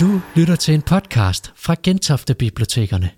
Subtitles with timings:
[0.00, 3.10] Du lytter til en podcast fra Gentofte Bibliotekerne.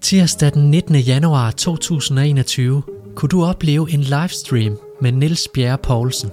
[0.00, 0.96] Tirsdag den 19.
[0.96, 2.82] januar 2021
[3.16, 6.30] kunne du opleve en livestream med Niels Bjerre Poulsen.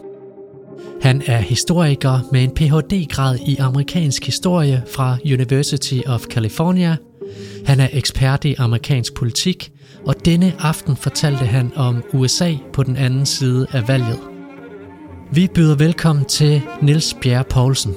[1.01, 6.95] Han er historiker med en Ph.D.-grad i amerikansk historie fra University of California.
[7.65, 9.71] Han er ekspert i amerikansk politik,
[10.05, 14.36] og denne aften fortalte han om USA på den anden side af valget.
[15.31, 17.93] Vi byder velkommen til Niels Bjerre Poulsen.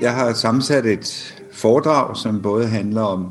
[0.00, 3.30] Jeg har sammensat et foredrag, som både handler om,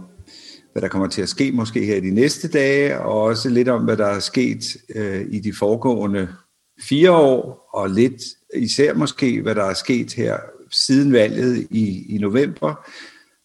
[0.71, 3.69] hvad der kommer til at ske måske her i de næste dage, og også lidt
[3.69, 6.27] om, hvad der er sket øh, i de foregående
[6.81, 8.21] fire år, og lidt
[8.55, 10.37] især måske, hvad der er sket her
[10.71, 12.87] siden valget i, i november.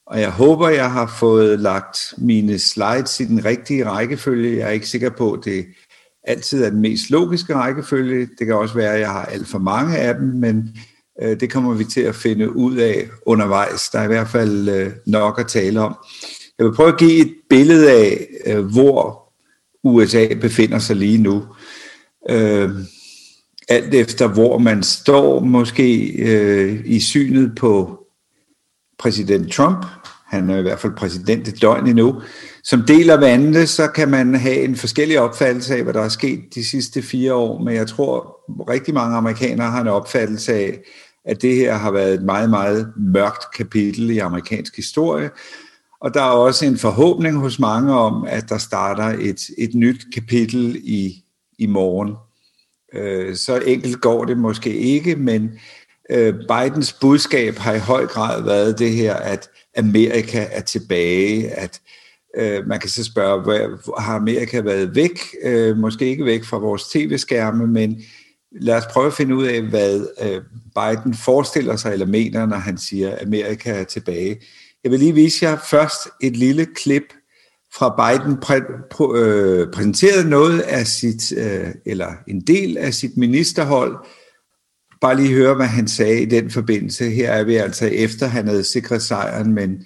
[0.06, 4.58] Og jeg håber, jeg har fået lagt mine slides i den rigtige rækkefølge.
[4.58, 5.66] Jeg er ikke sikker på, at det
[6.24, 8.28] altid er den mest logiske rækkefølge.
[8.38, 10.76] Det kan også være, at jeg har alt for mange af dem, men
[11.22, 13.88] øh, det kommer vi til at finde ud af undervejs.
[13.88, 15.96] Der er i hvert fald øh, nok at tale om.
[16.58, 19.20] Jeg vil prøve at give et billede af, øh, hvor
[19.84, 21.44] USA befinder sig lige nu.
[22.30, 22.70] Øh,
[23.68, 28.04] alt efter hvor man står måske øh, i synet på
[28.98, 29.86] præsident Trump,
[30.26, 32.22] han er i hvert fald præsident et døgn endnu,
[32.64, 36.08] som del af vandene, så kan man have en forskellig opfattelse af, hvad der er
[36.08, 40.78] sket de sidste fire år, men jeg tror, rigtig mange amerikanere har en opfattelse af,
[41.24, 45.30] at det her har været et meget, meget mørkt kapitel i amerikansk historie,
[46.00, 50.04] og der er også en forhåbning hos mange om, at der starter et, et nyt
[50.14, 51.24] kapitel i,
[51.58, 52.14] i morgen.
[52.94, 55.50] Øh, så enkelt går det måske ikke, men
[56.10, 61.80] øh, Bidens budskab har i høj grad været det her, at Amerika er tilbage, at
[61.84, 61.99] øh,
[62.36, 65.20] Øh, man kan så spørge, hvor har Amerika været væk?
[65.42, 68.02] Øh, måske ikke væk fra vores tv-skærme, men
[68.52, 70.40] lad os prøve at finde ud af, hvad øh,
[70.74, 74.40] Biden forestiller sig eller mener, når han siger, at Amerika er tilbage.
[74.84, 77.02] Jeg vil lige vise jer først et lille klip
[77.74, 83.16] fra Biden præ- præ- øh, præsenterede noget af sit, øh, eller en del af sit
[83.16, 83.96] ministerhold.
[85.00, 87.10] Bare lige høre, hvad han sagde i den forbindelse.
[87.10, 89.84] Her er vi altså efter, han havde sikret sejren, men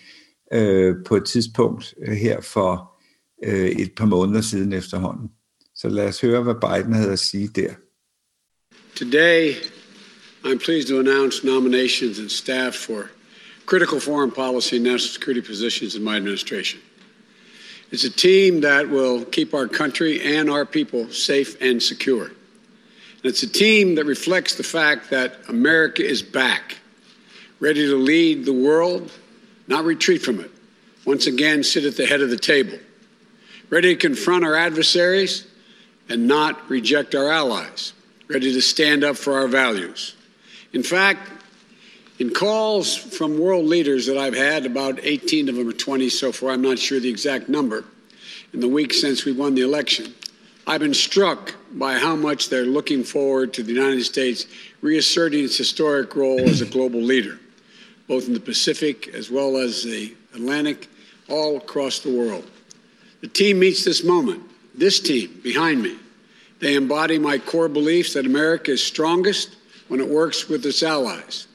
[0.53, 3.01] øh, på et tidspunkt øh, her for
[3.45, 5.31] øh, et par måneder siden efterhånden.
[5.75, 7.75] Så lad os høre, hvad Biden havde at sige der.
[8.95, 9.55] Today,
[10.45, 13.03] I'm pleased to announce nominations and staff for
[13.67, 16.81] critical foreign policy and national security positions in my administration.
[17.91, 22.25] It's a team that will keep our country and our people safe and secure.
[22.25, 26.77] And it's a team that reflects the fact that America is back,
[27.61, 29.11] ready to lead the world,
[29.67, 30.51] not retreat from it.
[31.05, 32.79] Once again, sit at the head of the table,
[33.71, 35.47] ready to confront our adversaries
[36.09, 37.93] and not reject our allies,
[38.29, 40.15] ready to stand up for our values.
[40.73, 41.31] In fact,
[42.19, 46.33] in calls from world leaders that I've had, about 18 of them or 20 so
[46.33, 47.85] far, I'm not sure the exact number,
[48.53, 50.15] in the week since we won the election,
[50.67, 54.47] I've been struck by how much they're looking forward to the United States
[54.81, 57.39] reasserting its historic role as a global leader,
[58.09, 60.89] both in the Pacific as well as the Atlantic,
[61.29, 62.49] all across the world.
[63.21, 64.43] The team meets this moment,
[64.75, 65.97] this team behind me.
[66.61, 69.57] They embody my core beliefs that America is strongest
[69.89, 71.47] when it works with its allies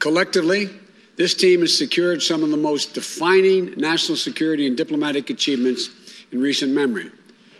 [0.00, 0.70] Collectively,
[1.16, 5.90] this team has secured some of the most defining national security and diplomatic achievements
[6.32, 7.10] in recent memory,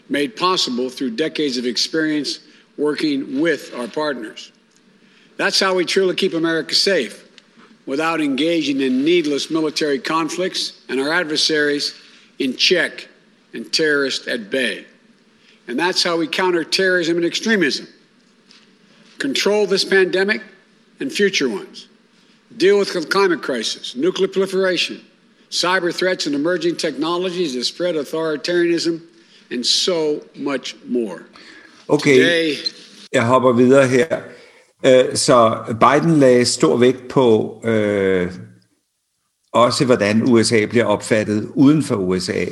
[0.09, 2.41] made possible through decades of experience
[2.78, 4.53] working with our partners.
[5.36, 7.29] That's how we truly keep America safe
[7.86, 11.94] without engaging in needless military conflicts and our adversaries
[12.38, 13.08] in check
[13.52, 14.84] and terrorists at bay.
[15.66, 17.86] And that's how we counter terrorism and extremism,
[19.18, 20.42] control this pandemic
[21.00, 21.88] and future ones
[22.56, 25.00] deal with the climate crisis, nuclear proliferation,
[25.50, 29.00] cyber threats and emerging technologies that spread authoritarianism,
[29.50, 31.27] and so much more.
[31.88, 32.59] Okay, Today,
[33.12, 34.40] jeg hopper videre her.
[34.86, 38.32] Øh, så Biden lagde stor vægt på øh,
[39.53, 42.44] også, hvordan USA bliver opfattet uden for USA.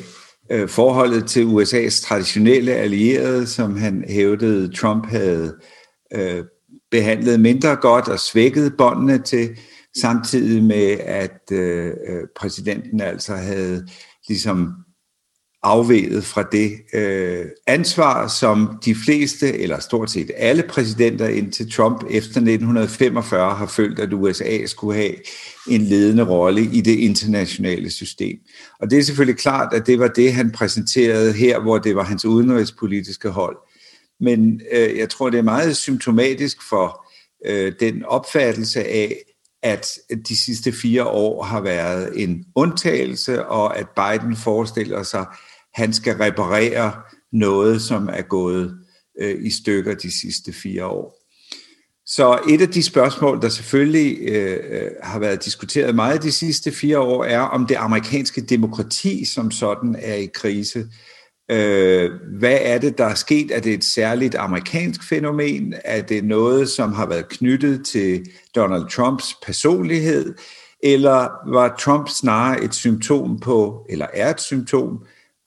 [0.52, 5.56] Øh, forholdet til USA's traditionelle allierede, som han hævdede, Trump havde
[6.14, 6.44] øh,
[6.90, 9.58] behandlet mindre godt og svækket båndene til,
[9.96, 13.86] samtidig med, at øh, øh præsidenten altså havde
[14.28, 14.74] ligesom
[15.62, 22.04] afveget fra det øh, ansvar, som de fleste, eller stort set alle præsidenter indtil Trump
[22.10, 25.14] efter 1945 har følt, at USA skulle have
[25.68, 28.38] en ledende rolle i det internationale system.
[28.80, 32.04] Og det er selvfølgelig klart, at det var det, han præsenterede her, hvor det var
[32.04, 33.56] hans udenrigspolitiske hold.
[34.20, 37.06] men øh, jeg tror, det er meget symptomatisk for
[37.46, 39.16] øh, den opfattelse af,
[39.62, 39.86] at
[40.28, 45.26] de sidste fire år har været en undtagelse, og at Biden forestiller sig,
[45.78, 46.92] han skal reparere
[47.32, 48.78] noget, som er gået
[49.20, 51.14] øh, i stykker de sidste fire år.
[52.06, 56.72] Så et af de spørgsmål, der selvfølgelig øh, øh, har været diskuteret meget de sidste
[56.72, 60.86] fire år, er, om det amerikanske demokrati som sådan er i krise.
[61.50, 63.50] Øh, hvad er det, der er sket?
[63.50, 65.74] Er det et særligt amerikansk fænomen?
[65.84, 70.34] Er det noget, som har været knyttet til Donald Trumps personlighed?
[70.82, 74.98] Eller var Trump snarere et symptom på, eller er et symptom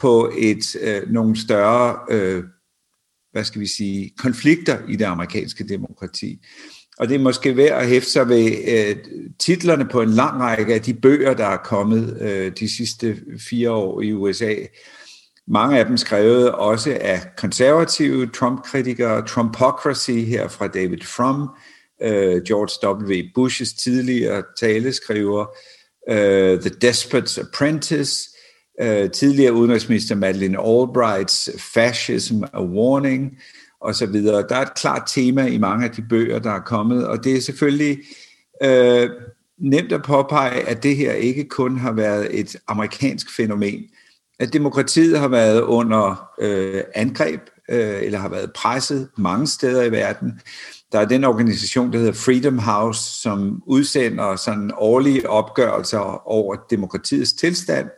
[0.01, 2.44] på et øh, nogle større øh,
[3.31, 6.45] hvad skal vi sige, konflikter i det amerikanske demokrati.
[6.98, 8.95] Og det er måske værd at hæfte sig ved øh,
[9.39, 13.18] titlerne på en lang række af de bøger, der er kommet øh, de sidste
[13.50, 14.56] fire år i USA.
[15.48, 21.50] Mange af dem skrevet også af konservative Trump-kritikere, Trumpocracy her fra David Frum,
[22.01, 23.21] øh, George W.
[23.36, 25.45] Bushes tidligere taleskriver,
[26.09, 28.31] øh, The Despot's Apprentice,
[28.81, 33.38] øh, tidligere udenrigsminister Madeleine Albrights Fascism a Warning
[33.81, 34.13] osv.
[34.23, 37.38] Der er et klart tema i mange af de bøger, der er kommet, og det
[37.38, 37.97] er selvfølgelig
[38.63, 39.09] øh,
[39.57, 43.83] nemt at påpege, at det her ikke kun har været et amerikansk fænomen,
[44.39, 49.91] at demokratiet har været under øh, angreb, øh, eller har været presset mange steder i
[49.91, 50.41] verden.
[50.91, 57.33] Der er den organisation, der hedder Freedom House, som udsender sådan årlige opgørelser over demokratiets
[57.33, 57.89] tilstand,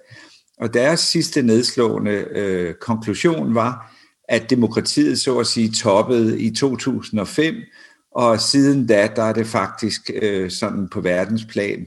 [0.60, 3.96] og deres sidste nedslående øh, konklusion var,
[4.30, 7.56] at demokratiet så at sige toppede i 2005,
[8.12, 11.86] og siden da, der er det faktisk øh, sådan på verdensplan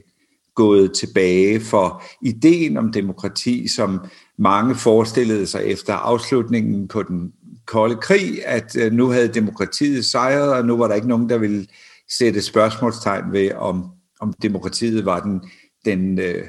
[0.55, 3.99] gået tilbage for ideen om demokrati, som
[4.37, 7.33] mange forestillede sig efter afslutningen på den
[7.65, 11.37] kolde krig, at øh, nu havde demokratiet sejret, og nu var der ikke nogen, der
[11.37, 11.67] ville
[12.09, 13.85] sætte spørgsmålstegn ved, om,
[14.19, 15.41] om demokratiet var den,
[15.85, 16.43] den øh,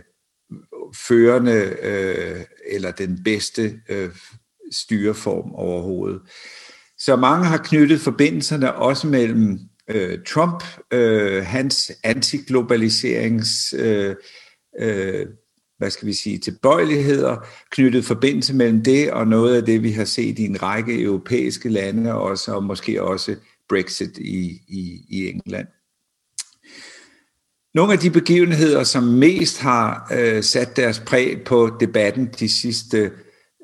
[1.09, 4.11] førende øh, eller den bedste øh,
[4.73, 6.21] styreform overhovedet.
[6.99, 9.59] Så mange har knyttet forbindelserne også mellem
[9.89, 14.17] øh, Trump, øh, hans antiglobaliserings øh,
[14.81, 15.27] øh,
[15.79, 17.37] hvad skal vi sige, tilbøjeligheder,
[17.71, 21.69] knyttet forbindelse mellem det og noget af det, vi har set i en række europæiske
[21.69, 23.37] lande også, og måske også
[23.69, 25.67] Brexit i, i, i England.
[27.79, 33.11] Nogle af de begivenheder, som mest har øh, sat deres præg på debatten de sidste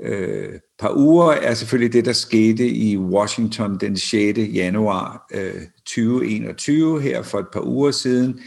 [0.03, 4.39] øh, par uger, er selvfølgelig det, der skete i Washington den 6.
[4.39, 8.41] januar øh, 2021, her for et par uger siden.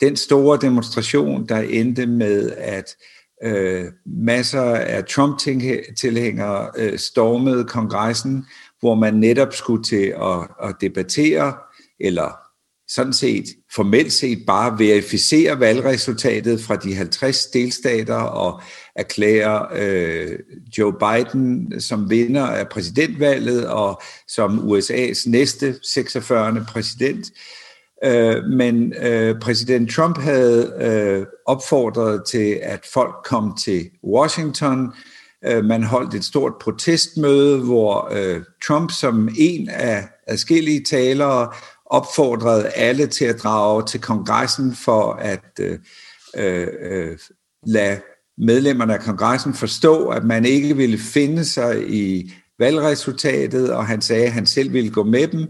[0.00, 2.96] Den store demonstration, der endte med, at
[3.44, 8.44] øh, masser af Trump-tilhængere øh, stormede kongressen,
[8.80, 11.54] hvor man netop skulle til at, at debattere
[12.00, 12.49] eller
[12.94, 13.44] sådan set
[13.74, 18.60] formelt set bare verificere valgresultatet fra de 50 delstater og
[18.96, 20.38] erklære øh,
[20.78, 26.66] Joe Biden som vinder af præsidentvalget og som USA's næste 46.
[26.68, 27.26] præsident.
[28.04, 34.92] Øh, men øh, præsident Trump havde øh, opfordret til, at folk kom til Washington.
[35.46, 41.52] Øh, man holdt et stort protestmøde, hvor øh, Trump som en af adskillige talere
[41.90, 45.78] opfordrede alle til at drage til kongressen for at øh,
[46.36, 47.18] øh,
[47.66, 48.00] lade
[48.38, 54.26] medlemmerne af kongressen forstå, at man ikke ville finde sig i valgresultatet, og han sagde,
[54.26, 55.40] at han selv ville gå med dem.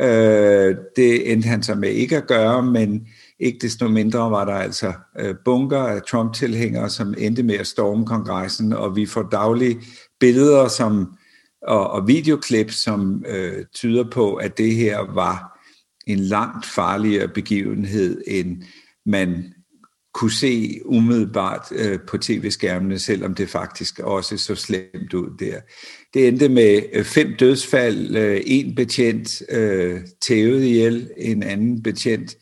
[0.00, 3.06] Øh, det endte han så med ikke at gøre, men
[3.40, 8.06] ikke desto mindre var der altså øh, bunker af Trump-tilhængere, som endte med at storme
[8.06, 9.80] kongressen, og vi får daglige
[10.20, 11.16] billeder som,
[11.62, 15.53] og, og videoklip, som øh, tyder på, at det her var
[16.06, 18.62] en langt farligere begivenhed, end
[19.06, 19.54] man
[20.14, 25.60] kunne se umiddelbart øh, på tv-skærmene, selvom det faktisk også så slemt ud der.
[26.14, 32.36] Det endte med øh, fem dødsfald, øh, en betjent øh, tævet ihjel, en anden betjent,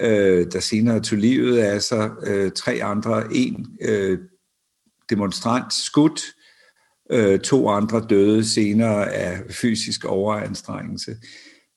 [0.00, 4.18] øh, der senere tog livet af sig, øh, tre andre, en øh,
[5.10, 6.22] demonstrant skudt,
[7.12, 11.16] øh, to andre døde senere af fysisk overanstrengelse.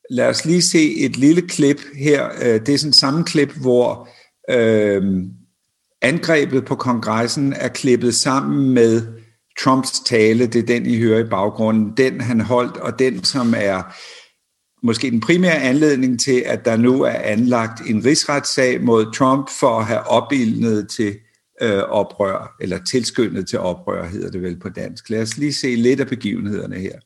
[0.09, 2.29] Lad os lige se et lille klip her.
[2.41, 4.09] Øh, det er sådan samme klip, hvor
[4.49, 5.03] øh,
[6.01, 9.01] angrebet på kongressen er klippet sammen med
[9.59, 10.45] Trumps tale.
[10.45, 11.93] Det er den, I hører i baggrunden.
[11.97, 13.95] Den, han holdt, og den, som er
[14.85, 19.79] måske den primære anledning til, at der nu er anlagt en rigsretssag mod Trump for
[19.79, 21.15] at have opildnet til
[21.61, 25.09] øh, oprør, eller tilskyndet til oprør, hedder det vel på dansk.
[25.09, 26.99] Lad os lige se lidt af begivenhederne her.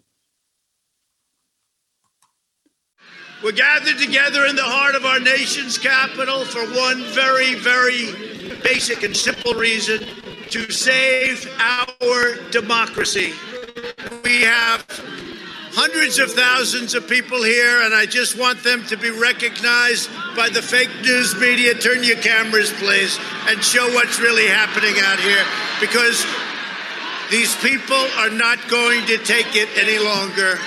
[3.41, 8.12] We're gathered together in the heart of our nation's capital for one very, very
[8.63, 10.05] basic and simple reason
[10.50, 13.31] to save our democracy.
[14.25, 14.84] We have
[15.72, 20.50] hundreds of thousands of people here, and I just want them to be recognized by
[20.50, 21.75] the fake news media.
[21.75, 23.17] Turn your cameras, please,
[23.48, 25.46] and show what's really happening out here
[25.79, 26.25] because
[27.31, 30.60] these people are not going to take it any longer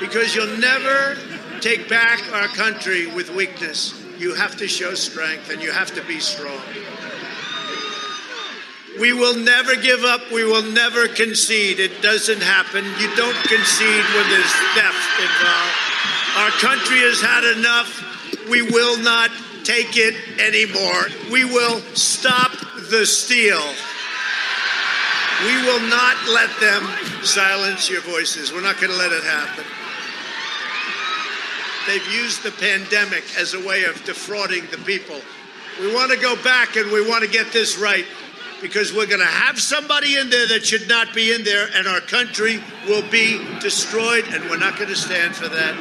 [0.00, 1.16] because you'll never
[1.60, 3.94] take back our country with weakness.
[4.18, 6.60] You have to show strength and you have to be strong.
[8.98, 10.30] We will never give up.
[10.32, 11.80] We will never concede.
[11.80, 12.84] It doesn't happen.
[12.98, 15.76] You don't concede when there's theft involved.
[16.38, 18.48] Our country has had enough.
[18.48, 19.30] We will not
[19.64, 21.08] take it anymore.
[21.30, 22.52] We will stop
[22.90, 23.60] the steal.
[25.44, 26.88] We will not let them
[27.22, 28.52] silence your voices.
[28.52, 29.64] We're not going to let it happen.
[31.86, 35.20] They've used the pandemic as a way of defrauding the people.
[35.80, 38.06] We want to go back and we want to get this right
[38.60, 41.86] because we're going to have somebody in there that should not be in there, and
[41.86, 45.76] our country will be destroyed, and we're not going to stand for that.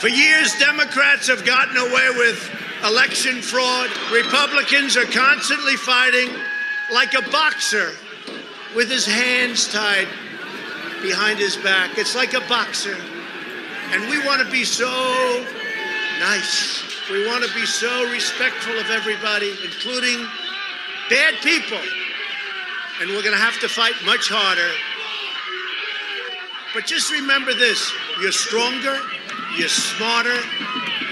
[0.00, 2.50] For years, Democrats have gotten away with
[2.84, 3.88] election fraud.
[4.12, 6.28] Republicans are constantly fighting
[6.92, 7.92] like a boxer
[8.74, 10.08] with his hands tied
[11.00, 11.96] behind his back.
[11.96, 12.96] It's like a boxer.
[13.92, 14.90] And we want to be so
[16.18, 16.82] nice.
[17.10, 20.26] We want to be so respectful of everybody, including
[21.08, 21.78] bad people.
[23.00, 24.72] And we're going to have to fight much harder.
[26.74, 28.98] But just remember this you're stronger,
[29.56, 30.36] you're smarter,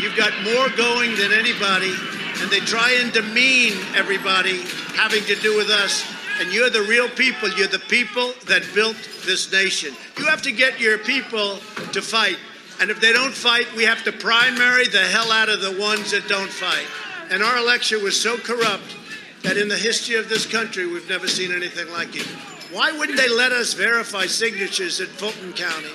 [0.01, 1.95] you've got more going than anybody.
[2.43, 4.63] And they try and demean everybody
[4.97, 6.05] having to do with us.
[6.41, 7.49] And you're the real people.
[7.51, 9.95] You're the people that built this nation.
[10.19, 11.59] You have to get your people
[11.93, 12.37] to fight.
[12.81, 16.11] And if they don't fight, we have to primary the hell out of the ones
[16.11, 16.87] that don't fight.
[17.31, 18.97] And our election was so corrupt
[19.43, 22.27] that in the history of this country, we've never seen anything like it.
[22.73, 25.95] Why wouldn't they let us verify signatures in Fulton County,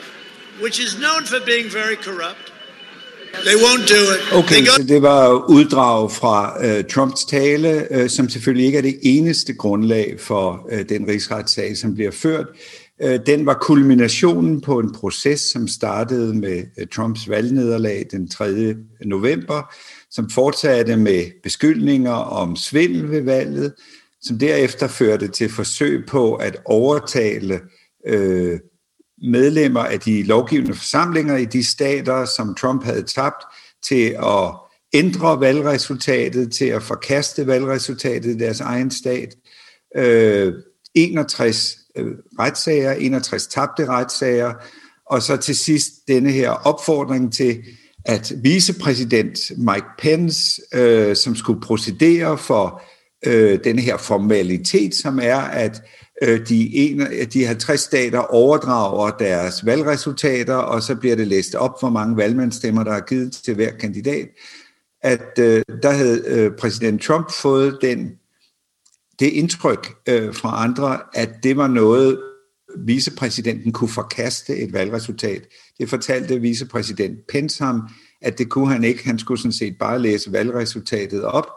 [0.62, 2.52] which is known for being very corrupt?
[3.44, 4.34] They won't do it.
[4.34, 9.00] Okay, så det var uddrag fra uh, Trumps tale, uh, som selvfølgelig ikke er det
[9.02, 12.48] eneste grundlag for uh, den rigsretssag, som bliver ført.
[12.50, 12.56] Øh,
[13.02, 18.76] Øh, den var kulminationen på en proces, som startede med øh, Trumps valgnederlag den 3.
[19.06, 19.74] november,
[20.12, 23.74] som fortsatte med beskyldninger om svindel ved valget,
[24.22, 27.62] som derefter førte til forsøg på at overtale
[28.08, 28.60] øh,
[29.22, 33.44] medlemmer af de lovgivende forsamlinger i de stater, som Trump havde tabt,
[33.88, 34.54] til at
[34.94, 39.36] ændre valgresultatet, til at forkaste valgresultatet i deres egen stat.
[39.96, 40.54] Øh,
[40.96, 44.54] 61 øh, retssager, 61 tabte retssager,
[45.06, 47.64] og så til sidst denne her opfordring til,
[48.06, 52.82] at vicepræsident Mike Pence, øh, som skulle procedere for
[53.26, 55.82] øh, denne her formalitet, som er, at
[56.22, 57.02] øh, de, en,
[57.34, 62.84] de 50 stater overdrager deres valgresultater, og så bliver det læst op, hvor mange valgmandsstemmer,
[62.84, 64.28] der er givet til hver kandidat,
[65.02, 68.12] at øh, der havde øh, præsident Trump fået den
[69.20, 72.20] det indtryk øh, fra andre, at det var noget,
[72.78, 75.48] vicepræsidenten kunne forkaste et valgresultat.
[75.80, 77.82] Det fortalte vicepræsident Pence ham,
[78.22, 79.06] at det kunne han ikke.
[79.06, 81.48] Han skulle sådan set bare læse valgresultatet op,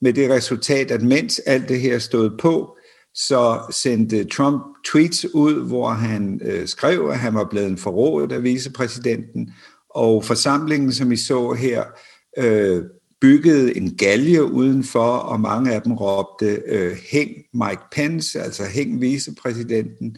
[0.00, 2.76] med det resultat, at mens alt det her stod på,
[3.14, 8.42] så sendte Trump tweets ud, hvor han øh, skrev, at han var blevet forrådet af
[8.42, 9.50] vicepræsidenten,
[9.90, 11.84] og forsamlingen, som I så her,
[12.38, 12.82] øh,
[13.20, 19.00] byggede en galge udenfor, og mange af dem råbte, øh, hæng Mike Pence, altså hæng
[19.00, 20.16] vicepræsidenten.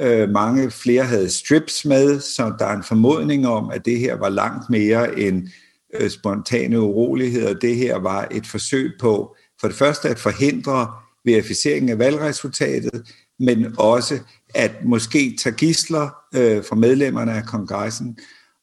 [0.00, 4.14] Øh, mange flere havde strips med, så der er en formodning om, at det her
[4.14, 5.48] var langt mere end
[5.94, 7.54] øh, spontane uroligheder.
[7.54, 10.92] Det her var et forsøg på for det første at forhindre
[11.24, 14.18] verificeringen af valgresultatet, men også
[14.54, 18.18] at måske tage gisler øh, fra medlemmerne af kongressen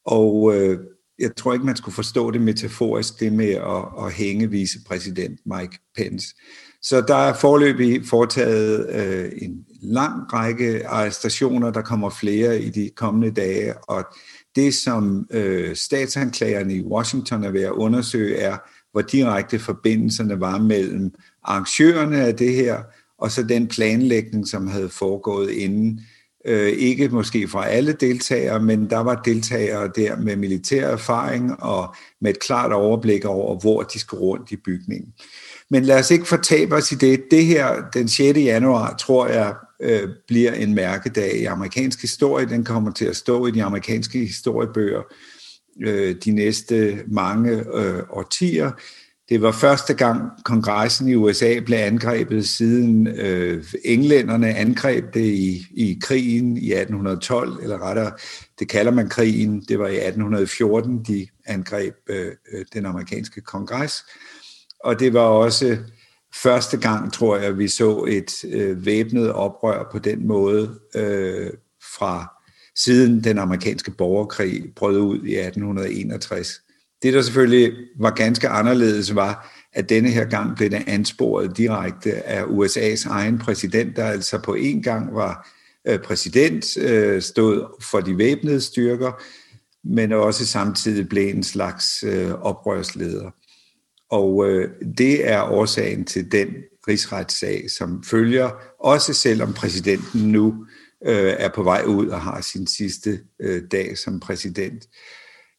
[0.06, 0.80] og øh,
[1.20, 5.80] jeg tror ikke, man skulle forstå det metaforisk, det med at, at hænge vicepræsident Mike
[5.98, 6.28] Pence.
[6.82, 12.90] Så der er forløbig foretaget øh, en lang række arrestationer, der kommer flere i de
[12.96, 14.06] kommende dage, og
[14.56, 18.58] det som øh, statsanklagerne i Washington er ved at undersøge er,
[18.92, 21.12] hvor direkte forbindelserne var mellem
[21.44, 22.84] arrangørerne af det her,
[23.18, 26.02] og så den planlægning, som havde foregået inden
[26.48, 31.96] Øh, ikke måske fra alle deltagere, men der var deltagere der med militær erfaring og
[32.22, 35.14] med et klart overblik over, hvor de skulle rundt i bygningen.
[35.70, 37.24] Men lad os ikke fortabe os i det.
[37.32, 38.40] Det her den 6.
[38.40, 42.46] januar, tror jeg, øh, bliver en mærkedag i amerikansk historie.
[42.46, 45.02] Den kommer til at stå i de amerikanske historiebøger
[45.82, 48.72] øh, de næste mange øh, årtier.
[49.30, 55.66] Det var første gang kongressen i USA blev angrebet siden øh, englænderne angreb det i,
[55.72, 58.12] i krigen i 1812, eller rettere,
[58.60, 64.04] det kalder man krigen, det var i 1814, de angreb øh, øh, den amerikanske kongres.
[64.80, 65.78] Og det var også
[66.44, 71.52] første gang, tror jeg, vi så et øh, væbnet oprør på den måde øh,
[71.98, 72.34] fra
[72.76, 76.65] siden den amerikanske borgerkrig brød ud i 1861.
[77.04, 82.28] Det, der selvfølgelig var ganske anderledes, var, at denne her gang blev det ansporet direkte
[82.28, 85.50] af USA's egen præsident, der altså på en gang var
[85.88, 89.24] øh, præsident, øh, stod for de væbnede styrker,
[89.84, 93.32] men også samtidig blev en slags øh, oprørsleder.
[94.10, 94.46] Og
[94.98, 96.48] det er årsagen til den
[96.88, 98.50] rigsretssag, som følger,
[98.80, 100.66] også selvom præsidenten nu
[101.02, 103.20] er på vej ud og har sin sidste
[103.72, 104.88] dag som præsident.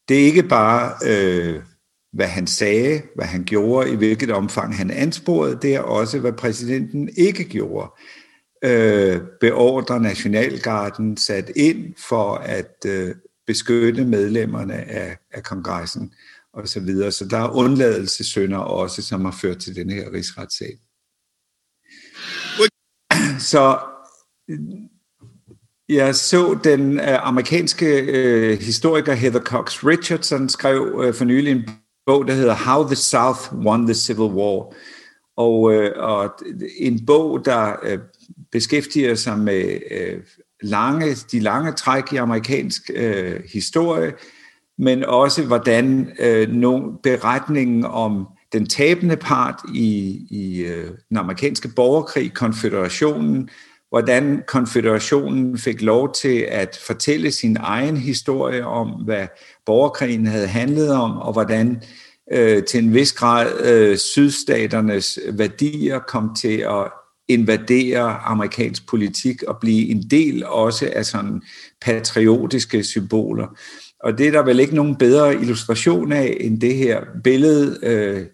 [0.08, 1.62] Det er ikke bare, øh,
[2.12, 6.32] hvad han sagde, hvad han gjorde, i hvilket omfang han ansporede, det er også, hvad
[6.32, 7.90] præsidenten ikke gjorde.
[8.64, 13.14] Øh, beordre Nationalgarden sat ind for at øh,
[13.46, 16.14] beskytte medlemmerne af, af kongressen
[16.52, 17.12] og så videre.
[17.12, 20.78] Så der er undladelsesønder også, som har ført til den her rigsretssag.
[23.38, 23.78] Så
[25.88, 31.68] jeg så den øh, amerikanske øh, historiker Heather Cox Richardson skrev øh, for nylig en
[32.06, 34.74] bog, der hedder How the South Won the Civil War.
[35.36, 36.34] Og, øh, og
[36.78, 37.98] en bog, der øh,
[38.52, 40.20] beskæftiger sig med øh,
[40.62, 44.12] lange, de lange træk i amerikansk øh, historie,
[44.78, 51.68] men også hvordan øh, no, beretningen om den tabende part i, i øh, den amerikanske
[51.68, 53.48] borgerkrig, konfederationen,
[53.88, 59.26] hvordan konfederationen fik lov til at fortælle sin egen historie om, hvad
[59.66, 61.82] borgerkrigen havde handlet om, og hvordan
[62.32, 66.92] øh, til en vis grad øh, sydstaternes værdier kom til at
[67.28, 71.42] invadere amerikansk politik og blive en del også af sådan
[71.82, 73.46] patriotiske symboler.
[74.00, 78.26] Og det er der vel ikke nogen bedre illustration af end det her billede, øh,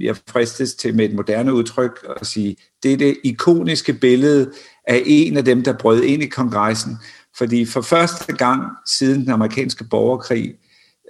[0.00, 4.52] jeg fristes til med et moderne udtryk at sige, det er det ikoniske billede
[4.88, 6.96] af en af dem, der brød ind i kongressen.
[7.38, 10.54] Fordi for første gang siden den amerikanske borgerkrig,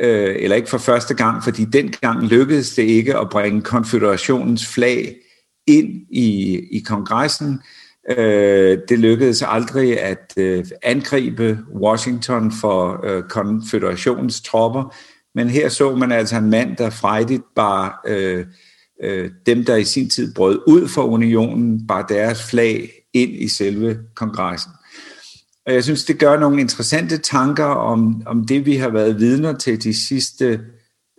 [0.00, 5.16] øh, eller ikke for første gang, fordi dengang lykkedes det ikke at bringe konfederationens flag
[5.66, 7.60] ind i, i kongressen.
[8.10, 14.94] Øh, det lykkedes aldrig at øh, angribe Washington for øh, konfederationens tropper,
[15.36, 18.46] men her så man altså en mand, der frejdigt bar øh,
[19.02, 23.48] øh, dem, der i sin tid brød ud for unionen, bar deres flag ind i
[23.48, 24.72] selve kongressen.
[25.66, 29.52] Og jeg synes, det gør nogle interessante tanker om, om det, vi har været vidner
[29.52, 30.60] til de sidste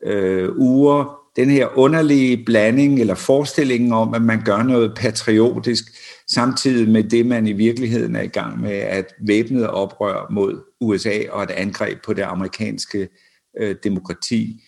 [0.06, 1.20] øh, uger.
[1.36, 5.84] Den her underlige blanding eller forestillingen om, at man gør noget patriotisk,
[6.32, 11.20] samtidig med det, man i virkeligheden er i gang med at væbnet oprør mod USA
[11.32, 13.08] og et angreb på det amerikanske
[13.60, 14.63] øh, demokrati.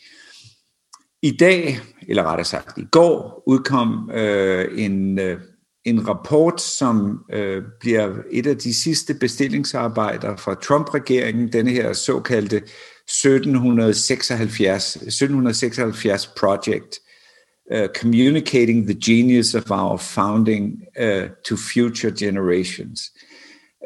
[1.22, 5.40] I dag, eller rettere sagt i går, udkom øh, en, øh,
[5.86, 12.56] en rapport, som øh, bliver et af de sidste bestillingsarbejder fra Trump-regeringen, denne her såkaldte
[12.56, 17.00] 1776, 1776 Project,
[17.76, 23.12] uh, Communicating the Genius of Our Founding uh, to Future Generations.
[23.16, 23.29] Uh,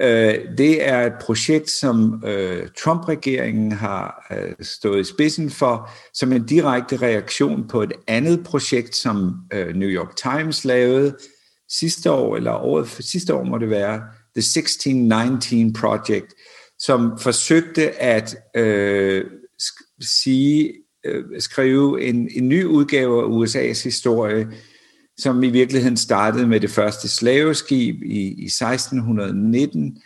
[0.01, 6.33] Øh, det er et projekt, som øh, Trump-regeringen har øh, stået i spidsen for, som
[6.33, 9.35] en direkte reaktion på et andet projekt, som
[9.75, 11.17] New York Times lavede,
[11.69, 14.01] sidste år, eller året sidste år må det være,
[14.35, 16.33] The 1619 Project,
[16.79, 19.25] som forsøgte at øh,
[20.01, 20.73] sige,
[21.05, 24.47] øh, skrive en, en ny udgave af USA's historie,
[25.23, 29.97] som i virkeligheden startede med det første slaveskib i, i 1619,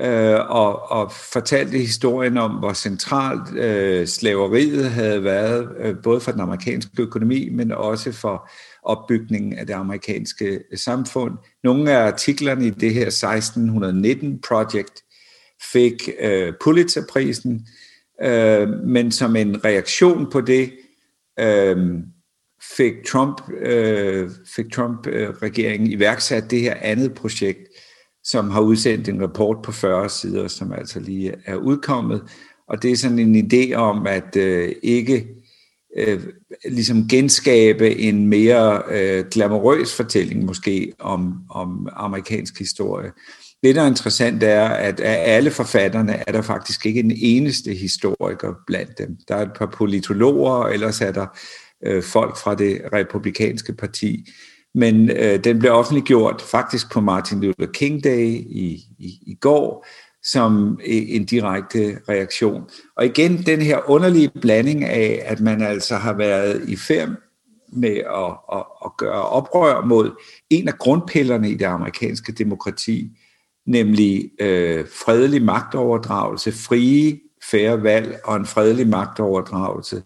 [0.00, 6.32] øh, og, og fortalte historien om, hvor centralt øh, slaveriet havde været, øh, både for
[6.32, 8.50] den amerikanske økonomi, men også for
[8.82, 11.32] opbygningen af det amerikanske øh, samfund.
[11.64, 15.02] Nogle af artiklerne i det her 1619 project
[15.72, 17.66] fik øh, Pulitzerprisen,
[18.22, 20.72] øh, men som en reaktion på det
[21.40, 21.76] øh,
[22.76, 27.68] fik Trump øh, fik Trump øh, regeringen iværksat det her andet projekt,
[28.24, 32.22] som har udsendt en rapport på 40 sider, som altså lige er udkommet.
[32.68, 35.26] Og det er sådan en idé om, at øh, ikke
[35.96, 36.22] øh,
[36.64, 43.10] ligesom genskabe en mere øh, glamorøs fortælling måske om, om amerikansk historie,
[43.64, 47.74] det, der er interessant, er, at af alle forfatterne er der faktisk ikke en eneste
[47.74, 49.16] historiker blandt dem.
[49.28, 51.26] Der er et par politologer, og ellers er der
[51.86, 54.30] øh, folk fra det republikanske parti.
[54.74, 59.86] Men øh, den blev offentliggjort faktisk på Martin Luther King Day i, i, i går,
[60.22, 62.62] som en direkte reaktion.
[62.96, 67.16] Og igen den her underlige blanding af, at man altså har været i fem
[67.72, 70.10] med at, at, at gøre oprør mod
[70.50, 73.10] en af grundpillerne i det amerikanske demokrati,
[73.66, 77.20] nemlig øh, fredelig magtoverdragelse, frie,
[77.50, 80.02] færre valg og en fredelig magtoverdragelse.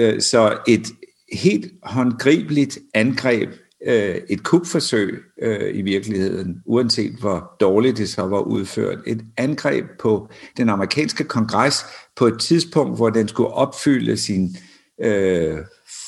[0.00, 0.86] Øh, så et
[1.32, 3.50] helt håndgribeligt angreb,
[3.86, 9.84] øh, et kupforsøg øh, i virkeligheden, uanset hvor dårligt det så var udført, et angreb
[10.00, 11.84] på den amerikanske kongres
[12.16, 14.56] på et tidspunkt, hvor den skulle opfylde sin
[15.02, 15.58] øh,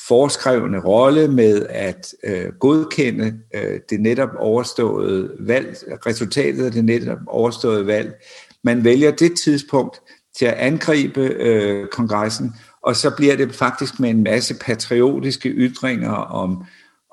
[0.08, 5.76] foreskrevne rolle med at øh, godkende øh, det netop overståede valg,
[6.06, 8.12] resultatet af det netop overståede valg.
[8.64, 10.00] Man vælger det tidspunkt
[10.38, 12.52] til at angribe øh, kongressen,
[12.82, 16.64] og så bliver det faktisk med en masse patriotiske ytringer om,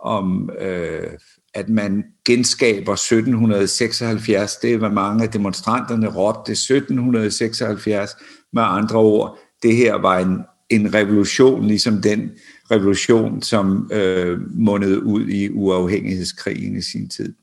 [0.03, 1.08] om øh,
[1.53, 4.55] at man genskaber 1776.
[4.55, 8.12] Det er, hvad mange af demonstranterne råbte 1776.
[8.53, 12.32] Med andre ord, det her var en, en revolution, ligesom den
[12.71, 17.34] revolution, som øh, mundede ud i uafhængighedskrigen i sin tid.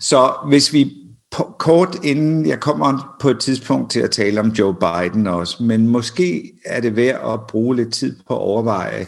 [0.00, 1.03] Så hvis vi
[1.58, 5.88] kort inden jeg kommer på et tidspunkt til at tale om Joe Biden også, men
[5.88, 9.06] måske er det værd at bruge lidt tid på at overveje,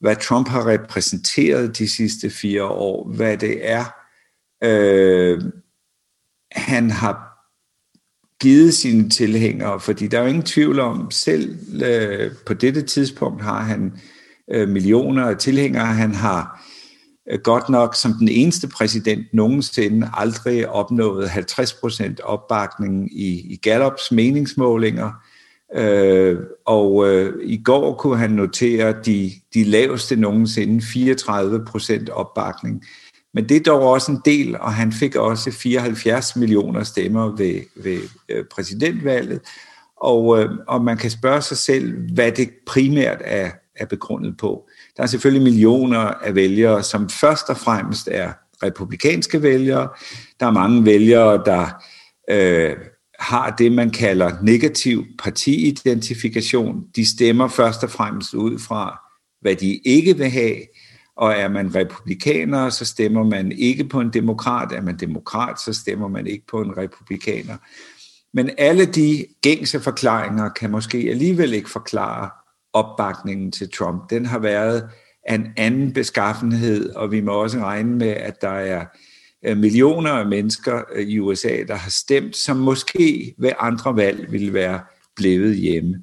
[0.00, 3.84] hvad Trump har repræsenteret de sidste fire år, hvad det er,
[4.64, 5.42] øh,
[6.52, 7.28] han har
[8.40, 13.42] givet sine tilhængere, fordi der er jo ingen tvivl om, selv øh, på dette tidspunkt
[13.42, 13.92] har han
[14.50, 15.86] øh, millioner af tilhængere.
[15.86, 16.67] Han har øh,
[17.30, 24.12] Øh, godt nok som den eneste præsident nogensinde aldrig opnået 50% opbakning i, i Gallups
[24.12, 25.10] meningsmålinger.
[25.74, 32.84] Øh, og øh, i går kunne han notere de, de laveste nogensinde 34% opbakning.
[33.34, 37.60] Men det er dog også en del, og han fik også 74 millioner stemmer ved,
[37.76, 39.40] ved øh, præsidentvalget.
[39.96, 44.67] Og, øh, og man kan spørge sig selv, hvad det primært er, er begrundet på.
[44.98, 48.32] Der er selvfølgelig millioner af vælgere, som først og fremmest er
[48.62, 49.88] republikanske vælgere.
[50.40, 51.82] Der er mange vælgere, der
[52.30, 52.76] øh,
[53.18, 56.84] har det, man kalder negativ partiidentifikation.
[56.96, 59.00] De stemmer først og fremmest ud fra,
[59.40, 60.56] hvad de ikke vil have,
[61.16, 64.72] og er man republikaner, så stemmer man ikke på en demokrat.
[64.72, 67.56] Er man demokrat, så stemmer man ikke på en republikaner.
[68.34, 72.30] Men alle de gængse forklaringer kan måske alligevel ikke forklare
[72.72, 74.10] opbakningen til Trump.
[74.10, 74.90] Den har været
[75.30, 78.84] en anden beskaffenhed, og vi må også regne med, at der er
[79.44, 84.32] øh, millioner af mennesker øh, i USA, der har stemt, som måske ved andre valg
[84.32, 84.80] ville være
[85.16, 86.02] blevet hjemme.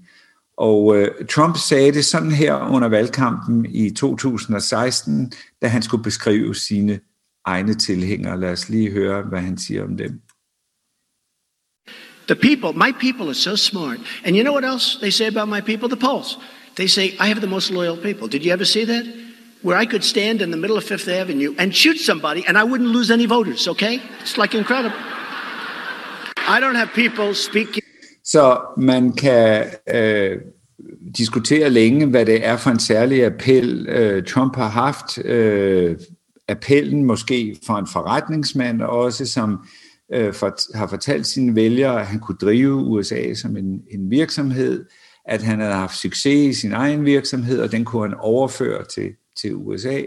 [0.58, 6.56] Og øh, Trump sagde det sådan her under valgkampen i 2016, da han skulle beskrive
[6.56, 7.00] sine
[7.46, 8.40] egne tilhængere.
[8.40, 10.22] Lad os lige høre, hvad han siger om dem.
[12.28, 14.00] The people, my people are so smart.
[14.24, 15.88] And you know what else they say about my people?
[15.90, 16.38] The polls.
[16.76, 18.28] They say, I have the most loyal people.
[18.28, 19.06] Did you ever see that?
[19.62, 22.64] Where I could stand in the middle of Fifth Avenue and shoot somebody and I
[22.64, 24.02] wouldn't lose any voters, okay?
[24.22, 24.98] It's like incredible.
[26.48, 27.84] I don't have people speaking.
[28.24, 30.38] Så man kan øh,
[31.18, 35.26] diskutere længe, hvad det er for en særlig appel, øh, Trump har haft.
[35.26, 35.96] Øh,
[36.48, 39.60] appellen måske for en forretningsmand også, som
[40.14, 44.86] øh, for, har fortalt sine vælgere, at han kunne drive USA som en, en virksomhed,
[45.26, 49.12] at han havde haft succes i sin egen virksomhed, og den kunne han overføre til,
[49.42, 50.02] til USA.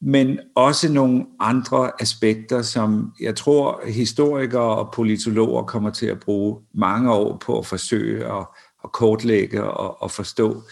[0.00, 6.60] Men også nogle andre aspekter, som jeg tror historikere og politologer kommer til at bruge
[6.74, 8.46] mange år på at forsøge at,
[8.84, 10.62] at kortlægge og, at forstå.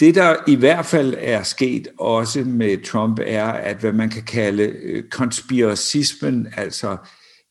[0.00, 4.22] Det, der i hvert fald er sket også med Trump, er, at hvad man kan
[4.22, 6.96] kalde øh, konspiracismen, altså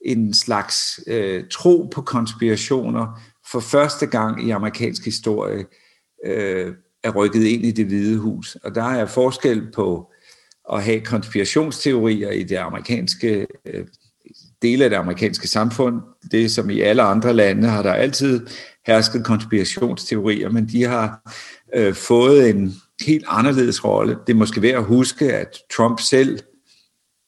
[0.05, 5.65] en slags øh, tro på konspirationer, for første gang i amerikansk historie
[6.25, 8.55] øh, er rykket ind i det hvide hus.
[8.55, 10.11] Og der er forskel på
[10.73, 13.85] at have konspirationsteorier i det amerikanske øh,
[14.61, 16.01] dele af det amerikanske samfund.
[16.31, 18.47] Det som i alle andre lande har der altid
[18.87, 21.33] hersket konspirationsteorier, men de har
[21.75, 22.73] øh, fået en
[23.05, 24.17] helt anderledes rolle.
[24.27, 26.39] Det er måske værd at huske, at Trump selv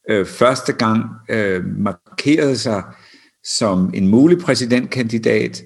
[0.10, 2.84] øh, første gang øh, markerede sig
[3.43, 5.63] som en mulig præsidentkandidat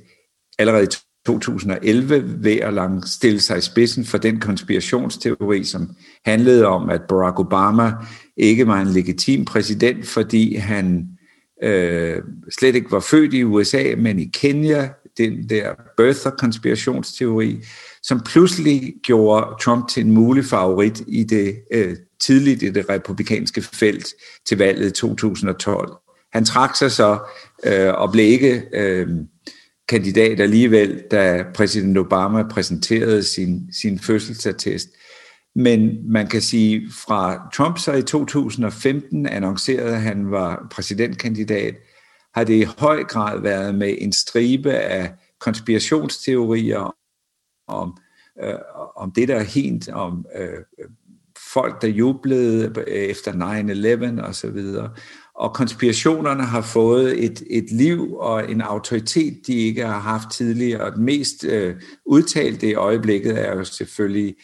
[0.60, 0.88] allerede i
[1.26, 7.40] 2011 ved at stille sig i spidsen for den konspirationsteori, som handlede om, at Barack
[7.40, 7.92] Obama
[8.38, 11.08] ikke var en legitim præsident, fordi han
[11.64, 12.18] øh,
[12.60, 17.66] slet ikke var født i USA, men i Kenya, den der birther-konspirationsteori,
[18.10, 23.62] som pludselig gjorde Trump til en mulig favorit i det øh, tidligt i det republikanske
[23.62, 24.08] felt
[24.48, 25.98] til valget i 2012.
[26.34, 27.20] Han trak sig så
[27.66, 29.08] øh, og blev ikke øh,
[29.90, 34.88] kandidat alligevel, da præsident Obama præsenterede sin, sin fødselsattest.
[35.56, 41.76] Men man kan sige, fra Trump så i 2015 annoncerede, at han var præsidentkandidat,
[42.36, 46.96] har det i høj grad været med en stribe af konspirationsteorier
[47.70, 47.98] om,
[48.44, 48.56] øh,
[48.96, 50.88] om det, der hint, helt om øh,
[51.54, 53.32] folk, der jublede efter
[54.22, 54.90] 9-11 og så videre.
[55.36, 60.82] Og konspirationerne har fået et, et liv og en autoritet, de ikke har haft tidligere.
[60.82, 64.36] Og den mest øh, udtalte i øjeblikket er jo selvfølgelig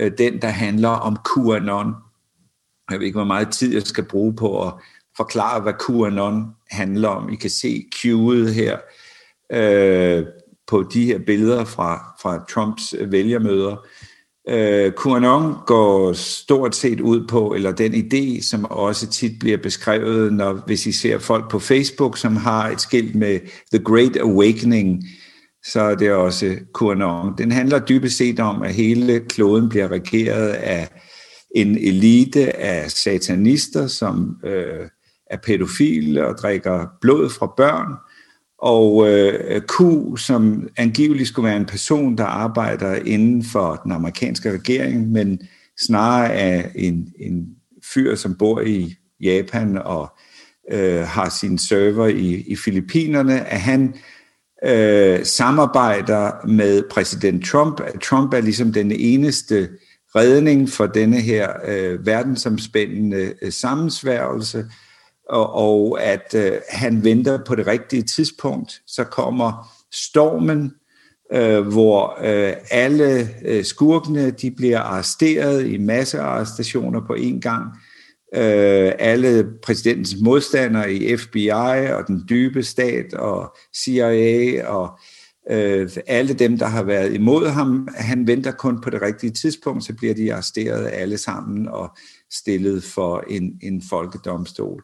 [0.00, 1.94] øh, den, der handler om QAnon.
[2.90, 4.72] Jeg ved ikke, hvor meget tid jeg skal bruge på at
[5.16, 7.32] forklare, hvad QAnon handler om.
[7.32, 8.78] I kan se Q'et her
[9.52, 10.26] øh,
[10.74, 13.86] på de her billeder fra, fra Trumps øh, vælgermøder.
[14.48, 20.32] Øh, QAnon går stort set ud på, eller den idé, som også tit bliver beskrevet,
[20.32, 23.40] når, hvis I ser folk på Facebook, som har et skilt med
[23.72, 25.04] The Great Awakening,
[25.64, 27.38] så er det også QAnon.
[27.38, 30.88] Den handler dybest set om, at hele kloden bliver regeret af
[31.54, 34.88] en elite af satanister, som øh,
[35.30, 37.92] er pædofile og drikker blod fra børn,
[38.64, 39.80] og øh, Q,
[40.18, 45.40] som angiveligt skulle være en person, der arbejder inden for den amerikanske regering, men
[45.80, 47.46] snarere er en, en
[47.94, 50.08] fyr, som bor i Japan og
[50.72, 53.94] øh, har sin server i, i Filippinerne, at han
[54.64, 57.80] øh, samarbejder med præsident Trump.
[58.02, 59.68] Trump er ligesom den eneste
[60.14, 64.64] redning for denne her øh, verdensomspændende øh, sammensværgelse,
[65.28, 68.80] og, og at øh, han venter på det rigtige tidspunkt.
[68.86, 70.72] Så kommer stormen,
[71.32, 77.64] øh, hvor øh, alle øh, skurkene de bliver arresteret i massearrestationer på en gang.
[78.34, 81.48] Øh, alle præsidentens modstandere i FBI
[81.92, 84.98] og den dybe stat og CIA og
[85.50, 89.84] øh, alle dem, der har været imod ham, han venter kun på det rigtige tidspunkt,
[89.84, 91.96] så bliver de arresteret alle sammen og
[92.32, 94.82] stillet for en, en folkedomstol.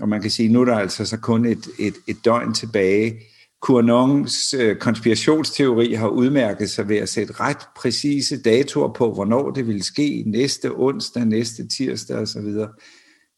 [0.00, 3.20] Og man kan sige, nu er der altså så kun et, et, et døgn tilbage.
[3.60, 9.66] Kurnongs øh, konspirationsteori har udmærket sig ved at sætte ret præcise datoer på, hvornår det
[9.66, 12.56] vil ske næste onsdag, næste tirsdag osv.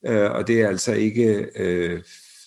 [0.07, 2.01] Øh, og det er altså ikke øh,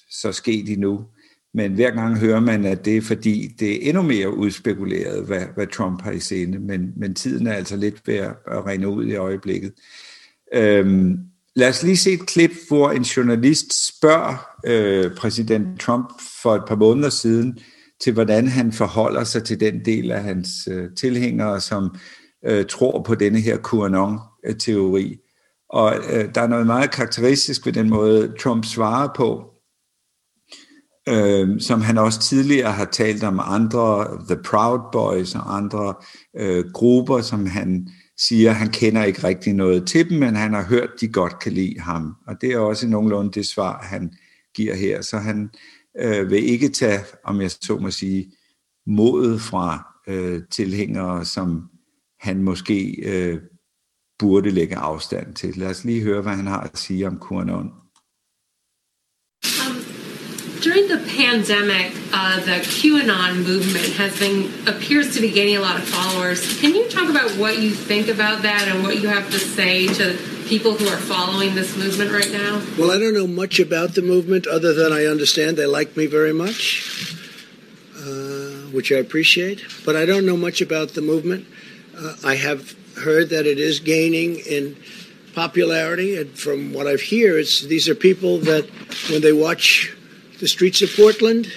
[0.10, 1.06] så sket endnu.
[1.54, 5.46] Men hver gang hører man, at det er fordi, det er endnu mere udspekuleret, hvad,
[5.56, 6.60] hvad Trump har i scene.
[6.60, 9.74] Men, men tiden er altså lidt ved at, at rende ud i øjeblikket.
[10.54, 11.20] Øhm,
[11.56, 16.10] Lad os lige se et klip, hvor en journalist spørger øh, præsident Trump
[16.42, 17.60] for et par måneder siden,
[18.02, 21.96] til hvordan han forholder sig til den del af hans øh, tilhængere, som
[22.46, 25.18] øh, tror på denne her QAnon-teori.
[25.70, 29.52] Og øh, der er noget meget karakteristisk ved den måde, Trump svarer på,
[31.10, 35.94] øh, som han også tidligere har talt om andre, The Proud Boys og andre
[36.38, 37.88] øh, grupper, som han
[38.18, 41.08] siger, at han kender ikke rigtig noget til dem, men han har hørt, at de
[41.08, 42.16] godt kan lide ham.
[42.28, 44.14] Og det er også nogenlunde det svar, han
[44.56, 45.02] giver her.
[45.02, 45.50] Så han
[46.00, 48.32] øh, vil ikke tage, om jeg så må sige,
[48.88, 51.70] modet fra øh, tilhængere, som
[52.20, 53.40] han måske øh,
[54.20, 55.58] burde lægge afstand til.
[55.58, 57.72] Lad os lige høre, hvad han har at sige om QAnon.
[60.62, 65.78] During the pandemic, uh, the QAnon movement has been appears to be gaining a lot
[65.78, 66.60] of followers.
[66.60, 69.88] Can you talk about what you think about that and what you have to say
[69.88, 72.62] to people who are following this movement right now?
[72.78, 76.06] Well, I don't know much about the movement other than I understand they like me
[76.06, 77.16] very much,
[77.98, 79.64] uh, which I appreciate.
[79.86, 81.48] But I don't know much about the movement.
[81.98, 84.78] Uh, I have heard that it is gaining in
[85.34, 88.70] popularity, and from what I've heard, it's these are people that
[89.10, 89.95] when they watch
[90.40, 91.52] the streets of Portland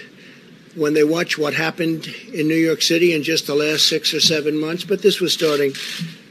[0.75, 4.21] when they watch what happened in New York City in just the last six or
[4.21, 4.85] seven months.
[4.85, 5.73] But this was starting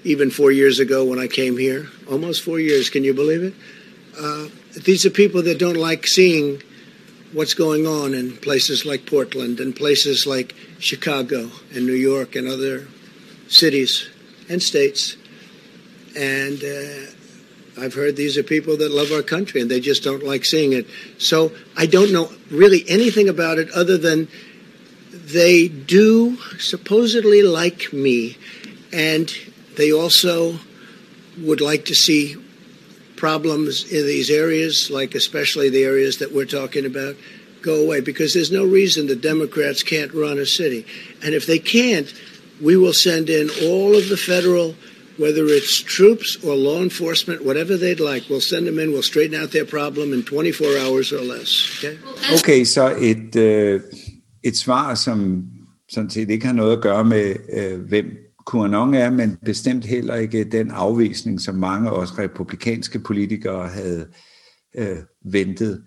[0.03, 1.87] even four years ago when I came here.
[2.09, 3.53] Almost four years, can you believe it?
[4.17, 4.47] Uh,
[4.85, 6.61] these are people that don't like seeing
[7.33, 12.47] what's going on in places like Portland and places like Chicago and New York and
[12.47, 12.87] other
[13.47, 14.09] cities
[14.49, 15.17] and states.
[16.15, 17.11] And uh,
[17.79, 20.73] I've heard these are people that love our country and they just don't like seeing
[20.73, 20.87] it.
[21.17, 24.27] So I don't know really anything about it other than
[25.11, 28.37] they do supposedly like me,
[28.93, 29.31] and
[29.75, 30.57] they also
[31.37, 32.35] would like to see
[33.17, 37.15] problems in these areas, like especially the areas that we're talking about,
[37.61, 40.85] go away because there's no reason the Democrats can't run a city.
[41.23, 42.13] And if they can't,
[42.61, 44.75] we will send in all of the federal,
[45.19, 48.23] whether it's troops or law enforcement, whatever they'd like.
[48.29, 51.51] We'll send them in, we'll straighten out their problem in 24 hours or less.
[51.77, 51.97] Okay,
[52.33, 53.81] okay så et, øh,
[54.43, 55.43] et svar, som
[55.89, 58.05] sådan set ikke har noget at gøre med, øh, hvem
[58.51, 64.07] QAnon er, men bestemt heller ikke den afvisning, som mange også republikanske politikere havde
[64.77, 65.83] øh, ventet.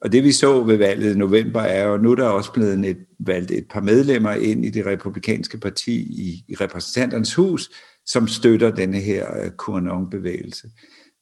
[0.00, 2.84] Og det vi så ved valget i november er jo, nu er der også blevet
[2.88, 7.70] et, valgt et par medlemmer ind i det republikanske parti i, i repræsentanternes hus,
[8.06, 10.70] som støtter denne her øh, QAnon-bevægelse.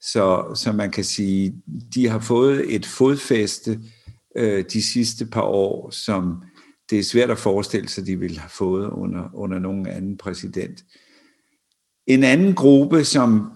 [0.01, 1.55] Så, så man kan sige,
[1.95, 3.81] de har fået et fodfæste
[4.37, 6.43] øh, de sidste par år, som
[6.91, 10.85] det er svært at forestille sig, de ville have fået under, under nogen anden præsident.
[12.07, 13.53] En anden gruppe, som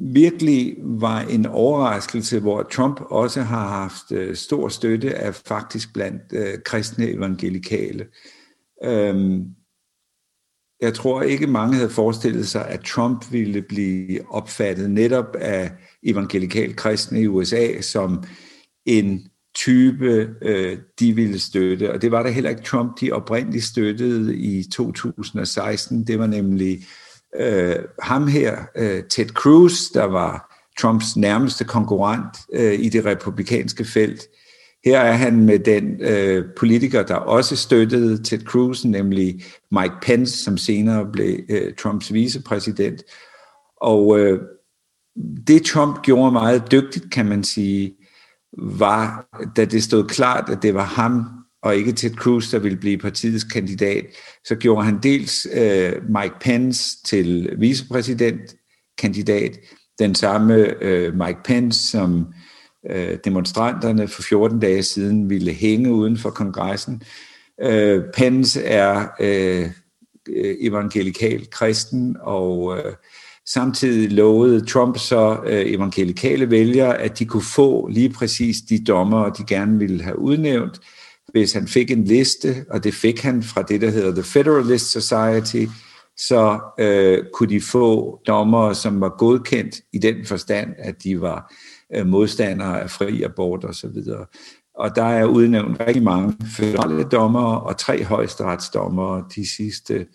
[0.00, 6.22] virkelig var en overraskelse, hvor Trump også har haft øh, stor støtte, af faktisk blandt
[6.32, 8.06] øh, kristne evangelikale.
[8.84, 9.44] Øhm,
[10.82, 15.70] jeg tror ikke mange havde forestillet sig, at Trump ville blive opfattet netop af
[16.02, 18.24] evangelikal kristne i USA som
[18.86, 19.22] en
[19.54, 21.92] type, øh, de ville støtte.
[21.92, 26.06] Og det var der heller ikke Trump, de oprindeligt støttede i 2016.
[26.06, 26.84] Det var nemlig
[27.40, 33.84] øh, ham her, øh, Ted Cruz, der var Trumps nærmeste konkurrent øh, i det republikanske
[33.84, 34.22] felt.
[34.84, 40.44] Her er han med den øh, politiker, der også støttede Ted Cruz, nemlig Mike Pence,
[40.44, 43.02] som senere blev øh, Trumps vicepræsident.
[43.76, 44.40] Og øh,
[45.46, 47.94] det Trump gjorde meget dygtigt, kan man sige,
[48.58, 51.24] var, da det stod klart, at det var ham
[51.62, 54.06] og ikke Ted Cruz, der ville blive partiets kandidat,
[54.44, 59.58] så gjorde han dels øh, Mike Pence til vicepræsidentkandidat,
[59.98, 62.24] den samme øh, Mike Pence, som øh,
[62.90, 67.02] Øh, demonstranterne for 14 dage siden ville hænge uden for kongressen.
[67.60, 69.70] Øh, Pence er øh,
[70.60, 72.92] evangelikal kristen, og øh,
[73.46, 79.28] Samtidig lovede Trump så øh, evangelikale vælgere, at de kunne få lige præcis de dommer,
[79.28, 80.80] de gerne ville have udnævnt,
[81.32, 84.92] hvis han fik en liste, og det fik han fra det, der hedder The Federalist
[84.92, 85.64] Society,
[86.16, 91.36] så øh, kunne de få dommer, som var godkendt i den forstand, at de var
[91.36, 93.96] øh, Øh, modstandere af fri abort osv.
[94.74, 100.06] Og der er udnævnt rigtig mange federale dommere og tre højesteretsdommere de sidste,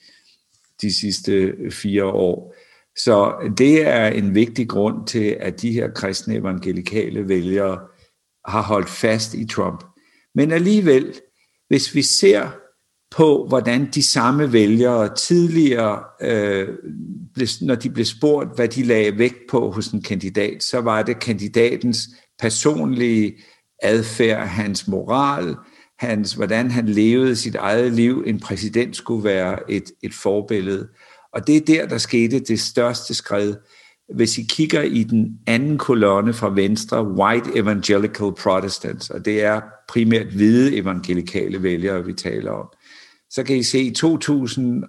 [0.82, 2.56] de sidste fire år.
[2.98, 7.80] Så det er en vigtig grund til, at de her kristne evangelikale vælgere
[8.46, 9.84] har holdt fast i Trump.
[10.36, 11.14] Men alligevel,
[11.68, 12.50] hvis vi ser
[13.12, 16.68] på, hvordan de samme vælgere tidligere, øh,
[17.62, 21.20] når de blev spurgt, hvad de lagde vægt på hos en kandidat, så var det
[21.20, 23.34] kandidatens personlige
[23.84, 25.56] adfærd, hans moral,
[26.00, 28.24] hans, hvordan han levede sit eget liv.
[28.28, 30.88] En præsident skulle være et, et forbillede.
[31.34, 33.56] Og det er der, der skete det største skred.
[34.16, 39.62] Hvis I kigger i den anden kolonne fra venstre, White Evangelical Protestants, og det er
[39.90, 42.68] primært hvide evangelikale vælgere, vi taler om,
[43.30, 44.88] så kan I se i 2011,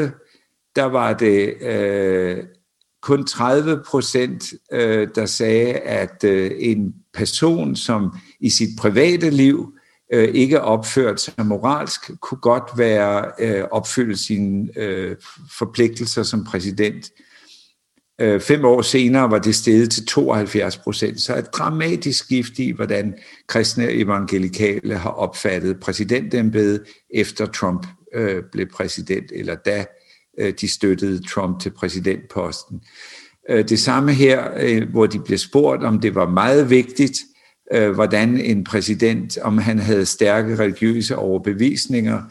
[0.00, 0.10] øh,
[0.76, 2.44] der var det øh,
[3.02, 9.74] kun 30 procent, øh, der sagde, at øh, en person, som i sit private liv
[10.12, 15.16] øh, ikke opført sig moralsk, kunne godt være øh, opfylde sine øh,
[15.58, 17.10] forpligtelser som præsident.
[17.20, 17.29] Øh,
[18.20, 22.70] Øh, fem år senere var det steget til 72 procent, så et dramatisk skift i,
[22.70, 23.14] hvordan
[23.46, 26.82] kristne evangelikale har opfattet præsidentembedet
[27.14, 29.84] efter Trump øh, blev præsident, eller da
[30.38, 32.80] øh, de støttede Trump til præsidentposten.
[33.50, 37.18] Øh, det samme her, øh, hvor de blev spurgt, om det var meget vigtigt,
[37.72, 42.22] øh, hvordan en præsident, om han havde stærke religiøse overbevisninger.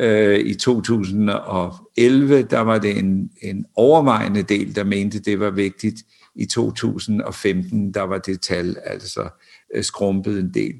[0.00, 5.96] Øh, I 2011, der var det en, en overvejende del, der mente, det var vigtigt.
[6.34, 9.28] I 2015, der var det tal altså
[9.74, 10.74] øh, skrumpet en del.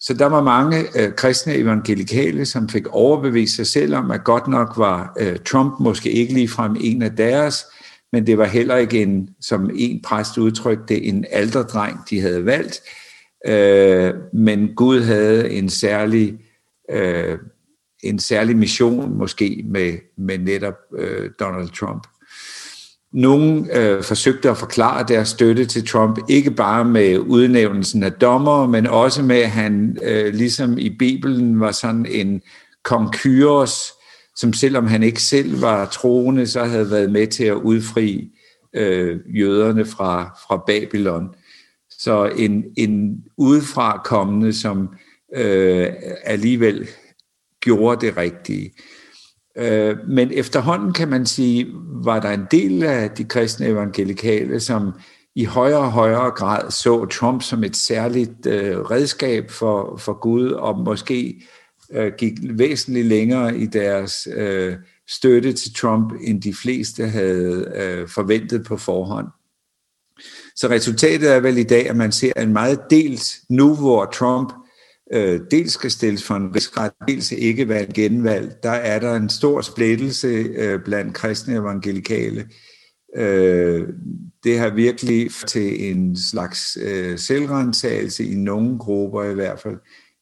[0.00, 4.48] Så der var mange øh, kristne evangelikale, som fik overbevist sig selv om, at godt
[4.48, 7.64] nok var øh, Trump måske ikke ligefrem en af deres,
[8.12, 12.80] men det var heller ikke en, som en præst udtrykte, en alderdreng, de havde valgt.
[13.46, 16.38] Øh, men Gud havde en særlig,
[16.90, 17.38] øh,
[18.02, 22.06] en særlig mission måske med, med netop øh, Donald Trump.
[23.12, 28.66] Nogle øh, forsøgte at forklare deres støtte til Trump, ikke bare med udnævnelsen af dommer,
[28.66, 32.42] men også med, at han øh, ligesom i Bibelen var sådan en
[32.84, 33.92] kong Kyros,
[34.36, 38.30] som selvom han ikke selv var troende, så havde været med til at udfri
[38.76, 41.28] øh, jøderne fra, fra Babylon.
[41.90, 44.88] Så en, en udefra kommende, som
[45.36, 45.88] øh,
[46.24, 46.88] alligevel
[47.62, 48.72] gjorde det rigtige.
[49.56, 51.66] Øh, men efterhånden kan man sige,
[52.04, 54.92] var der en del af de kristne evangelikale, som
[55.34, 60.50] i højere og højere grad så Trump som et særligt øh, redskab for, for Gud,
[60.50, 61.42] og måske
[61.92, 64.74] øh, gik væsentligt længere i deres øh,
[65.08, 69.26] støtte til Trump, end de fleste havde øh, forventet på forhånd.
[70.56, 74.52] Så resultatet er vel i dag, at man ser en meget delt nu, hvor Trump
[75.12, 78.52] øh, dels skal stilles for en rigsret, dels ikke være genvalg.
[78.62, 82.48] Der er der en stor splittelse øh, blandt kristne evangelikale.
[83.16, 83.88] Øh,
[84.44, 89.76] det har virkelig til en slags øh, selvrentagelse i nogle grupper i hvert fald.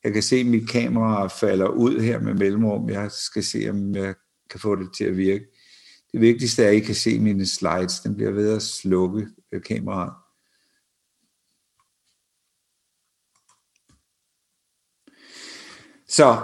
[0.04, 2.90] Jeg kan se, at mit kamera falder ud her med mellemrum.
[2.90, 4.14] Jeg skal se, om jeg
[4.50, 5.44] kan få det til at virke.
[6.12, 8.00] Det vigtigste er, at I kan se mine slides.
[8.00, 10.12] Den bliver ved at slukke øh, kameraet.
[16.10, 16.38] Så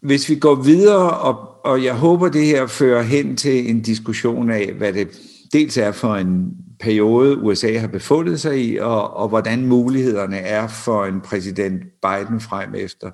[0.00, 4.50] hvis vi går videre, og, og jeg håber, det her fører hen til en diskussion
[4.50, 5.08] af, hvad det
[5.52, 10.68] dels er for en periode, USA har befundet sig i, og, og hvordan mulighederne er
[10.68, 13.10] for en præsident Biden frem efter.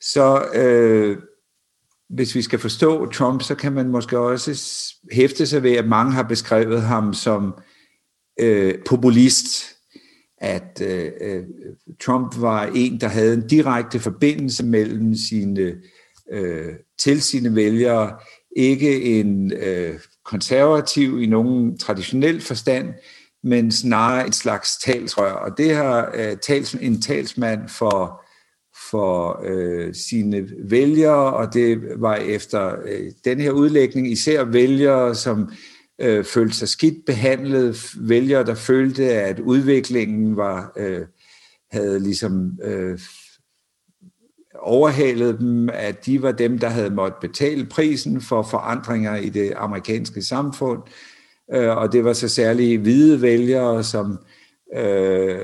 [0.00, 1.16] Så øh,
[2.10, 4.78] hvis vi skal forstå Trump, så kan man måske også
[5.12, 7.54] hæfte sig ved, at mange har beskrevet ham som
[8.40, 9.71] øh, populist,
[10.42, 11.42] at øh, øh,
[12.00, 15.74] Trump var en, der havde en direkte forbindelse mellem sine
[16.32, 18.16] øh, til sine vælgere,
[18.56, 22.88] ikke en øh, konservativ i nogen traditionel forstand,
[23.42, 25.32] men snarere et slags talsrør.
[25.32, 28.22] Og det har øh, tals, en talsmand for,
[28.90, 35.50] for øh, sine vælgere, og det var efter øh, den her udlægning især vælgere, som
[36.00, 41.06] øh, følte sig skidt behandlet, vælgere, der følte, at udviklingen var øh,
[41.70, 42.98] havde ligesom øh,
[44.58, 49.52] overhalet dem, at de var dem, der havde måttet betale prisen for forandringer i det
[49.56, 50.82] amerikanske samfund,
[51.54, 54.18] øh, og det var så særligt hvide vælgere, som
[54.76, 55.38] øh,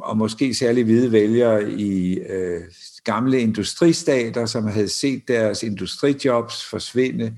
[0.00, 2.60] og måske særligt hvide vælgere i øh,
[3.04, 7.36] gamle industristater, som havde set deres industrijobs forsvinde,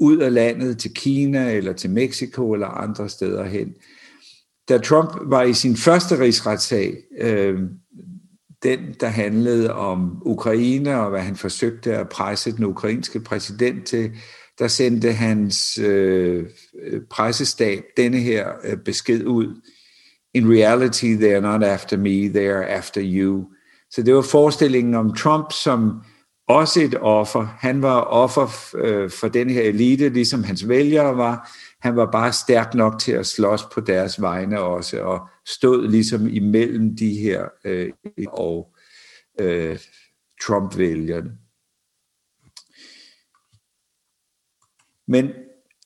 [0.00, 3.68] ud af landet til Kina eller til Mexico eller andre steder hen.
[4.68, 7.60] Da Trump var i sin første rigsretssag, øh,
[8.62, 14.10] den der handlede om Ukraine og hvad han forsøgte at presse den ukrainske præsident til,
[14.58, 16.44] der sendte hans øh,
[16.82, 19.60] øh pressestab denne her øh, besked ud.
[20.34, 23.44] In reality, they are not after me, they are after you.
[23.90, 26.00] Så det var forestillingen om Trump som
[26.48, 27.42] også et offer.
[27.42, 31.50] Han var offer øh, for den her elite, ligesom hans vælgere var.
[31.80, 36.28] Han var bare stærk nok til at slås på deres vegne også, og stod ligesom
[36.28, 37.92] imellem de her øh,
[38.28, 38.74] og
[39.40, 39.78] øh,
[40.42, 41.30] Trump-vælgerne.
[45.08, 45.30] Men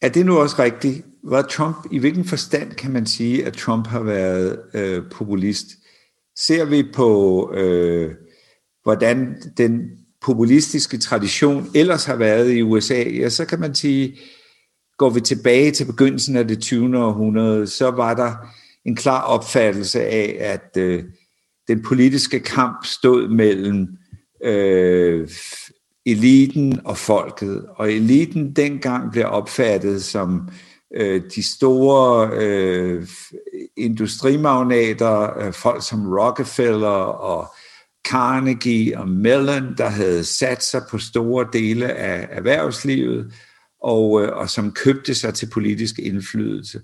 [0.02, 1.04] er det nu også rigtigt?
[1.24, 5.66] Var Trump, i hvilken forstand kan man sige, at Trump har været øh, populist?
[6.36, 8.14] Ser vi på, øh,
[8.82, 14.18] hvordan den populistiske tradition ellers har været i USA, ja, så kan man sige,
[14.98, 16.98] går vi tilbage til begyndelsen af det 20.
[16.98, 18.32] århundrede, så var der
[18.84, 21.04] en klar opfattelse af, at øh,
[21.68, 23.88] den politiske kamp stod mellem
[24.44, 25.28] øh,
[26.06, 27.66] eliten og folket.
[27.76, 30.48] Og eliten dengang blev opfattet som
[30.96, 33.06] øh, de store øh,
[33.76, 37.54] industrimagnater, øh, folk som Rockefeller og
[38.08, 43.32] Carnegie og Mellon, der havde sat sig på store dele af erhvervslivet,
[43.82, 46.80] og, øh, og som købte sig til politisk indflydelse.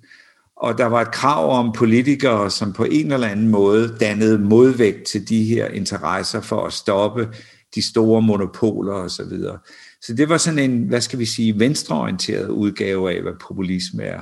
[0.57, 5.05] Og der var et krav om politikere, som på en eller anden måde dannede modvægt
[5.07, 7.29] til de her interesser for at stoppe
[7.75, 9.09] de store monopoler osv.
[9.09, 9.59] Så, videre.
[10.03, 14.21] så det var sådan en, hvad skal vi sige, venstreorienteret udgave af, hvad populisme er.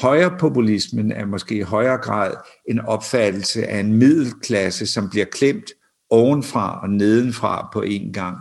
[0.00, 2.34] Højrepopulismen er måske i højere grad
[2.68, 5.72] en opfattelse af en middelklasse, som bliver klemt
[6.12, 8.36] ovenfra og nedenfra på en gang.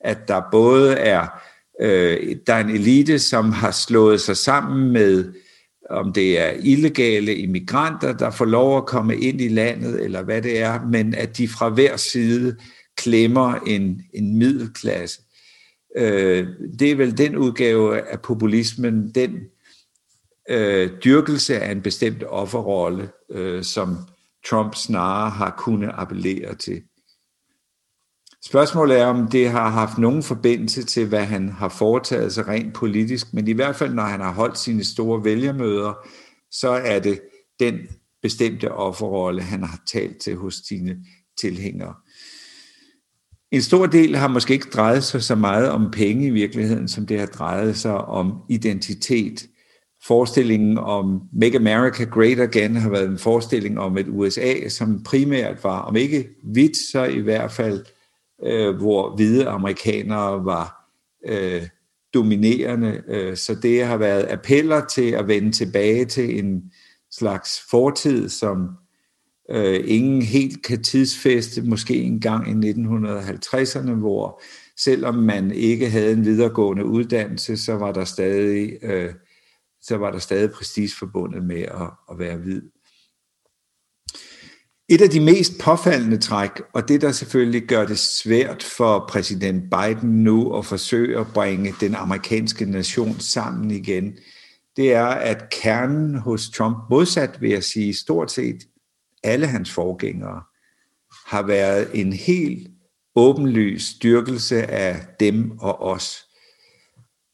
[0.00, 1.26] At der både er,
[1.80, 5.32] øh, der er en elite, som har slået sig sammen med,
[5.90, 10.42] om det er illegale immigranter, der får lov at komme ind i landet, eller hvad
[10.42, 12.56] det er, men at de fra hver side
[12.96, 15.20] klemmer en, en middelklasse.
[15.96, 16.46] Øh,
[16.78, 19.38] det er vel den udgave af populismen, den
[20.50, 23.96] øh, dyrkelse af en bestemt offerrolle, øh, som
[24.50, 26.82] Trump snarere har kunnet appellere til.
[28.46, 32.74] Spørgsmålet er, om det har haft nogen forbindelse til, hvad han har foretaget sig rent
[32.74, 35.94] politisk, men i hvert fald, når han har holdt sine store vælgermøder,
[36.50, 37.20] så er det
[37.60, 37.78] den
[38.22, 40.96] bestemte offerrolle, han har talt til hos sine
[41.40, 41.94] tilhængere.
[43.50, 47.06] En stor del har måske ikke drejet sig så meget om penge i virkeligheden, som
[47.06, 49.46] det har drejet sig om identitet.
[50.06, 55.64] Forestillingen om Make America Great Again har været en forestilling om et USA, som primært
[55.64, 57.84] var, om ikke hvidt, så i hvert fald,
[58.44, 60.90] øh, hvor hvide amerikanere var
[61.26, 61.62] øh,
[62.14, 63.02] dominerende.
[63.08, 66.72] Øh, så det har været appeller til at vende tilbage til en
[67.10, 68.68] slags fortid, som
[69.50, 74.42] øh, ingen helt kan tidsfeste, måske engang i 1950'erne, hvor
[74.78, 79.14] selvom man ikke havde en videregående uddannelse, så var der stadig, øh,
[79.80, 82.62] så var der stadig prestige forbundet med at, at være hvid.
[84.88, 89.64] Et af de mest påfaldende træk, og det der selvfølgelig gør det svært for præsident
[89.70, 94.18] Biden nu at forsøge at bringe den amerikanske nation sammen igen,
[94.76, 98.56] det er, at kernen hos Trump, modsat vil jeg sige stort set
[99.24, 100.42] alle hans forgængere,
[101.26, 102.68] har været en helt
[103.16, 106.24] åbenlys styrkelse af dem og os.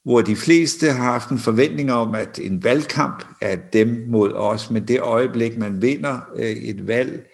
[0.05, 4.71] Hvor de fleste har haft en forventning om, at en valgkamp er dem mod os,
[4.71, 7.29] men det øjeblik, man vinder øh, et valg,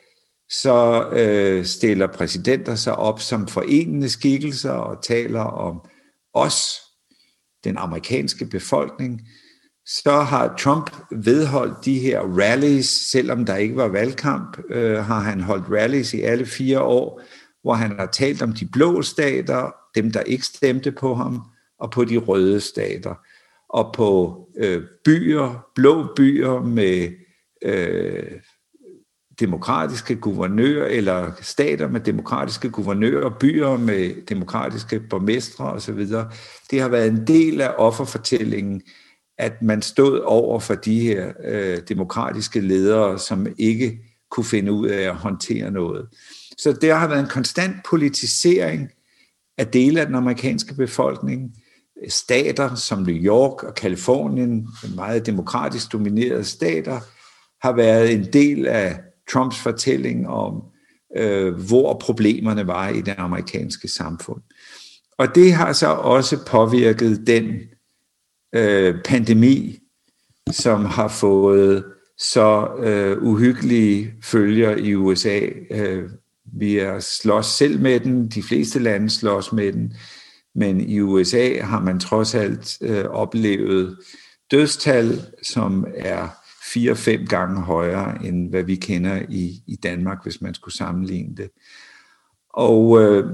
[0.50, 5.80] så øh, stiller præsidenter sig op som forenende skikkelser og taler om
[6.34, 6.80] os,
[7.64, 9.28] den amerikanske befolkning,
[9.86, 15.40] så har Trump vedholdt de her rallies, selvom der ikke var valgkamp, øh, har han
[15.40, 17.22] holdt rallies i alle fire år,
[17.62, 21.42] hvor han har talt om de blå stater, dem der ikke stemte på ham,
[21.80, 23.14] og på de røde stater,
[23.68, 27.08] og på øh, byer, blå byer med
[27.62, 28.40] øh,
[29.40, 36.06] demokratiske guvernører, eller stater med demokratiske guvernører, byer med demokratiske borgmestre osv.
[36.70, 38.82] Det har været en del af offerfortællingen,
[39.38, 43.98] at man stod over for de her øh, demokratiske ledere, som ikke
[44.30, 46.08] kunne finde ud af at håndtere noget.
[46.58, 48.90] Så der har været en konstant politisering
[49.58, 51.54] af dele af den amerikanske befolkning.
[52.08, 57.00] Stater som New York og Kalifornien, meget demokratisk dominerede stater,
[57.66, 59.00] har været en del af
[59.32, 60.62] Trumps fortælling om,
[61.16, 64.40] øh, hvor problemerne var i det amerikanske samfund.
[65.18, 67.54] Og det har så også påvirket den
[68.54, 69.78] øh, pandemi,
[70.50, 71.84] som har fået
[72.18, 75.40] så øh, uhyggelige følger i USA.
[75.70, 76.10] Øh,
[76.44, 79.94] vi er slås selv med den, de fleste lande slås med den,
[80.54, 83.98] men i USA har man trods alt øh, oplevet
[84.50, 86.28] dødstal, som er
[86.72, 91.50] fire-fem gange højere, end hvad vi kender i, i Danmark, hvis man skulle sammenligne det.
[92.54, 93.24] Og øh,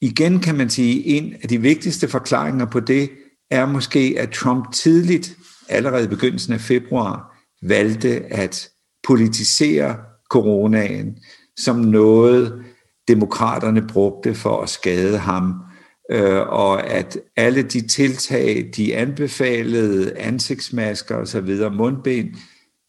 [0.00, 3.10] igen kan man sige, en af de vigtigste forklaringer på det,
[3.50, 5.36] er måske, at Trump tidligt,
[5.68, 8.68] allerede i begyndelsen af februar, valgte at
[9.06, 9.96] politisere
[10.30, 11.18] coronaen
[11.56, 12.64] som noget,
[13.08, 15.54] demokraterne brugte for at skade ham,
[16.10, 22.34] øh, og at alle de tiltag, de anbefalede, ansigtsmasker osv., mundbind,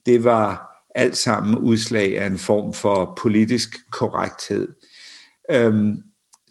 [0.05, 4.67] det var alt sammen udslag af en form for politisk korrekthed.
[5.51, 5.97] Øhm,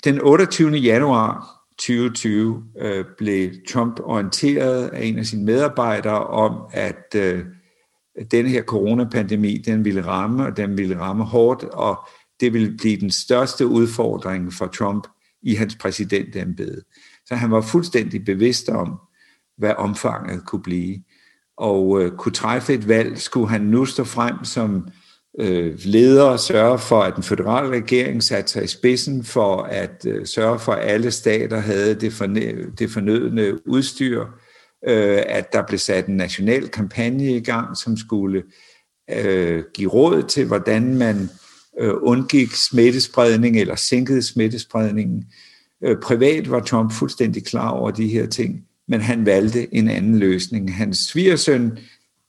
[0.05, 0.71] den 28.
[0.71, 7.45] januar 2020 øh, blev Trump orienteret af en af sine medarbejdere om, at øh,
[8.31, 12.09] denne her coronapandemi, den ville ramme, og den ville ramme hårdt, og
[12.41, 15.09] det ville blive den største udfordring for Trump
[15.43, 16.83] i hans præsidentembede.
[17.27, 18.99] Så han var fuldstændig bevidst om,
[19.59, 21.03] hvad omfanget kunne blive.
[21.63, 24.89] Og øh, kunne træffe et valg, skulle han nu stå frem som
[25.41, 30.27] øh, ledere sørge for, at den føderale regering satte sig i spidsen for at øh,
[30.27, 34.21] sørge for, at alle stater havde det, forne, det fornødende udstyr,
[34.89, 38.43] øh, at der blev sat en national kampagne i gang, som skulle
[39.11, 41.29] øh, give råd til, hvordan man
[41.81, 45.25] øh, undgik smittespredning eller sænkede smittespredningen.
[45.85, 50.19] Øh, privat var Trump fuldstændig klar over de her ting, men han valgte en anden
[50.19, 50.75] løsning.
[50.75, 51.79] Hans svigersøn,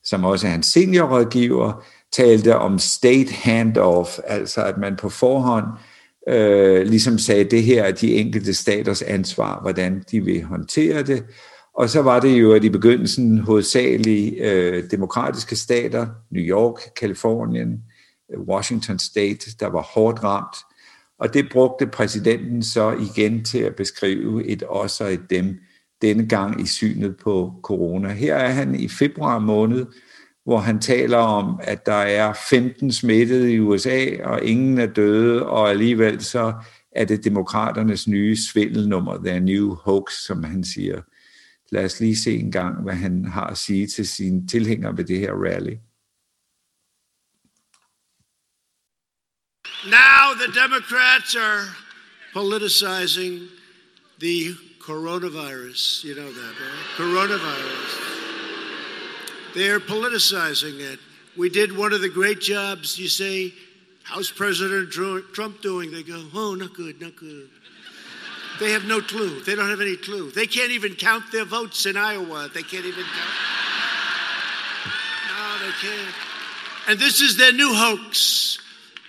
[0.03, 5.65] som også er hans seniorrådgiver, talte om state handoff, altså at man på forhånd
[6.27, 11.23] øh, ligesom sagde, det her er de enkelte staters ansvar, hvordan de vil håndtere det.
[11.75, 17.83] Og så var det jo, at i begyndelsen hovedsageligt øh, demokratiske stater, New York, Kalifornien,
[18.47, 20.57] Washington State, der var hårdt ramt.
[21.19, 25.59] Og det brugte præsidenten så igen til at beskrive et os og et dem,
[26.03, 28.13] denne gang i synet på corona.
[28.13, 29.85] Her er han i februar måned,
[30.45, 35.45] hvor han taler om, at der er 15 smittede i USA, og ingen er døde,
[35.45, 36.53] og alligevel så
[36.91, 41.01] er det demokraternes nye svindelnummer, The new hoax, som han siger.
[41.71, 45.03] Lad os lige se en gang, hvad han har at sige til sine tilhængere ved
[45.05, 45.75] det her rally.
[49.85, 51.65] Now the Democrats are
[52.33, 53.49] politicizing
[54.19, 54.55] the
[54.85, 56.03] coronavirus.
[56.03, 56.85] You know that, right?
[56.97, 58.13] Coronavirus.
[59.55, 60.99] They're politicizing it.
[61.37, 62.99] We did one of the great jobs.
[62.99, 63.53] You say,
[64.03, 65.91] How's President Trump doing?
[65.91, 67.49] They go, Oh, not good, not good.
[68.59, 69.39] They have no clue.
[69.41, 70.29] They don't have any clue.
[70.31, 72.49] They can't even count their votes in Iowa.
[72.53, 73.29] They can't even count.
[75.29, 76.15] No, they can't.
[76.89, 78.59] And this is their new hoax.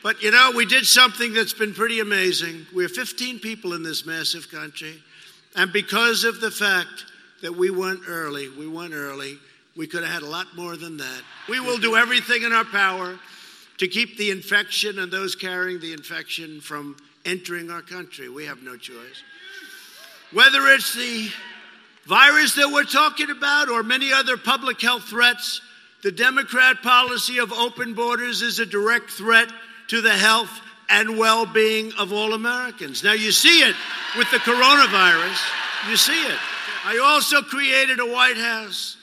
[0.03, 2.67] But you know, we did something that's been pretty amazing.
[2.73, 5.03] We're 15 people in this massive country.
[5.55, 7.07] And because of the fact
[7.43, 9.39] that we went early, we went early,
[9.77, 11.23] we could have had a lot more than that.
[11.49, 13.19] We will do everything in our power
[13.79, 18.29] to keep the infection and those carrying the infection from entering our country.
[18.29, 19.23] We have no choice.
[20.33, 21.29] Whether it's the
[22.07, 25.61] virus that we're talking about or many other public health threats,
[26.03, 29.49] the Democrat policy of open borders is a direct threat
[29.89, 33.03] to the health and well being of all Americans.
[33.03, 33.77] Now, you see it
[34.17, 35.41] with the coronavirus.
[35.89, 36.39] You see it.
[36.85, 38.97] I also created a White House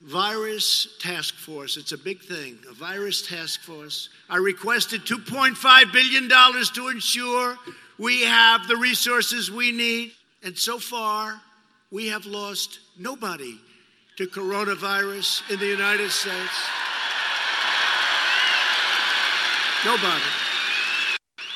[0.00, 1.76] virus task force.
[1.76, 4.08] It's a big thing, a virus task force.
[4.30, 7.56] I requested $2.5 billion to ensure
[7.98, 10.12] we have the resources we need.
[10.42, 11.40] And so far,
[11.90, 13.58] we have lost nobody
[14.16, 16.87] to coronavirus in the United States.
[19.86, 20.28] Nobody.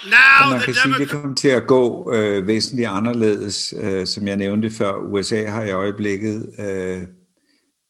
[0.04, 3.74] Now man kan sige, at det kommer til at gå øh, væsentligt anderledes.
[3.80, 7.02] Øh, som jeg nævnte før, USA har i øjeblikket øh,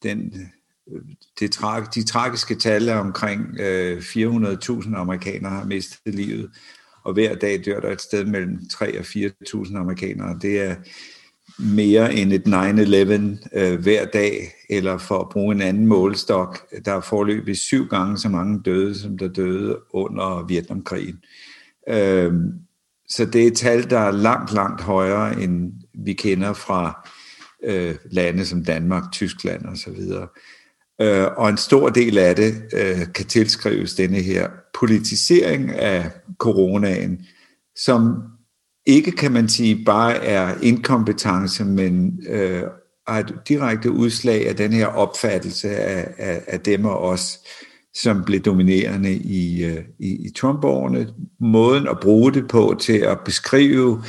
[0.02, 0.50] den,
[1.40, 6.50] det tra- de tragiske tal er omkring øh, 400.000 amerikanere har mistet livet,
[7.04, 10.38] og hver dag dør der et sted mellem 3 og 4.000 amerikanere.
[10.42, 10.76] Det er
[11.59, 16.92] mere end et 9-11 øh, hver dag, eller for at bruge en anden målestok, der
[16.92, 21.18] er forløbig syv gange så mange døde, som der døde under Vietnamkrigen.
[21.88, 22.32] Øh,
[23.09, 27.09] så det er et tal, der er langt, langt højere, end vi kender fra
[27.64, 30.00] øh, lande som Danmark, Tyskland osv.
[31.00, 37.26] Øh, og en stor del af det øh, kan tilskrives denne her politisering af coronaen,
[37.76, 38.22] som
[38.86, 42.62] ikke, kan man sige, bare er inkompetence, men øh,
[43.08, 47.38] er et direkte udslag af den her opfattelse af, af, af dem og os,
[47.94, 51.08] som blev dominerende i, øh, i, i Trump-årene.
[51.40, 54.02] Måden at bruge det på til at beskrive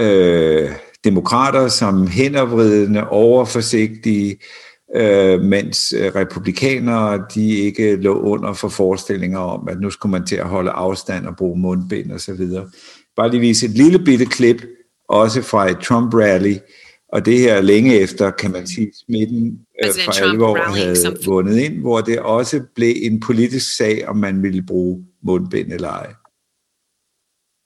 [0.00, 0.70] øh,
[1.04, 4.36] demokrater som hændervridende, overforsigtige,
[4.96, 10.26] øh, mens øh, republikanere de ikke lå under for forestillinger om, at nu skulle man
[10.26, 12.70] til at holde afstand og bruge mundbind og så videre.
[13.16, 14.66] Bare lige vise et lille bitte klip,
[15.08, 16.58] også fra et Trump-rally,
[17.08, 21.16] og det her længe efter, kan man sige, smitten øh, for alvor havde som...
[21.24, 25.88] vundet ind, hvor det også blev en politisk sag, om man ville bruge mundbind eller
[25.88, 26.14] ej.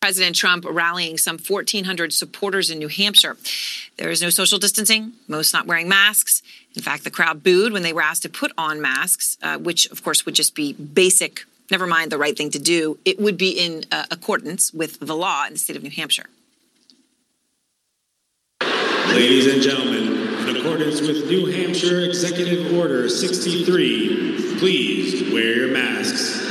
[0.01, 3.37] President Trump rallying some 1,400 supporters in New Hampshire.
[3.99, 6.43] There is no social distancing, most not wearing masks.
[6.77, 9.91] In fact, the crowd booed when they were asked to put on masks, uh, which,
[9.91, 12.99] of course, would just be basic, never mind the right thing to do.
[13.05, 16.27] It would be in uh, accordance with the law in the state of New Hampshire.
[19.15, 20.05] Ladies and gentlemen,
[20.49, 26.45] in accordance with New Hampshire Executive Order 63, please wear your masks.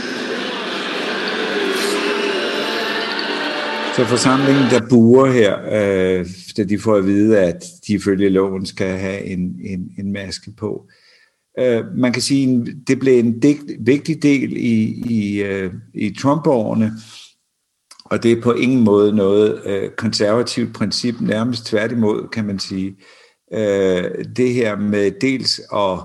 [3.95, 6.25] Så forsamlingen, der buer her, øh,
[6.57, 10.51] da de får at vide, at de ifølge loven skal have en, en, en maske
[10.51, 10.85] på.
[10.89, 11.06] Øh,
[11.59, 16.91] Øh, man kan sige, det blev en dig, vigtig del i, i, øh, i Trump-årene,
[18.05, 22.95] og det er på ingen måde noget øh, konservativt princip, nærmest tværtimod, kan man sige.
[23.53, 25.99] Øh, det her med dels at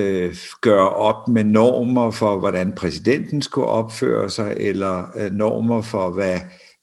[0.00, 6.10] øh, gøre op med normer for, hvordan præsidenten skulle opføre sig, eller øh, normer for,
[6.10, 6.40] hvad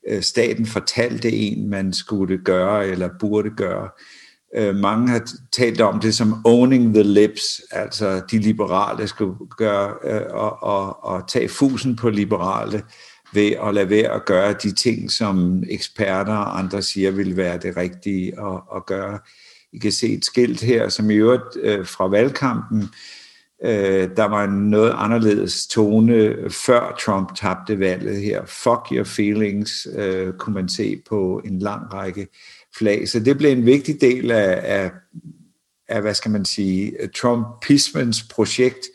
[0.07, 3.83] Øh, staten fortalte en, man skulle gøre eller burde gøre.
[3.83, 4.18] Øh,
[4.55, 5.21] Øh, mange har
[5.51, 11.03] talt om det som owning the lips, altså de liberale skulle gøre øh, og, og,
[11.03, 12.83] og tage fusen på liberale
[13.33, 17.57] ved at lade være at gøre de ting, som eksperter og andre siger vil være
[17.57, 19.19] det rigtige at, at gøre.
[19.73, 22.89] I kan se et skilt her, som i øvrigt øh, fra valgkampen
[23.63, 28.45] Øh, der var en noget anderledes tone, før Trump tabte valget her.
[28.45, 32.27] Fuck your feelings, øh, kunne man se på en lang række
[32.77, 33.09] flag.
[33.09, 34.91] Så det blev en vigtig del af, af,
[35.87, 38.87] af hvad skal man sige, Trumpismens projekt,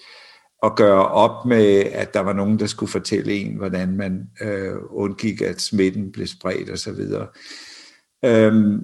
[0.62, 4.74] at gøre op med, at der var nogen, der skulle fortælle en, hvordan man øh,
[4.90, 7.00] undgik, at smitten blev spredt osv.
[8.24, 8.80] Øhm,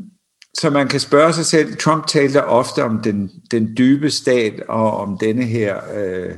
[0.55, 4.97] så man kan spørge sig selv, Trump talte ofte om den, den dybe stat, og
[4.97, 6.35] om denne her øh,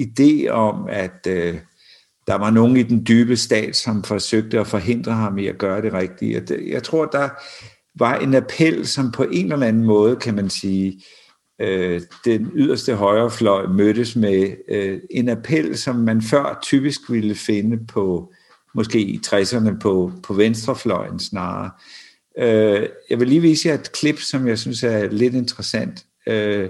[0.00, 1.58] idé om, at øh,
[2.30, 5.82] der var nogen i den dybe stat, som forsøgte at forhindre ham i at gøre
[5.82, 6.42] det rigtige.
[6.66, 7.28] Jeg tror, der
[7.98, 11.02] var en appel, som på en eller anden måde, kan man sige,
[11.60, 17.86] øh, den yderste højrefløj mødtes med øh, en appel, som man før typisk ville finde
[17.86, 18.32] på,
[18.74, 21.70] måske i 60'erne på, på venstrefløjen snarere.
[22.38, 26.04] Øh, jeg vil lige vise jer et klip, som jeg synes er lidt interessant.
[26.26, 26.68] Øh,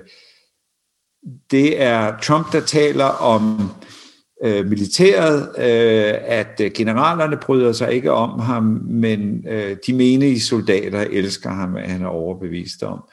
[1.50, 3.99] det er Trump, der taler om øh,
[4.44, 10.40] Øh, militæret, øh, at øh, generalerne bryder sig ikke om ham, men øh, de menige
[10.40, 13.04] soldater elsker ham, at han er overbevist om.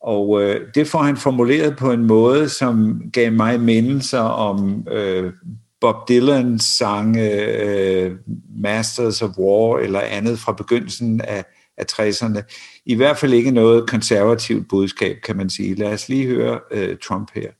[0.00, 5.32] Og øh, det får han formuleret på en måde, som gav mig mindelser om øh,
[5.80, 8.12] Bob Dylans sange øh,
[8.56, 11.44] Masters of War eller andet fra begyndelsen af,
[11.76, 12.42] af 60'erne.
[12.86, 15.74] I hvert fald ikke noget konservativt budskab, kan man sige.
[15.74, 17.50] Lad os lige høre øh, Trump her.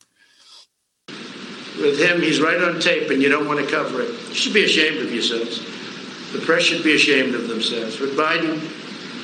[1.83, 4.11] With him, he's right on tape, and you don't want to cover it.
[4.29, 5.59] You should be ashamed of yourselves.
[6.33, 7.99] The press should be ashamed of themselves.
[7.99, 8.63] With Biden,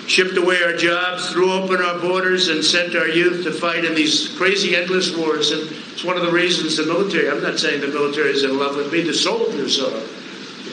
[0.09, 3.95] shipped away our jobs, threw open our borders, and sent our youth to fight in
[3.95, 5.53] these crazy, endless wars.
[5.53, 8.59] And it's one of the reasons the military, I'm not saying the military is in
[8.59, 10.03] love with me, the soldiers are.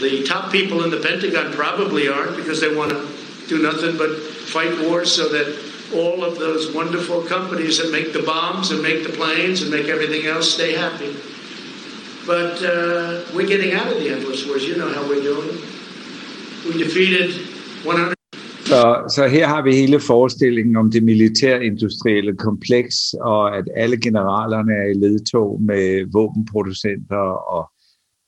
[0.01, 3.07] The top people in the Pentagon probably aren't because they want to
[3.47, 5.55] do nothing but fight wars so that
[5.93, 9.87] all of those wonderful companies that make the bombs and make the planes and make
[9.87, 11.15] everything else stay happy.
[12.25, 14.67] But uh, we're getting out of the endless wars.
[14.67, 15.57] You know how we're doing.
[16.65, 17.29] We defeated
[17.83, 18.15] 100
[18.65, 24.73] Så, så her har vi hele forestillingen om det militærindustrielle kompleks, og at alle generalerne
[24.73, 27.71] er i ledtog med våbenproducenter, og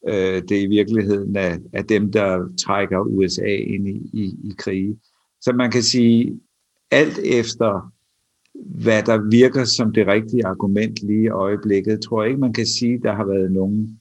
[0.09, 4.53] øh, det er i virkeligheden af, af dem, der trækker USA ind i, i, i
[4.57, 4.97] krige.
[5.41, 6.39] Så man kan sige,
[6.91, 7.91] alt efter
[8.65, 12.65] hvad der virker som det rigtige argument lige i øjeblikket, tror jeg ikke, man kan
[12.65, 13.99] sige, der har været nogen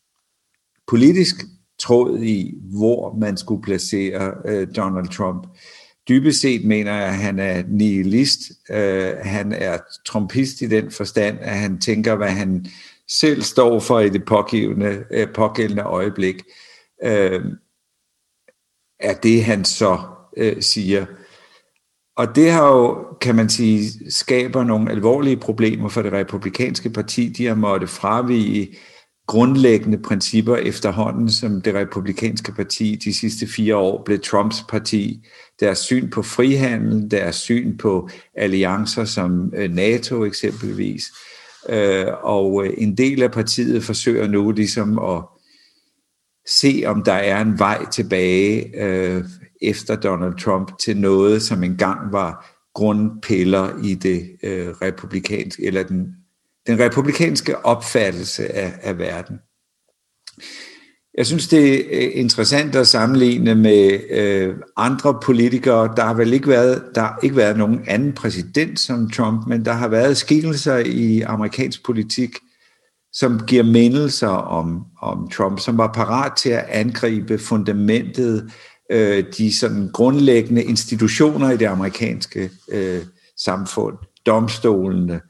[0.86, 1.36] politisk
[1.78, 5.46] tråd i, hvor man skulle placere øh, Donald Trump.
[6.08, 8.40] Dybest set mener jeg, at han er nihilist.
[8.70, 12.66] Øh, han er trumpist i den forstand, at han tænker, hvad han
[13.08, 16.42] selv står for i det pågivende, øh, pågældende øjeblik,
[17.02, 17.44] øh,
[19.00, 19.98] er det, han så
[20.36, 21.06] øh, siger.
[22.16, 27.28] Og det har jo, kan man sige, skaber nogle alvorlige problemer for det republikanske parti.
[27.28, 28.76] De har måttet fravige
[29.26, 35.26] grundlæggende principper efterhånden, som det republikanske parti de sidste fire år blev Trumps parti.
[35.60, 41.04] Deres syn på frihandel, deres syn på alliancer som øh, NATO eksempelvis.
[41.68, 45.22] Øh, og øh, en del af partiet forsøger nu ligesom at
[46.48, 49.24] se, om der er en vej tilbage øh,
[49.62, 56.06] efter Donald Trump til noget, som engang var grundpiller i det øh, republikanske, eller den
[56.66, 59.36] den republikanske opfattelse af, af verden.
[61.18, 65.92] Jeg synes, det er øh, interessant at sammenligne med øh, andre politikere.
[65.96, 69.64] Der har vel ikke været, der har ikke været nogen anden præsident som Trump, men
[69.64, 72.30] der har været skikkelser i amerikansk politik,
[73.12, 78.52] som giver mindelser om, om Trump, som var parat til at angribe fundamentet,
[78.90, 83.02] øh, de sådan grundlæggende institutioner i det amerikanske øh,
[83.36, 85.20] samfund, domstolene,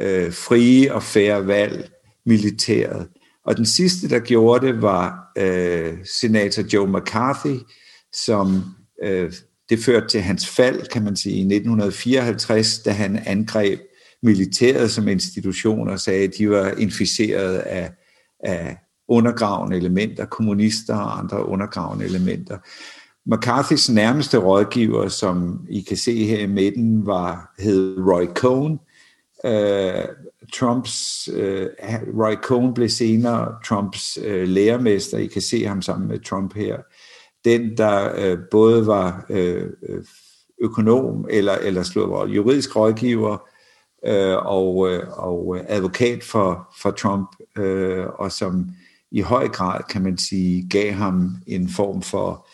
[0.00, 1.90] øh, frie og færre valg,
[2.26, 3.08] militæret.
[3.46, 7.56] Og den sidste, der gjorde det, var øh, senator Joe McCarthy,
[8.12, 8.64] som
[9.02, 9.32] øh,
[9.70, 13.80] det førte til hans fald, kan man sige, i 1954, da han angreb
[14.22, 17.92] militæret som institution og sagde, at de var inficeret af,
[18.44, 18.76] af
[19.08, 22.58] undergravende elementer, kommunister og andre undergravende elementer.
[23.26, 28.78] McCarthys nærmeste rådgiver, som I kan se her i midten, var hed Roy Cohn,
[29.44, 30.04] Uh,
[30.52, 31.66] Trumps, uh,
[32.20, 35.18] Roy Cohn blev senere Trumps uh, lærermester.
[35.18, 36.76] I kan se ham sammen med Trump her.
[37.44, 39.62] Den, der uh, både var uh,
[40.60, 43.32] økonom eller, eller slået juridisk rådgiver
[44.08, 48.70] uh, og, uh, og advokat for, for Trump, uh, og som
[49.10, 52.48] i høj grad, kan man sige, gav ham en form for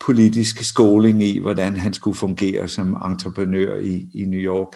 [0.00, 4.72] politisk skoling i, hvordan han skulle fungere som entreprenør i, i New York.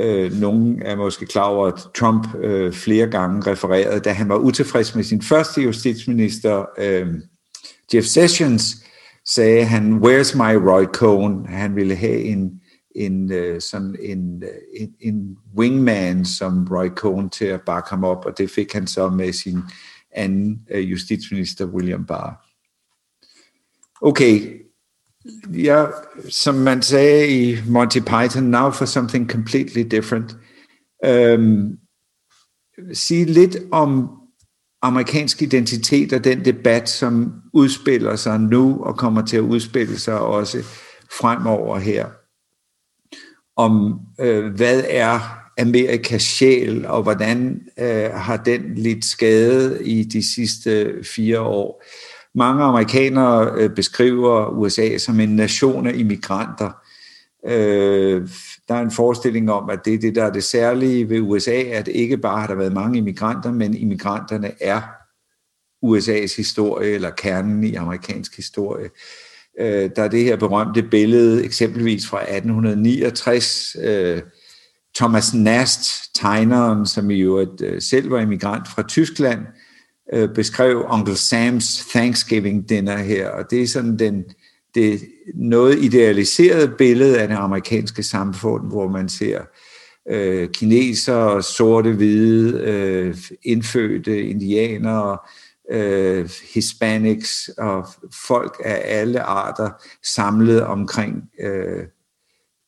[0.00, 4.36] Øh, nogen er måske klar over, at Trump øh, flere gange refererede, da han var
[4.36, 7.06] utilfreds med sin første justitsminister, øh,
[7.94, 8.84] Jeff Sessions,
[9.24, 11.46] sagde han, where's my Roy Cohn?
[11.46, 12.60] Han ville have en,
[12.94, 18.04] en, øh, sådan en, øh, en, en wingman som Roy Cohn til at bakke ham
[18.04, 19.58] op, og det fik han så med sin
[20.12, 22.45] anden øh, justitsminister, William Barr.
[24.02, 24.60] Okay,
[25.54, 25.86] ja,
[26.30, 30.36] som man sagde i Monty Python, now for something completely different.
[31.04, 31.78] Øhm,
[32.92, 34.08] sige lidt om
[34.82, 40.20] amerikansk identitet og den debat, som udspiller sig nu og kommer til at udspille sig
[40.20, 40.58] også
[41.20, 42.06] fremover her.
[43.56, 45.20] Om øh, hvad er
[45.58, 51.82] Amerikas sjæl, og hvordan øh, har den lidt skade i de sidste fire år.
[52.36, 56.70] Mange amerikanere øh, beskriver USA som en nation af immigranter.
[57.46, 58.28] Øh,
[58.68, 61.62] der er en forestilling om, at det er det, der er det særlige ved USA,
[61.62, 64.80] at ikke bare har der været mange immigranter, men immigranterne er
[65.86, 68.88] USA's historie, eller kernen i amerikansk historie.
[69.60, 74.22] Øh, der er det her berømte billede, eksempelvis fra 1869, øh,
[74.96, 79.65] Thomas Nast, tegneren, som i øvrigt øh, selv var immigrant fra Tyskland, øh,
[80.12, 84.24] Øh, beskrev Uncle Sams Thanksgiving dinner her, og det er sådan den,
[84.74, 85.00] det
[85.34, 89.40] noget idealiserede billede af det amerikanske samfund, hvor man ser
[90.08, 95.18] øh, kinesere, sorte, hvide, øh, indfødte indianere,
[95.70, 97.86] øh, hispanics og
[98.26, 99.70] folk af alle arter
[100.04, 101.84] samlet omkring øh,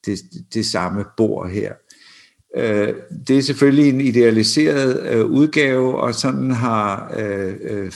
[0.07, 0.19] det,
[0.55, 1.73] det samme bord her.
[2.57, 2.95] Øh,
[3.29, 7.93] det er selvfølgelig en idealiseret øh, udgave, og sådan har øh, øh,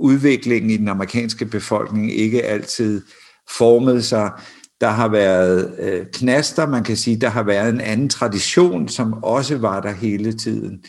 [0.00, 3.02] udviklingen i den amerikanske befolkning ikke altid
[3.58, 4.30] formet sig.
[4.80, 9.12] Der har været øh, knaster, man kan sige, der har været en anden tradition, som
[9.22, 10.84] også var der hele tiden.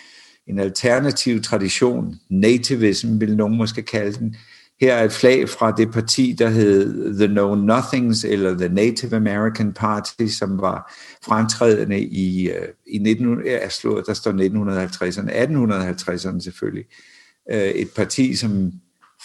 [0.47, 4.35] En alternativ tradition, nativism vil nogen måske kalde den,
[4.81, 9.15] her er et flag fra det parti, der hed The Know Nothings, eller The Native
[9.15, 10.93] American Party, som var
[11.25, 16.85] fremtrædende i, øh, i 19, ja, slået, der står 1950'erne, 1850'erne selvfølgelig.
[17.51, 18.71] Øh, et parti, som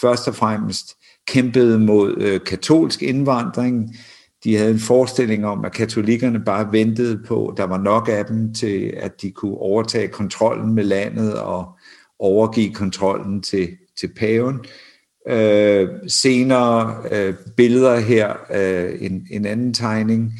[0.01, 0.97] først og fremmest
[1.27, 3.97] kæmpede mod øh, katolsk indvandring.
[4.45, 8.55] De havde en forestilling om, at katolikkerne bare ventede på, der var nok af dem
[8.55, 11.79] til, at de kunne overtage kontrollen med landet og
[12.19, 13.69] overgive kontrollen til,
[14.01, 14.55] til paven.
[14.55, 14.88] Øh,
[15.29, 20.33] Øh, senere øh, billeder her, øh, en, en anden tegning,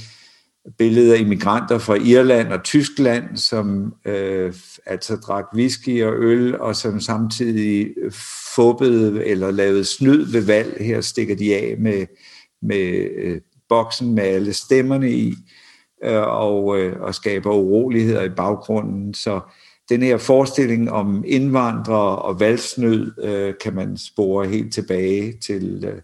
[0.79, 4.53] billeder af immigranter fra Irland og Tyskland, som øh,
[4.87, 7.95] altså drak whisky og øl, og som samtidig
[8.55, 10.77] fubbede eller lavede snyd ved valg.
[10.81, 12.07] Her stikker de af med,
[12.63, 15.35] med øh, boksen med alle stemmerne i,
[16.05, 19.15] øh, og, øh, og skaber uroligheder i baggrunden.
[19.15, 19.41] Så øh,
[19.89, 26.03] den her forestilling om indvandrere og valgsnød øh, kan man spore helt tilbage til, øh,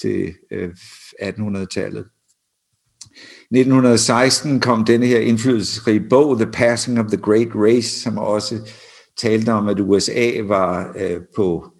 [0.00, 0.70] til øh,
[1.22, 2.06] 1800-tallet.
[3.50, 8.70] 1916 kom denne her indflydelsesrige bog, The Passing of the Great Race, som også
[9.16, 11.72] talte om, at USA var øh, på,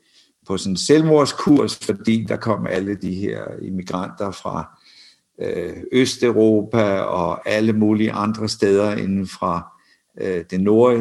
[0.46, 4.78] på sådan en selvmordskurs, fordi der kom alle de her immigranter fra
[5.42, 9.71] øh, Østeuropa og alle mulige andre steder inden fra
[10.20, 10.98] øh, det nord,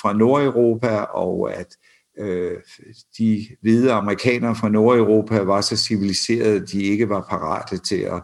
[0.00, 1.76] fra Nordeuropa, og at
[2.18, 2.56] øh,
[3.18, 8.22] de hvide amerikanere fra Nordeuropa var så civiliserede, at de ikke var parate til at,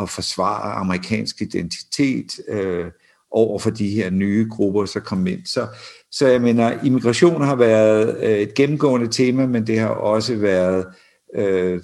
[0.00, 2.86] at forsvare amerikansk identitet øh,
[3.30, 5.46] over for de her nye grupper, så kom ind.
[5.46, 5.66] Så,
[6.10, 10.86] så jeg mener, immigration har været øh, et gennemgående tema, men det har også været
[11.34, 11.80] øh,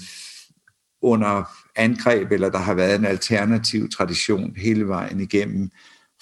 [1.03, 1.45] under
[1.76, 5.70] angreb, eller der har været en alternativ tradition hele vejen igennem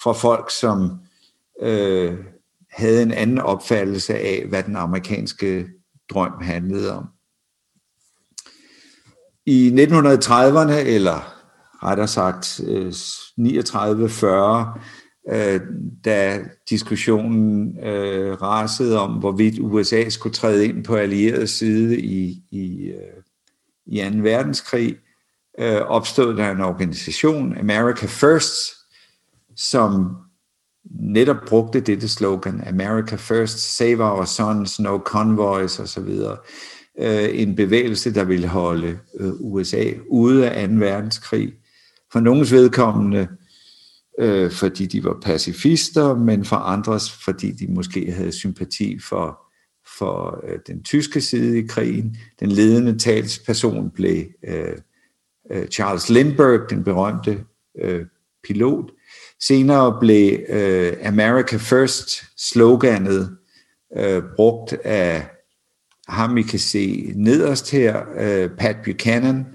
[0.03, 0.91] fra folk, som
[1.61, 2.17] øh,
[2.71, 5.67] havde en anden opfattelse af, hvad den amerikanske
[6.09, 7.05] drøm handlede om.
[9.45, 11.33] I 1930'erne, eller
[11.83, 12.93] rettere sagt øh,
[13.39, 14.79] 39-40,
[15.29, 15.61] øh,
[16.05, 16.39] da
[16.69, 23.23] diskussionen øh, rasede om, hvorvidt USA skulle træde ind på allieret side i, i, øh,
[23.85, 24.17] i 2.
[24.17, 24.95] verdenskrig,
[25.59, 28.73] øh, opstod der en organisation, America First,
[29.55, 30.15] som
[30.85, 36.19] netop brugte dette slogan, America First, Save Our Sons, No Convoys osv.,
[36.99, 40.75] øh, en bevægelse, der ville holde øh, USA ude af 2.
[40.75, 41.53] verdenskrig.
[42.11, 43.27] For nogens vedkommende,
[44.19, 49.39] øh, fordi de var pacifister, men for andres, fordi de måske havde sympati for,
[49.97, 52.17] for den tyske side i krigen.
[52.39, 54.23] Den ledende talsperson blev
[55.71, 57.43] Charles Lindbergh, den berømte
[58.43, 58.91] pilot,
[59.47, 63.37] Senere blev øh, America First sloganet
[63.97, 65.25] øh, brugt af
[66.07, 69.45] ham, I kan se nederst her, øh, Pat Buchanan,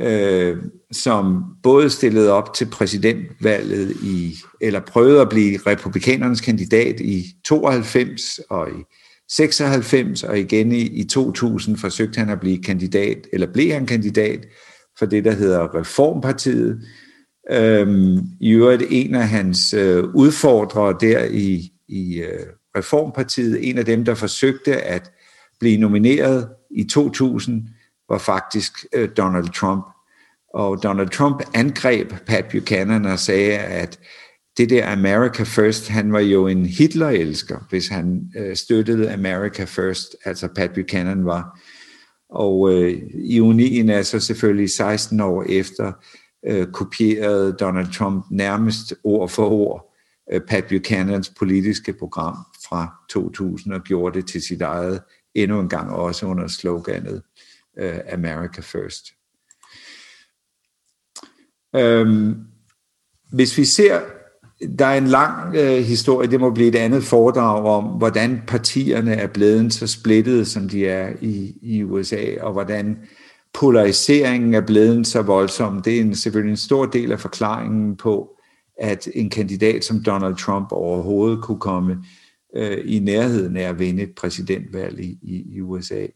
[0.00, 0.56] øh,
[0.92, 8.40] som både stillede op til præsidentvalget i, eller prøvede at blive republikanernes kandidat i 92
[8.50, 8.82] og i
[9.30, 14.46] 96, og igen i, i 2000 forsøgte han at blive kandidat, eller blev han kandidat
[14.98, 16.80] for det, der hedder Reformpartiet.
[17.50, 22.46] Øhm, I øvrigt en af hans øh, udfordrere der i, i øh,
[22.76, 25.12] Reformpartiet, en af dem, der forsøgte at
[25.60, 27.68] blive nomineret i 2000,
[28.08, 29.84] var faktisk øh, Donald Trump.
[30.54, 33.98] Og Donald Trump angreb Pat Buchanan og sagde, at
[34.56, 40.16] det der America First, han var jo en Hitler-elsker, hvis han øh, støttede America First,
[40.24, 41.60] altså Pat Buchanan var.
[42.30, 45.92] Og øh, ironien er så selvfølgelig 16 år efter,
[46.46, 49.94] øh, kopierede Donald Trump nærmest ord for ord
[50.32, 52.36] øh, Pat Buchanans politiske program
[52.68, 55.00] fra 2000 og gjorde det til sit eget
[55.34, 57.22] endnu en gang også under sloganet
[57.78, 59.06] øh, America First.
[61.76, 62.36] Øhm,
[63.32, 64.00] hvis vi ser,
[64.78, 69.14] der er en lang øh, historie, det må blive et andet foredrag om, hvordan partierne
[69.14, 72.98] er blevet så splittede, som de er i, i USA, og hvordan
[73.58, 75.82] polariseringen er blevet så voldsom.
[75.82, 78.30] Det er en, selvfølgelig en stor del af forklaringen på,
[78.80, 82.04] at en kandidat som Donald Trump overhovedet kunne komme
[82.56, 86.06] øh, i nærheden af at vinde et præsidentvalg i, i, i USA.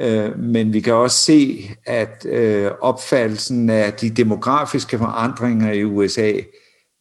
[0.00, 6.32] Øh, men vi kan også se, at øh, opfattelsen af de demografiske forandringer i USA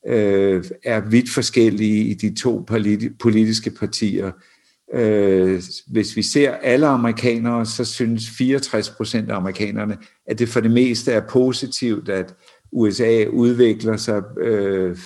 [0.08, 4.28] øh, er vidt forskellige i de to politi- politiske partier.
[4.28, 4.34] Øh,
[4.94, 10.60] Øh, hvis vi ser alle amerikanere, så synes 64 procent af amerikanerne, at det for
[10.60, 12.36] det meste er positivt, at
[12.72, 14.98] USA udvikler sig, øh,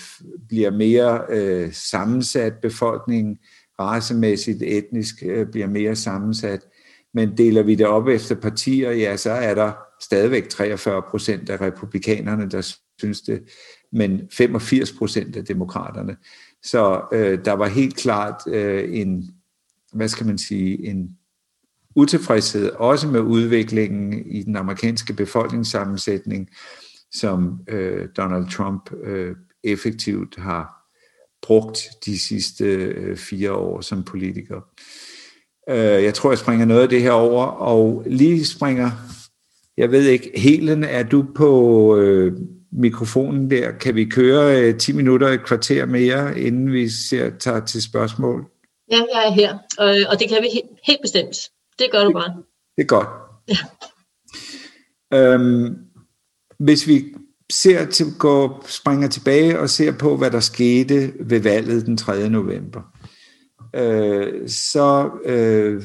[0.47, 3.37] bliver mere øh, sammensat, befolkningen
[3.79, 6.65] racemæssigt, etnisk øh, bliver mere sammensat.
[7.13, 9.71] Men deler vi det op efter partier, ja, så er der
[10.01, 13.43] stadigvæk 43 procent af republikanerne, der synes det,
[13.91, 16.17] men 85 procent af demokraterne.
[16.63, 19.29] Så øh, der var helt klart øh, en,
[19.93, 21.17] hvad skal man sige, en
[21.95, 26.49] utilfredshed, også med udviklingen i den amerikanske befolkningssammensætning,
[27.11, 30.79] som øh, Donald Trump øh, effektivt har
[31.41, 34.61] brugt de sidste øh, fire år som politiker.
[35.69, 38.91] Øh, jeg tror, jeg springer noget af det her over, og lige springer,
[39.77, 42.37] jeg ved ikke, Helen, er du på øh,
[42.71, 43.71] mikrofonen der?
[43.71, 48.58] Kan vi køre øh, 10 minutter, et kvarter mere, inden vi ser, tager til spørgsmål?
[48.91, 51.35] Ja, jeg er her, og, og det kan vi he- helt bestemt.
[51.79, 52.35] Det gør du bare.
[52.77, 53.07] Det er godt.
[53.47, 53.57] Ja.
[55.13, 55.75] Øhm,
[56.59, 57.05] hvis vi
[57.51, 62.29] ser til, går, springer tilbage og ser på, hvad der skete ved valget den 3.
[62.29, 62.81] november,
[63.75, 65.83] øh, så øh,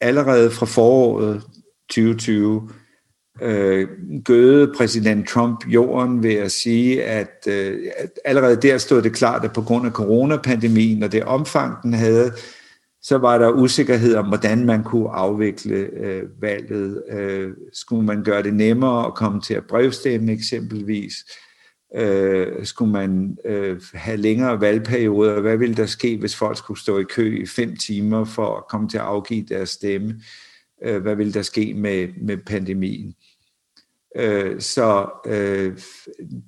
[0.00, 1.42] allerede fra foråret
[1.90, 2.70] 2020
[3.42, 3.88] øh,
[4.24, 9.44] gøde præsident Trump jorden ved at sige, at, øh, at allerede der stod det klart,
[9.44, 12.32] at på grund af coronapandemien og det omfang, den havde,
[13.02, 17.02] så var der usikkerhed om, hvordan man kunne afvikle øh, valget.
[17.10, 21.14] Øh, skulle man gøre det nemmere at komme til at brevstemme eksempelvis?
[21.96, 25.40] Øh, skulle man øh, have længere valgperioder?
[25.40, 28.68] Hvad ville der ske, hvis folk skulle stå i kø i fem timer for at
[28.68, 30.20] komme til at afgive deres stemme?
[30.84, 33.14] Øh, hvad ville der ske med, med pandemien?
[34.16, 35.78] Øh, så øh,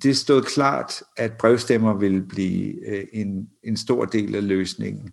[0.03, 5.09] det stod klart, at brevstemmer ville blive øh, en, en stor del af løsningen.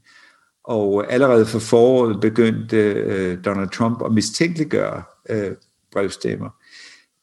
[0.65, 5.51] Og allerede for foråret begyndte øh, Donald Trump at mistænkeliggøre øh,
[5.93, 6.51] brevstemmer.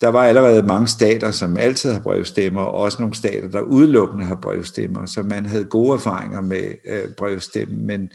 [0.01, 4.25] Der var allerede mange stater, som altid har brevstemmer, og også nogle stater, der udelukkende
[4.25, 7.85] har brevstemmer, så man havde gode erfaringer med øh, brevstemmen.
[7.85, 8.11] Men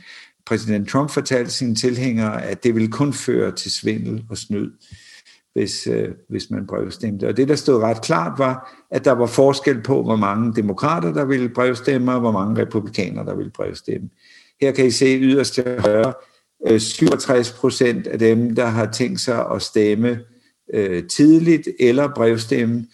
[0.47, 4.71] præsident Trump fortalte sine tilhængere, at det ville kun føre til svindel og snyd,
[5.55, 7.28] hvis, øh, hvis man brevstemte.
[7.28, 11.12] Og det, der stod ret klart, var, at der var forskel på, hvor mange demokrater,
[11.12, 14.09] der ville brevstemme, og hvor mange republikanere, der ville brevstemme.
[14.61, 16.12] Her kan I se yderst til højre,
[16.66, 20.20] øh, 67 procent af dem, der har tænkt sig at stemme
[20.74, 22.86] øh, tidligt eller brevstemme,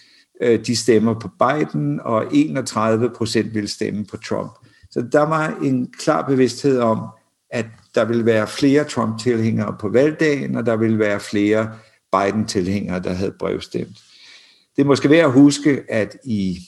[0.43, 4.53] øh, de stemmer på Biden, og 31 procent vil stemme på Trump.
[4.91, 6.99] Så der var en klar bevidsthed om,
[7.51, 11.71] at der vil være flere Trump-tilhængere på valgdagen, og der vil være flere
[12.13, 13.99] Biden-tilhængere, der havde brevstemt.
[14.77, 16.59] Det er måske værd at huske, at i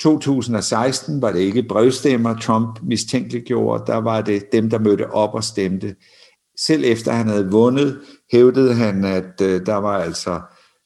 [0.00, 5.44] 2016 var det ikke brevstemmer, Trump mistænkeliggjorde, der var det dem, der mødte op og
[5.44, 5.96] stemte.
[6.58, 8.00] Selv efter han havde vundet,
[8.32, 10.40] hævdede han, at øh, der var altså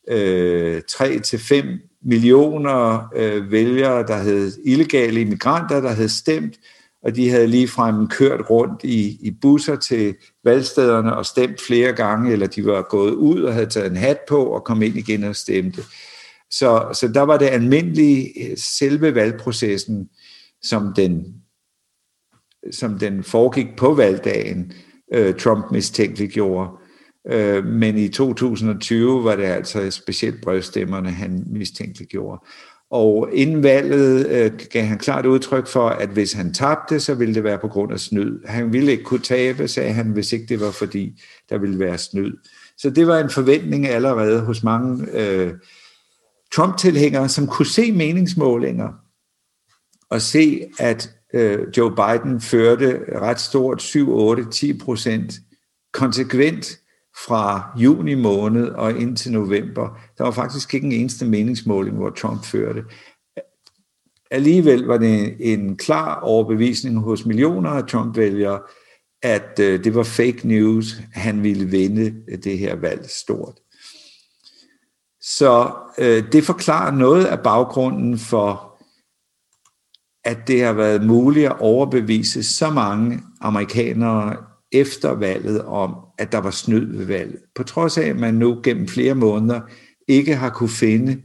[0.09, 1.67] øh, 3 til 5
[2.03, 6.55] millioner øh, vælgere, der hed illegale immigranter, der havde stemt,
[7.05, 12.33] og de havde ligefrem kørt rundt i, i busser til valgstederne og stemt flere gange,
[12.33, 15.25] eller de var gået ud og havde taget en hat på og kom ind igen
[15.25, 15.83] og stemte.
[16.51, 20.09] Så, så der var det almindelige øh, selve valgprocessen,
[20.63, 21.35] som den,
[22.71, 24.73] som den foregik på valgdagen,
[25.15, 26.71] øh, Trump mistænkeliggjorde.
[27.31, 32.47] Øh, men i 2020 var det altså specielt brevstemmerne, han mistænkeliggjorde.
[32.95, 37.35] Og inden valget øh, gav han klart udtryk for, at hvis han tabte, så ville
[37.35, 38.47] det være på grund af snyd.
[38.47, 41.99] Han ville ikke kunne tabe, sagde han, hvis ikke det var fordi, der ville være
[41.99, 42.33] snyd.
[42.79, 45.53] Så det var en forventning allerede hos mange øh,
[46.53, 48.93] Trump-tilhængere, som kunne se meningsmålinger
[50.11, 55.35] og se, at øh, Joe Biden førte ret stort 7, 8, 10 procent
[55.93, 56.79] konsekvent
[57.27, 59.99] fra juni måned og ind til november.
[60.19, 62.85] Der var faktisk ikke en eneste meningsmåling, hvor Trump førte.
[64.31, 68.61] Alligevel var det en klar overbevisning hos millioner af Trump-vælgere,
[69.23, 73.55] at øh, det var fake news, han ville vinde det her valg stort.
[75.21, 78.81] Så øh, det forklarer noget af baggrunden for,
[80.25, 84.37] at det har været muligt at overbevise så mange amerikanere
[84.73, 87.39] efter valget om, at der var snyd ved valget.
[87.55, 89.61] På trods af, at man nu gennem flere måneder
[90.09, 91.23] ikke har kunne finde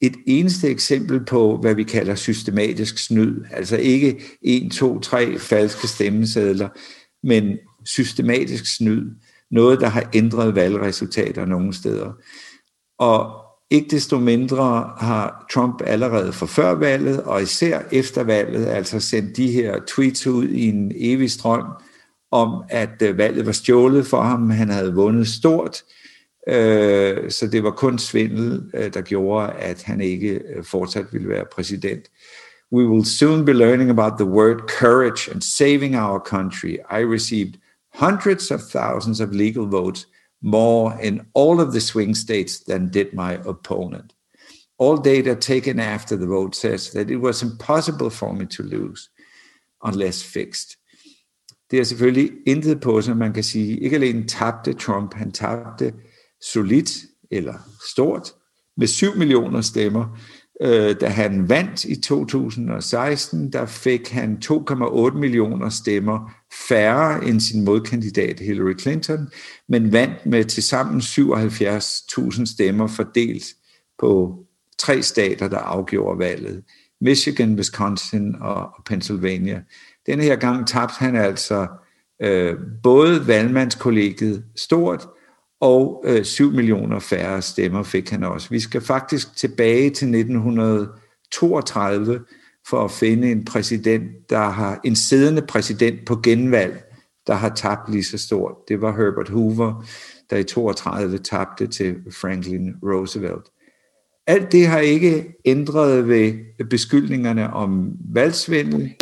[0.00, 3.44] et eneste eksempel på, hvad vi kalder systematisk snyd.
[3.50, 6.68] Altså ikke 1, 2, 3 falske stemmesedler,
[7.26, 9.10] men systematisk snyd.
[9.50, 12.12] Noget, der har ændret valgresultater nogle steder.
[12.98, 19.00] Og ikke desto mindre har Trump allerede for før valget, og især efter valget, altså
[19.00, 21.64] sendt de her tweets ud i en evig strøm,
[22.30, 24.50] om, at øh, valget var stjålet for ham.
[24.50, 25.82] Han havde vundet stort,
[26.48, 31.28] øh, så det var kun svindel, øh, der gjorde, at han ikke øh, fortsat ville
[31.28, 32.04] være præsident.
[32.72, 36.76] We will soon be learning about the word courage and saving our country.
[36.90, 37.54] I received
[37.94, 40.06] hundreds of thousands of legal votes,
[40.42, 44.14] more in all of the swing states than did my opponent.
[44.78, 49.10] All data taken after the vote says that it was impossible for me to lose
[49.82, 50.77] unless fixed.
[51.70, 53.78] Det er selvfølgelig intet på sig, man kan sige.
[53.78, 55.94] Ikke alene tabte Trump, han tabte
[56.52, 56.90] solidt
[57.30, 57.54] eller
[57.90, 58.32] stort
[58.76, 60.18] med 7 millioner stemmer.
[60.62, 66.30] Øh, da han vandt i 2016, der fik han 2,8 millioner stemmer
[66.68, 69.28] færre end sin modkandidat Hillary Clinton,
[69.68, 73.44] men vandt med tilsammen 77.000 stemmer fordelt
[73.98, 74.38] på
[74.78, 76.62] tre stater, der afgjorde valget.
[77.00, 79.62] Michigan, Wisconsin og Pennsylvania.
[80.08, 81.66] Denne her gang tabte han altså
[82.22, 85.06] øh, både valgmandskollegiet stort,
[85.60, 88.48] og øh, 7 millioner færre stemmer fik han også.
[88.50, 92.20] Vi skal faktisk tilbage til 1932
[92.68, 96.84] for at finde en præsident, der har en siddende præsident på genvalg,
[97.26, 98.54] der har tabt lige så stort.
[98.68, 99.84] Det var Herbert Hoover,
[100.30, 103.44] der i 32 tabte til Franklin Roosevelt.
[104.28, 106.32] Alt det har ikke ændret ved
[106.70, 108.94] beskyldningerne om valgsvindel.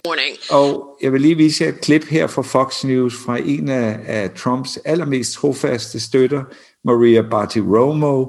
[0.51, 4.01] Og jeg vil lige vise jer et klip her fra Fox News fra en af,
[4.07, 6.45] af Trumps allermest trofaste støtter,
[6.85, 8.27] Maria Bartiromo,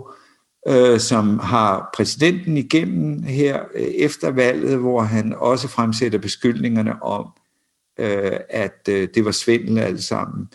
[0.68, 7.26] øh, som har præsidenten igennem her øh, efter valget, hvor han også fremsætter beskyldningerne om,
[8.00, 10.48] øh, at øh, det var svindel alt sammen.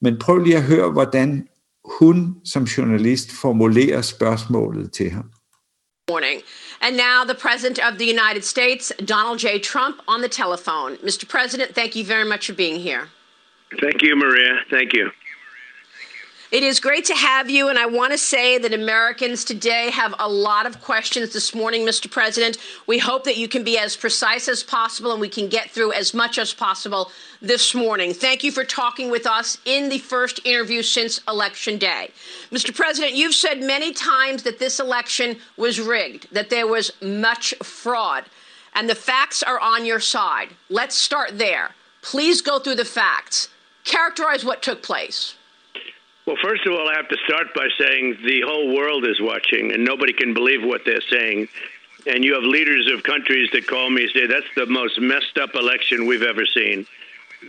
[0.00, 1.48] Men prøv lige at høre, hvordan
[1.98, 5.24] hun som journalist formulerer spørgsmålet til ham.
[6.08, 6.42] Morning.
[6.80, 9.58] And now the President of the United States, Donald J.
[9.58, 10.96] Trump, on the telephone.
[10.98, 11.28] Mr.
[11.28, 13.08] President, thank you very much for being here.
[13.80, 14.60] Thank you, Maria.
[14.70, 15.10] Thank you.
[16.50, 20.14] It is great to have you, and I want to say that Americans today have
[20.18, 22.10] a lot of questions this morning, Mr.
[22.10, 22.56] President.
[22.86, 25.92] We hope that you can be as precise as possible and we can get through
[25.92, 27.10] as much as possible
[27.42, 28.14] this morning.
[28.14, 32.12] Thank you for talking with us in the first interview since Election Day.
[32.50, 32.74] Mr.
[32.74, 38.24] President, you've said many times that this election was rigged, that there was much fraud,
[38.74, 40.48] and the facts are on your side.
[40.70, 41.72] Let's start there.
[42.00, 43.50] Please go through the facts.
[43.84, 45.34] Characterize what took place.
[46.28, 49.72] Well, first of all, I have to start by saying the whole world is watching,
[49.72, 51.48] and nobody can believe what they're saying.
[52.06, 55.38] And you have leaders of countries that call me and say that's the most messed
[55.38, 56.86] up election we've ever seen.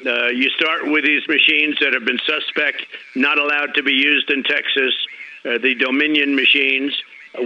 [0.05, 2.85] Uh, you start with these machines that have been suspect,
[3.17, 4.93] not allowed to be used in Texas,
[5.43, 6.93] uh, the Dominion machines,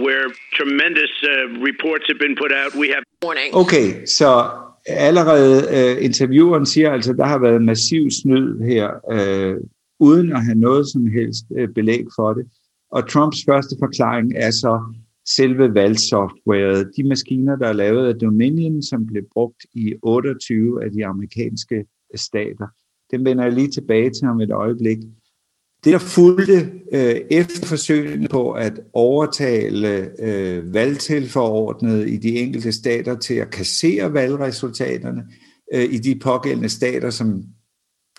[0.04, 2.76] where tremendous uh, reports have been put out.
[2.76, 3.02] We have.
[3.24, 3.52] warning.
[3.54, 4.26] Okay, so
[4.86, 8.88] allerede uh, intervieweren siger altså, der har været massiv snyd her.
[9.10, 9.56] Uh,
[10.00, 12.46] uden at have noget som helst øh, belæg for det.
[12.90, 14.94] Og Trumps første forklaring er så,
[15.28, 16.90] selve valgsoftwaret.
[16.96, 21.76] De maskiner, der er lavet af Dominion, som blev brugt i 28 af de amerikanske
[21.76, 22.66] øh, stater.
[23.10, 24.98] Den vender jeg lige tilbage til om et øjeblik.
[25.84, 33.18] Det, der fulgte øh, efter forsøgene på at overtale øh, valgtilforordnede i de enkelte stater
[33.18, 35.24] til at kassere valgresultaterne
[35.74, 37.42] øh, i de pågældende stater, som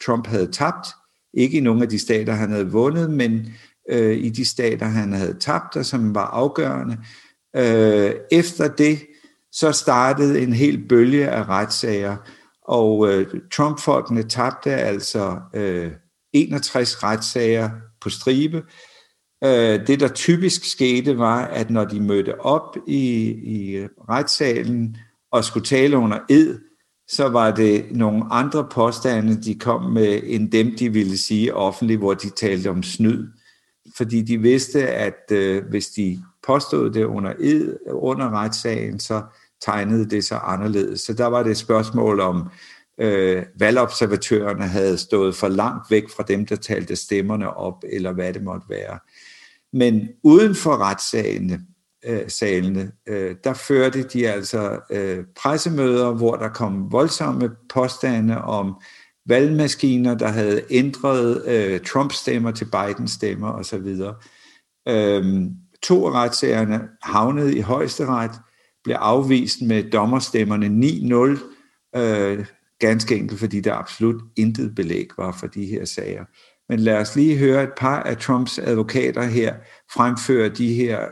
[0.05, 0.87] Trump havde tabt,
[1.35, 3.47] ikke i nogle af de stater, han havde vundet, men
[3.89, 6.97] øh, i de stater, han havde tabt, og som var afgørende.
[7.55, 8.99] Øh, efter det,
[9.51, 12.17] så startede en hel bølge af retssager,
[12.67, 15.91] og øh, Trump-folkene tabte altså øh,
[16.33, 17.69] 61 retssager
[18.01, 18.63] på stribe.
[19.43, 24.97] Øh, det, der typisk skete, var, at når de mødte op i, i retssalen
[25.31, 26.59] og skulle tale under ed,
[27.07, 31.99] så var det nogle andre påstande, de kom med, end dem, de ville sige offentligt,
[31.99, 33.27] hvor de talte om snyd.
[33.97, 39.23] Fordi de vidste, at øh, hvis de påstod det under ed, under retssagen, så
[39.61, 41.01] tegnede det sig anderledes.
[41.01, 42.49] Så der var det et spørgsmål om,
[42.97, 48.33] øh, valgobservatørerne havde stået for langt væk fra dem, der talte stemmerne op, eller hvad
[48.33, 48.99] det måtte være.
[49.73, 51.61] Men uden for retssagene,
[52.05, 58.81] Øh, salene, øh, der førte de altså øh, pressemøder, hvor der kom voldsomme påstande om
[59.25, 63.95] valgmaskiner, der havde ændret øh, Trump-stemmer til Biden-stemmer osv.
[64.87, 65.51] Øhm,
[65.83, 68.31] to af retssagerne havnede i højesteret,
[68.83, 70.67] blev afvist med dommerstemmerne
[71.95, 72.45] 9-0, øh,
[72.79, 76.25] ganske enkelt fordi der absolut intet belæg var for de her sager.
[76.69, 79.55] Men lad os lige høre et par af Trumps advokater her
[79.93, 81.09] fremføre de her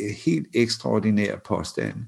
[0.00, 2.04] øh, helt ekstraordinære påstande.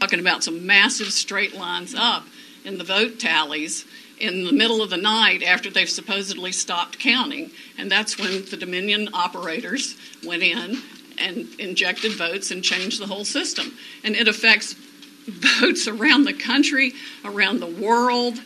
[0.00, 2.22] Talking about some massive straight lines up
[2.64, 3.86] in the vote tallies
[4.18, 7.50] in the middle of the night after they've supposedly stopped counting.
[7.78, 9.96] And that's when the Dominion operators
[10.26, 10.78] went in
[11.18, 13.66] and injected votes and changed the whole system.
[14.04, 14.74] And it affects
[15.60, 16.92] votes around the country,
[17.24, 18.40] around the world,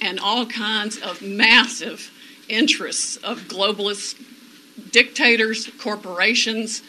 [0.00, 2.10] and all kinds of massive
[2.50, 4.16] interests of globalist
[4.92, 6.82] dictators, corporations,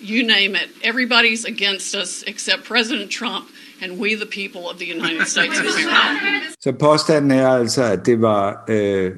[0.00, 0.68] you name it.
[0.82, 3.48] Everybody's against us except President Trump
[3.82, 6.40] and we the people of the United States of America.
[6.60, 9.12] Så påstanden er altså, at det var øh,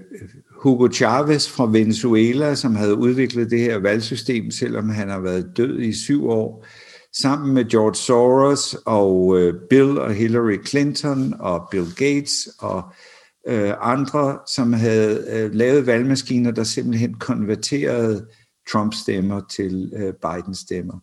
[0.63, 5.81] Hugo Chavez fra Venezuela, som havde udviklet det her valgsystem, selvom han har været død
[5.81, 6.67] i syv år,
[7.13, 13.12] sammen med George Soros og øh, Bill og Hillary Clinton og Bill Gates og øh,
[13.47, 18.27] Øh, andre, som havde øh, lavet valgmaskiner, der simpelthen konverterede
[18.73, 20.99] Trump-stemmer til øh, Biden-stemmer.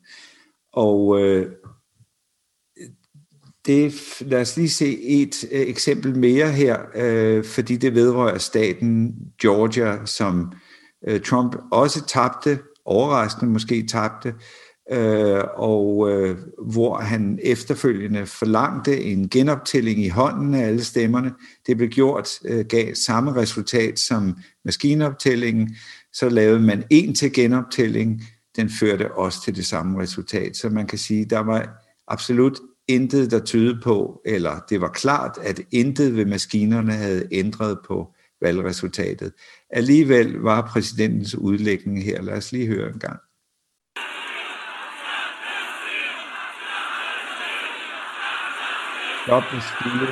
[0.74, 1.52] Og øh,
[3.66, 9.16] det, lad os lige se et øh, eksempel mere her, øh, fordi det vedrører staten
[9.42, 10.52] Georgia, som
[11.08, 14.34] øh, Trump også tabte, overraskende måske tabte,
[14.92, 16.38] øh, og øh,
[16.72, 21.34] hvor han efterfølgende forlangte en genoptælling i hånden af alle stemmerne.
[21.68, 25.76] Det blev gjort, øh, gav samme resultat som maskinoptællingen.
[26.14, 28.24] Så lavede man en til genoptælling,
[28.56, 30.58] den førte også til det samme resultat.
[30.58, 31.70] Så man kan sige, der var
[32.08, 37.78] absolut intet, der tydede på, eller det var klart, at intet ved maskinerne havde ændret
[37.88, 39.34] på valgresultatet.
[39.70, 42.22] Alligevel var præsidentens udlægning her.
[42.22, 43.20] Lad os lige høre en gang.
[49.30, 50.10] Stop the stille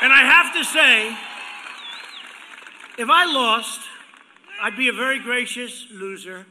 [0.00, 1.14] And I have to say,
[2.96, 3.80] if I lost,
[4.62, 6.46] I'd be a very gracious loser.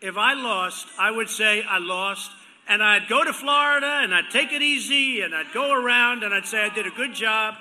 [0.00, 2.30] If I lost, I would say I lost,
[2.68, 6.32] and I'd go to Florida and I'd take it easy and I'd go around and
[6.32, 7.56] I'd say I did a good job.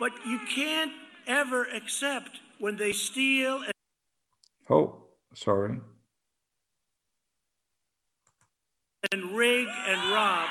[0.00, 0.92] But you can't
[1.26, 3.56] ever accept when they steal.
[3.60, 3.72] And-
[4.70, 5.02] oh,
[5.34, 5.80] sorry.
[9.12, 10.48] And rig and rob.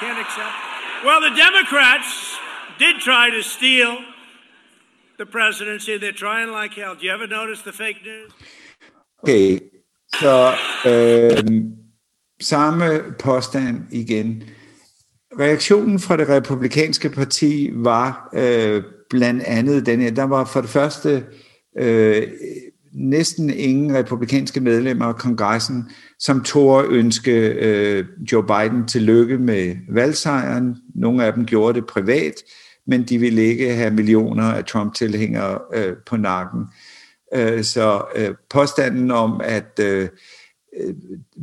[0.00, 0.56] Can't accept.
[1.04, 2.10] Well, the Democrats
[2.78, 3.98] did try to steal
[5.18, 5.98] the presidency.
[5.98, 6.94] They're trying like hell.
[6.94, 8.30] Do you ever notice the fake news?
[9.22, 9.60] Okay,
[10.20, 10.52] så
[10.86, 11.62] øh,
[12.40, 14.42] samme påstand igen.
[15.40, 20.10] Reaktionen fra det republikanske parti var øh, blandt andet den her.
[20.10, 21.26] Der var for det første
[21.78, 22.28] øh,
[22.92, 30.76] næsten ingen republikanske medlemmer af kongressen, som tog ønske øh, Joe Biden tillykke med valgsejren.
[30.94, 32.34] Nogle af dem gjorde det privat,
[32.86, 36.60] men de ville ikke have millioner af Trump-tilhængere øh, på nakken.
[37.34, 40.08] Øh, så øh, påstanden om, at øh,
[40.80, 40.94] øh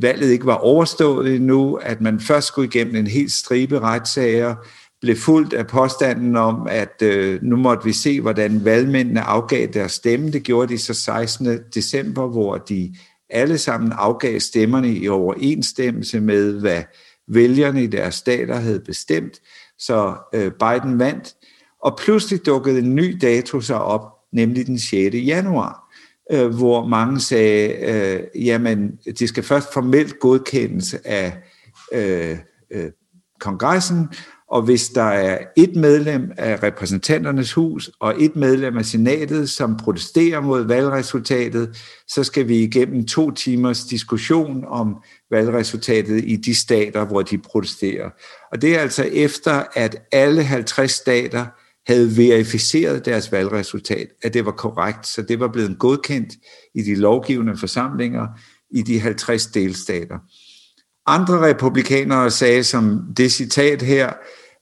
[0.01, 4.55] valget ikke var overstået endnu, at man først skulle igennem en helt stribe retssager,
[5.01, 9.91] blev fuldt af påstanden om, at øh, nu måtte vi se, hvordan valgmændene afgav deres
[9.91, 10.31] stemme.
[10.31, 11.59] Det gjorde de så 16.
[11.73, 12.95] december, hvor de
[13.29, 16.83] alle sammen afgav stemmerne i overensstemmelse med, hvad
[17.27, 19.41] vælgerne i deres stater havde bestemt.
[19.79, 21.35] Så øh, Biden vandt,
[21.83, 24.01] og pludselig dukkede en ny dato sig op,
[24.33, 25.15] nemlig den 6.
[25.15, 25.93] januar,
[26.31, 31.37] øh, hvor mange sagde, øh, jamen det skal først formelt godkendes af
[31.93, 32.37] øh,
[32.71, 32.91] øh,
[33.39, 34.09] kongressen,
[34.51, 39.77] og hvis der er et medlem af repræsentanternes hus og et medlem af senatet, som
[39.77, 44.95] protesterer mod valgresultatet, så skal vi igennem to timers diskussion om
[45.31, 48.09] valgresultatet i de stater, hvor de protesterer.
[48.51, 51.45] Og det er altså efter, at alle 50 stater
[51.87, 56.33] havde verificeret deres valgresultat, at det var korrekt, så det var blevet godkendt
[56.75, 58.27] i de lovgivende forsamlinger
[58.71, 60.17] i de 50 delstater.
[61.07, 64.13] Andre republikanere sagde som det citat her,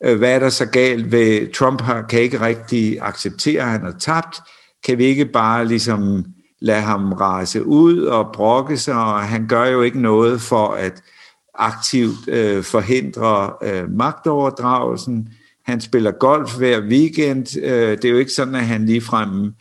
[0.06, 3.82] øh, hvad er der så galt ved, Trump har, kan ikke rigtig acceptere, at han
[3.82, 4.40] har tabt,
[4.86, 6.26] kan vi ikke bare ligesom
[6.62, 11.04] lade ham rase ud og brokke sig, og han gør jo ikke noget for at
[11.56, 15.30] aktivt øh, forhindre øh, magtoverdragelsen.
[15.66, 17.58] Han spiller golf hver weekend.
[17.64, 19.54] Øh, det er jo ikke sådan, at han ligefrem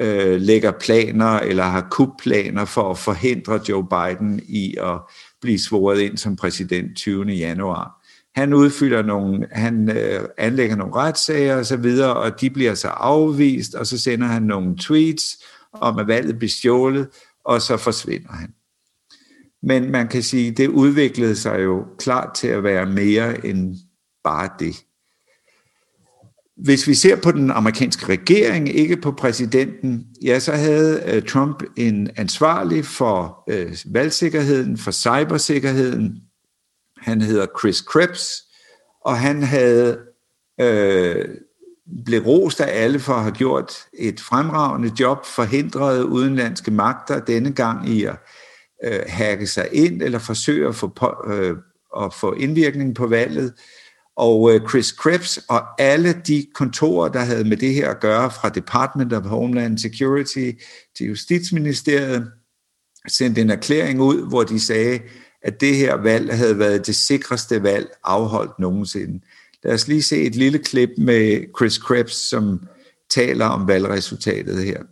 [0.00, 5.00] øh, lægger planer eller har kupplaner for at forhindre Joe Biden i at
[5.40, 7.24] blive svoret ind som præsident 20.
[7.24, 8.04] januar.
[8.34, 12.88] Han udfylder nogle, han øh, anlægger nogle retssager og så videre, og de bliver så
[12.88, 17.08] afvist, og så sender han nogle tweets om, at valget bliver stjålet,
[17.44, 18.54] og så forsvinder han.
[19.62, 23.76] Men man kan sige, det udviklede sig jo klart til at være mere end
[24.24, 24.84] bare det.
[26.64, 31.62] Hvis vi ser på den amerikanske regering, ikke på præsidenten, ja, så havde øh, Trump
[31.76, 36.22] en ansvarlig for uh, valgsikkerheden, for cybersikkerheden.
[37.00, 38.28] Han hedder Chris Krebs,
[39.04, 39.98] og han havde
[40.60, 41.28] øh,
[42.04, 47.52] blev rost af alle for at have gjort et fremragende job, forhindret udenlandske magter denne
[47.52, 48.16] gang i at
[48.84, 51.56] øh, hacke sig ind eller forsøge at få, på, øh,
[52.04, 53.54] at få indvirkning på valget.
[54.18, 58.30] Og øh, Chris Krebs og alle de kontorer, der havde med det her at gøre,
[58.30, 60.50] fra Department of Homeland Security
[60.96, 62.30] til Justitsministeriet,
[63.08, 65.00] sendte en erklæring ud, hvor de sagde,
[65.42, 69.20] at det her valg havde været det sikreste valg afholdt nogensinde.
[69.64, 72.60] Lad os lige se et lille klip med Chris Krebs, som
[73.10, 74.82] taler om valgresultatet her.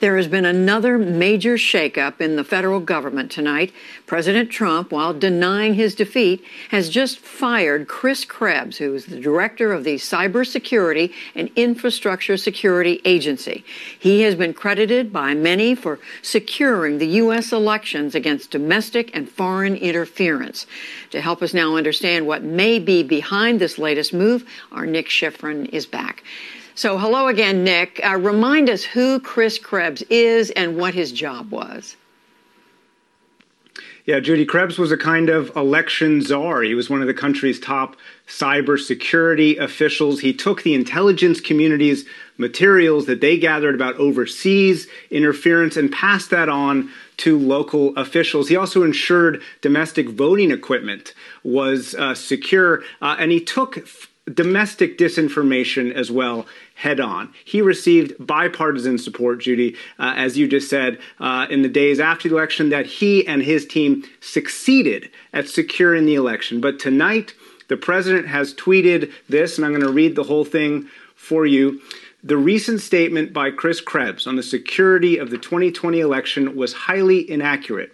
[0.00, 3.72] There has been another major shakeup in the federal government tonight.
[4.06, 9.72] President Trump, while denying his defeat, has just fired Chris Krebs, who is the director
[9.72, 13.64] of the Cybersecurity and Infrastructure Security Agency.
[13.98, 17.52] He has been credited by many for securing the U.S.
[17.52, 20.66] elections against domestic and foreign interference.
[21.10, 25.68] To help us now understand what may be behind this latest move, our Nick Schifrin
[25.70, 26.22] is back.
[26.78, 28.00] So, hello again, Nick.
[28.04, 31.96] Uh, remind us who Chris Krebs is and what his job was.
[34.06, 36.62] Yeah, Judy Krebs was a kind of election czar.
[36.62, 37.96] He was one of the country's top
[38.28, 40.20] cybersecurity officials.
[40.20, 42.04] He took the intelligence community's
[42.36, 48.48] materials that they gathered about overseas interference and passed that on to local officials.
[48.48, 53.84] He also ensured domestic voting equipment was uh, secure, uh, and he took
[54.34, 56.46] domestic disinformation as well
[56.78, 57.32] head on.
[57.44, 62.28] He received bipartisan support, Judy, uh, as you just said, uh, in the days after
[62.28, 66.60] the election, that he and his team succeeded at securing the election.
[66.60, 67.34] But tonight,
[67.66, 71.80] the president has tweeted this, and I'm going to read the whole thing for you.
[72.22, 77.28] The recent statement by Chris Krebs on the security of the 2020 election was highly
[77.28, 77.90] inaccurate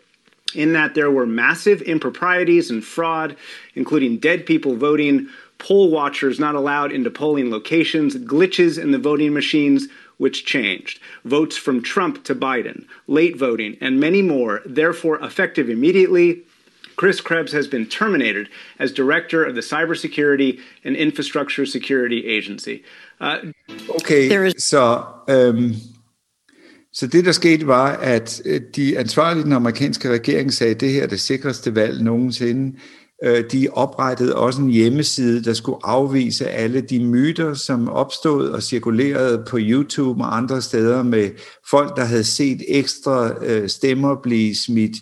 [0.55, 3.37] in that there were massive improprieties and fraud,
[3.75, 5.29] including dead people voting,
[5.59, 11.57] poll watchers not allowed into polling locations, glitches in the voting machines, which changed, votes
[11.57, 16.43] from Trump to Biden, late voting, and many more, therefore effective immediately.
[16.97, 18.49] Chris Krebs has been terminated
[18.79, 22.85] as director of the Cybersecurity and Infrastructure Security Agency.
[23.21, 23.39] Uh,
[23.89, 25.75] okay, så, um,
[26.93, 30.91] så det der skete var, at øh, de ansvarlige den amerikanske regering sagde, at det
[30.91, 32.79] her er det sikreste valg nogensinde.
[33.25, 38.63] Øh, de oprettede også en hjemmeside, der skulle afvise alle de myter, som opstod og
[38.63, 41.31] cirkulerede på YouTube og andre steder med
[41.71, 44.97] folk, der havde set ekstra øh, stemmer blive smidt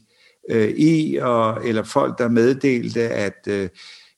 [0.50, 3.48] øh, i, og, eller folk, der meddelte, at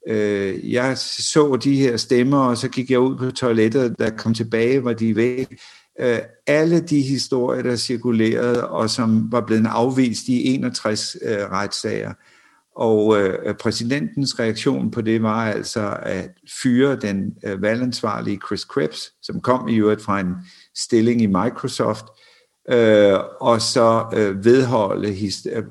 [0.06, 4.34] øh, jeg så de her stemmer, og så gik jeg ud på toilettet, der kom
[4.34, 5.48] tilbage, var de væk.
[6.00, 12.12] Øh, alle de historier, der cirkulerede, og som var blevet afvist i 61 øh, retssager,
[12.76, 16.30] og øh, præsidentens reaktion på det var altså at
[16.62, 20.34] fyre den øh, valgansvarlige Chris Krebs, som kom i øvrigt fra en
[20.74, 22.04] stilling i Microsoft,
[22.70, 25.62] øh, og så øh, vedholde, his, øh,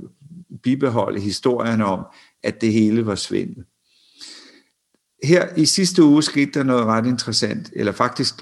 [0.63, 1.99] bibeholde historien om,
[2.43, 3.63] at det hele var svindel.
[5.23, 8.33] Her i sidste uge skete der noget ret interessant, eller faktisk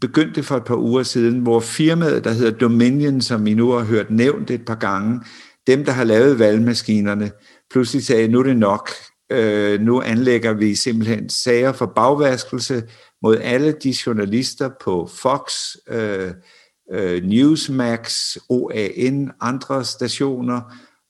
[0.00, 3.84] begyndte for et par uger siden, hvor firmaet, der hedder Dominion, som I nu har
[3.84, 5.20] hørt nævnt et par gange,
[5.66, 7.30] dem, der har lavet valgmaskinerne,
[7.74, 8.90] pludselig sagde, nu er det nok.
[9.32, 12.82] Øh, nu anlægger vi simpelthen sager for bagvaskelse
[13.22, 15.52] mod alle de journalister på Fox,
[15.88, 16.30] øh,
[16.92, 20.60] øh, Newsmax, OAN, andre stationer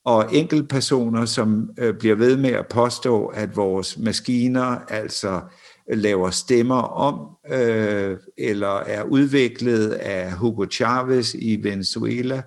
[0.05, 5.41] og enkeltpersoner, som øh, bliver ved med at påstå, at vores maskiner altså
[5.93, 12.41] laver stemmer om, øh, eller er udviklet af Hugo Chavez i Venezuela.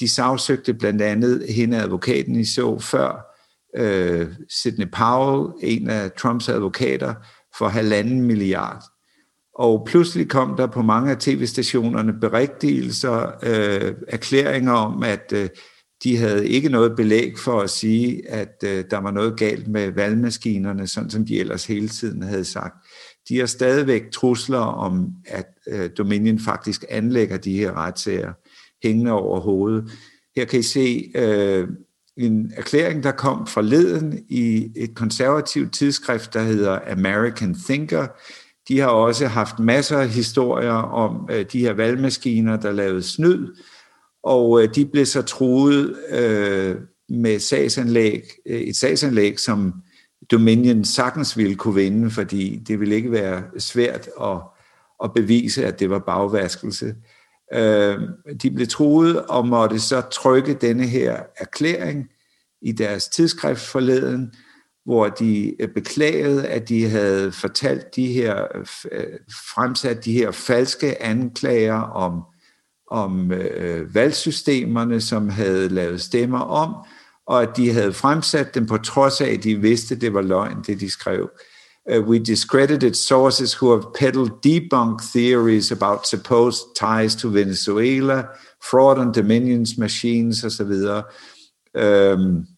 [0.00, 3.33] De sagsøgte blandt andet hende advokaten i så før,
[3.76, 7.14] øh, Sidney Powell, en af Trumps advokater,
[7.58, 8.82] for halvanden milliard.
[9.54, 15.48] Og pludselig kom der på mange af tv-stationerne berigtigelser, øh, erklæringer om, at øh,
[16.04, 19.90] de havde ikke noget belæg for at sige, at øh, der var noget galt med
[19.90, 22.74] valgmaskinerne, sådan som de ellers hele tiden havde sagt.
[23.28, 28.32] De har stadigvæk trusler om, at øh, Dominion faktisk anlægger de her retssager
[28.82, 29.90] hængende over hovedet.
[30.36, 31.68] Her kan I se øh,
[32.16, 38.06] en erklæring, der kom forleden i et konservativt tidsskrift, der hedder American Thinker.
[38.68, 43.56] De har også haft masser af historier om øh, de her valgmaskiner, der lavede snyd,
[44.22, 46.76] og øh, de blev så truet øh,
[47.08, 49.74] med sagsanlæg, øh, et sagsanlæg, som
[50.30, 54.40] Dominion sagtens ville kunne vinde, fordi det ville ikke være svært at,
[55.04, 56.94] at bevise, at det var bagvaskelse.
[57.54, 57.98] Øh,
[58.42, 62.08] de blev truet og måtte så trykke denne her erklæring
[62.62, 64.32] i deres tidsskrift forleden,
[64.84, 68.44] hvor de øh, beklagede, at de havde fortalt de her,
[68.92, 69.04] øh,
[69.54, 72.22] fremsat de her falske anklager om,
[72.90, 76.74] om øh, valgsystemerne, som havde lavet stemmer om,
[77.26, 80.22] og at de havde fremsat dem på trods af, at de vidste, at det var
[80.22, 81.30] løgn, det de skrev.
[81.92, 88.98] Uh, we discredited sources who have peddled debunked theories about supposed ties to Venezuela, fraud
[88.98, 91.04] on Dominion's machines osv.
[91.74, 92.48] Um,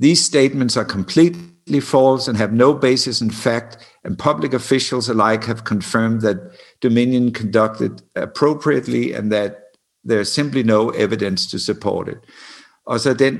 [0.00, 5.44] these statements are completely false and have no basis in fact, and public officials alike
[5.44, 6.38] have confirmed that
[6.80, 9.64] Dominion conducted appropriately and that
[10.02, 12.18] there's simply no evidence to support it.
[12.88, 13.38] Og så den.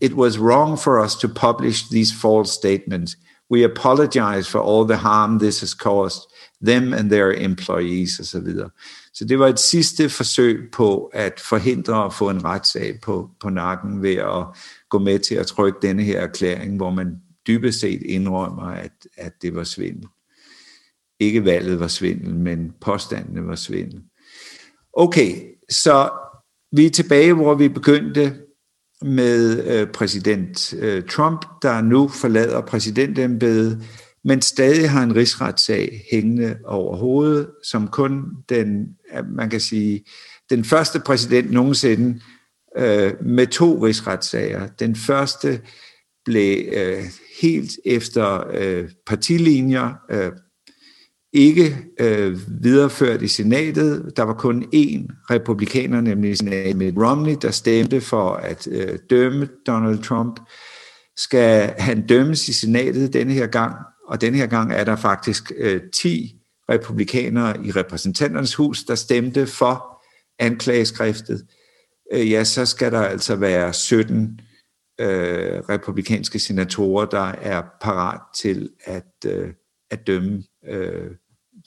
[0.00, 3.16] It was wrong for us to publish these false statements.
[3.50, 6.22] We apologize for all the harm this has caused
[6.66, 8.48] them and their employees osv.
[9.12, 13.50] Så det var et sidste forsøg på at forhindre at få en retssag på, på
[13.50, 14.46] nakken ved at
[14.88, 17.16] gå med til at trykke denne her erklæring, hvor man
[17.46, 20.08] dybest set indrømmer, at, at det var svindel.
[21.20, 24.02] Ikke valget var svindel, men påstandene var svindel.
[24.92, 26.10] Okay, så
[26.72, 28.36] vi er tilbage, hvor vi begyndte
[29.02, 33.82] med øh, præsident øh, Trump, der nu forlader præsidentembedet,
[34.24, 38.88] men stadig har en rigsretssag hængende over hovedet, som kun den,
[39.36, 40.04] man kan sige,
[40.50, 42.20] den første præsident nogensinde
[42.76, 44.66] øh, med to rigsretssager.
[44.66, 45.60] Den første
[46.24, 47.04] blev øh,
[47.42, 50.32] helt efter øh, partilinjer øh,
[51.32, 54.12] ikke øh, videreført i senatet.
[54.16, 59.48] Der var kun én republikaner, nemlig senatet Mitt Romney, der stemte for at øh, dømme
[59.66, 60.40] Donald Trump.
[61.16, 63.76] Skal han dømmes i senatet denne her gang?
[64.08, 66.34] Og denne her gang er der faktisk øh, 10
[66.70, 70.02] republikanere i repræsentanternes hus, der stemte for
[70.38, 71.42] anklageskriftet.
[72.12, 74.40] Øh, ja, så skal der altså være 17
[75.00, 79.48] øh, republikanske senatorer, der er parat til at, øh,
[79.90, 81.10] at dømme øh,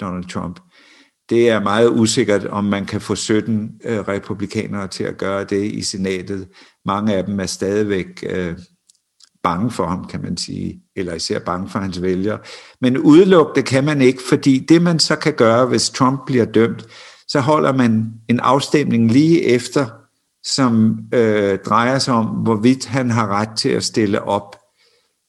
[0.01, 0.59] Donald Trump.
[1.29, 5.65] Det er meget usikkert, om man kan få 17 øh, republikanere til at gøre det
[5.65, 6.47] i senatet.
[6.85, 8.57] Mange af dem er stadigvæk øh,
[9.43, 12.39] bange for ham, kan man sige, eller især bange for hans vælgere.
[12.81, 16.45] Men udelukke det kan man ikke, fordi det man så kan gøre, hvis Trump bliver
[16.45, 16.85] dømt,
[17.27, 19.85] så holder man en afstemning lige efter,
[20.43, 24.60] som øh, drejer sig om, hvorvidt han har ret til at stille op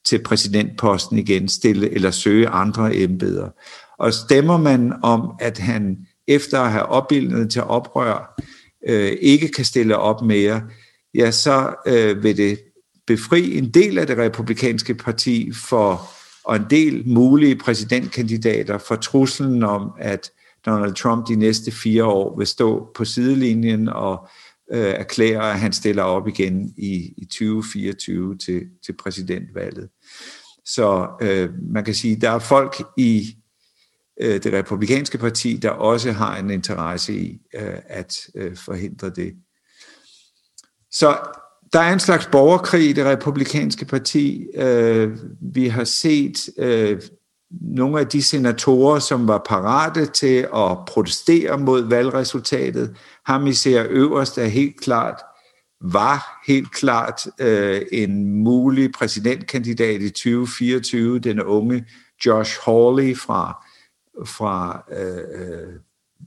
[0.05, 3.49] til præsidentposten igen, stille eller søge andre embeder.
[3.99, 5.99] Og stemmer man om, at han
[6.29, 8.43] efter at have opbildet til oprør,
[8.89, 10.63] øh, ikke kan stille op mere,
[11.15, 12.59] ja, så øh, vil det
[13.07, 16.11] befri en del af det republikanske parti for,
[16.45, 20.31] og en del mulige præsidentkandidater for truslen om, at
[20.67, 24.29] Donald Trump de næste fire år vil stå på sidelinjen og,
[24.73, 29.89] øh, erklærer, at han stiller op igen i, i 2024 til, til præsidentvalget.
[30.65, 33.37] Så øh, man kan sige, at der er folk i
[34.21, 39.33] øh, det republikanske parti, der også har en interesse i øh, at øh, forhindre det.
[40.91, 41.19] Så
[41.73, 44.47] der er en slags borgerkrig i det republikanske parti.
[44.55, 47.01] Øh, vi har set øh,
[47.61, 52.97] nogle af de senatorer, som var parate til at protestere mod valgresultatet.
[53.27, 55.23] Ham I ser øverst er helt klart,
[55.81, 61.85] var helt klart øh, en mulig præsidentkandidat i 2024, den unge
[62.27, 63.67] Josh Hawley fra,
[64.27, 65.75] fra øh, øh,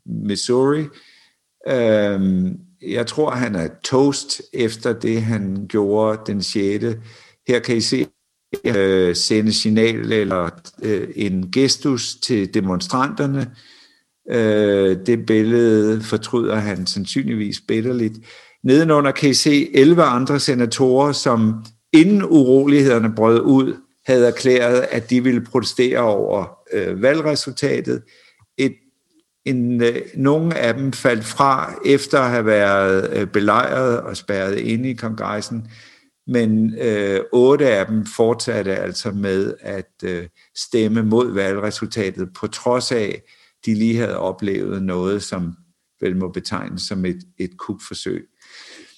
[0.05, 0.87] Missouri.
[1.67, 6.85] Øh, jeg tror, han er toast efter det, han gjorde den 6.
[7.47, 8.07] Her kan I se
[8.63, 10.49] øh, sende signal eller
[10.81, 13.51] øh, en gestus til demonstranterne.
[14.31, 18.15] Øh, det billede fortryder han sandsynligvis bitterligt.
[18.63, 23.73] Nedenunder kan I se 11 andre senatorer, som inden urolighederne brød ud,
[24.05, 28.01] havde erklæret, at de ville protestere over øh, valgresultatet.
[28.57, 28.75] Et,
[29.45, 34.57] en, øh, nogle af dem faldt fra efter at have været øh, belejret og spærret
[34.57, 35.67] inde i kongressen
[36.27, 42.91] men øh, otte af dem fortsatte altså med at øh, stemme mod valgresultatet, på trods
[42.91, 43.21] af,
[43.65, 45.55] de lige havde oplevet noget, som
[46.01, 48.27] vel må betegnes som et, et kupforsøg.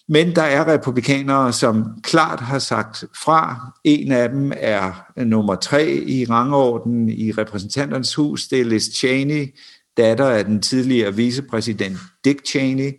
[0.09, 3.71] Men der er republikanere, som klart har sagt fra.
[3.83, 8.47] En af dem er nummer tre i rangorden i repræsentanternes hus.
[8.47, 9.55] Det er Liz Cheney,
[9.97, 12.91] datter af den tidligere vicepræsident Dick Cheney,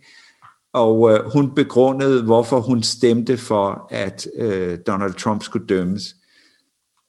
[0.73, 6.15] og øh, hun begrundede, hvorfor hun stemte for, at øh, Donald Trump skulle dømmes.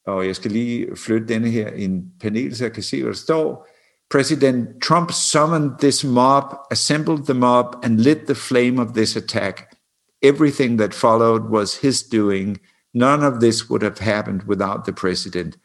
[0.07, 3.13] Og jeg skal lige flytte denne her i en panel, så jeg kan se, hvad
[3.13, 3.69] der står.
[4.11, 9.77] President Trump summoned this mob, assembled the mob, and lit the flame of this attack.
[10.23, 12.59] Everything that followed was his doing.
[12.95, 15.57] None of this would have happened without the president.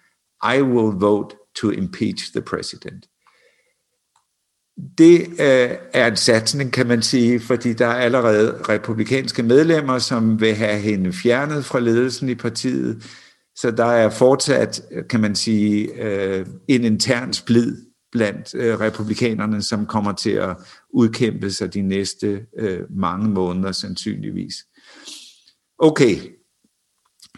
[0.41, 3.07] I will vote to impeach the president.
[4.97, 10.41] Det øh, er en satsning, kan man sige, fordi der er allerede republikanske medlemmer, som
[10.41, 13.03] vil have hende fjernet fra ledelsen i partiet.
[13.55, 17.77] Så der er fortsat, kan man sige, øh, en intern splid
[18.11, 20.57] blandt øh, republikanerne, som kommer til at
[20.93, 24.55] udkæmpe sig de næste øh, mange måneder sandsynligvis.
[25.79, 26.15] Okay,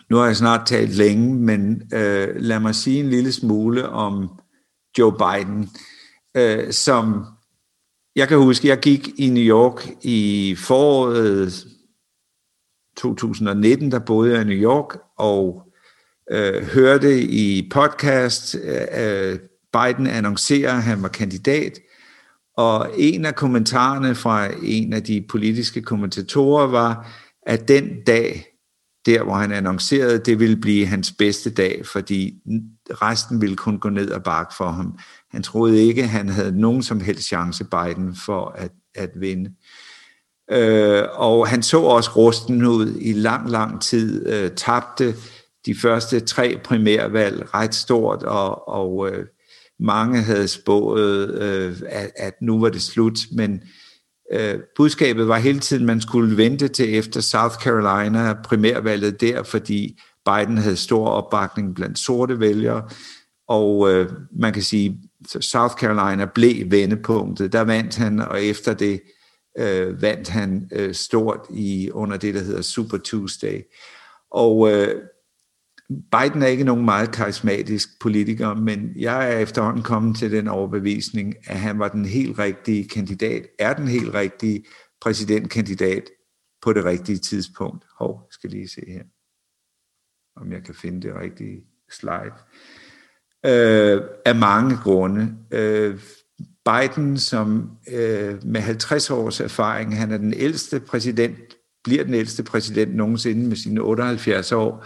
[0.09, 4.29] nu har jeg snart talt længe, men øh, lad mig sige en lille smule om
[4.97, 5.96] Joe Biden øh,
[6.35, 7.25] øh, som
[8.15, 11.67] jeg kan huske, jeg gik i New York i foråret
[12.97, 15.63] 2019, der boede jeg i New York, og
[16.31, 19.39] øh, hørte i podcast, øh, øh,
[19.73, 21.79] Biden annoncerer, at han var kandidat,
[22.57, 27.11] og en af kommentarerne fra en af de politiske kommentatorer var,
[27.45, 28.45] at den dag,
[29.07, 32.33] der hvor han annoncerede, det ville blive hans bedste dag, fordi
[32.89, 34.99] resten ville kun gå ned og bakke for ham.
[35.31, 39.51] Han troede ikke, han havde nogen som helst chance, Biden, for at, at vinde.
[40.51, 45.15] Øh, og han så også rusten ud i lang, lang tid, øh, tabte
[45.65, 49.25] de første tre primærvalg ret stort, og, og øh,
[49.79, 53.59] mange havde spået, øh, at, at nu var det slut, men øh,
[54.31, 59.43] Øh, budskabet var hele tiden, at man skulle vente til efter South Carolina primærvalget der,
[59.43, 62.89] fordi Biden havde stor opbakning blandt sorte vælgere,
[63.47, 67.53] og øh, man kan sige, South Carolina blev vendepunktet.
[67.53, 69.01] Der vandt han, og efter det
[69.59, 73.61] øh, vandt han øh, stort i under det, der hedder Super Tuesday.
[74.31, 75.01] Og øh,
[75.89, 81.35] Biden er ikke nogen meget karismatisk politiker, men jeg er efterhånden kommet til den overbevisning,
[81.47, 84.65] at han var den helt rigtige kandidat, er den helt rigtige
[85.01, 86.03] præsidentkandidat
[86.61, 87.85] på det rigtige tidspunkt.
[87.99, 89.03] Hov, skal lige se her,
[90.35, 92.33] om jeg kan finde det rigtige slide
[93.45, 95.35] øh, af mange grunde.
[95.51, 95.99] Øh,
[96.65, 102.43] Biden, som øh, med 50 års erfaring, han er den ældste præsident, bliver den ældste
[102.43, 104.85] præsident nogensinde med sine 78 år,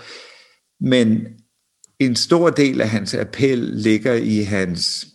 [0.81, 1.27] men
[1.99, 5.07] en stor del af hans appel ligger i hans,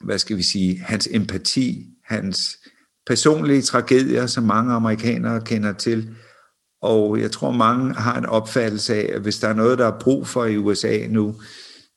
[0.00, 2.58] hvad skal vi sige, hans empati, hans
[3.06, 6.10] personlige tragedier, som mange amerikanere kender til.
[6.82, 10.00] Og jeg tror, mange har en opfattelse af, at hvis der er noget, der er
[10.00, 11.40] brug for i USA nu,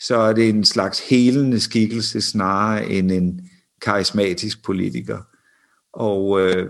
[0.02, 3.50] så er det en slags helende skikkelse snarere end en
[3.82, 5.18] karismatisk politiker.
[5.94, 6.70] Og øh,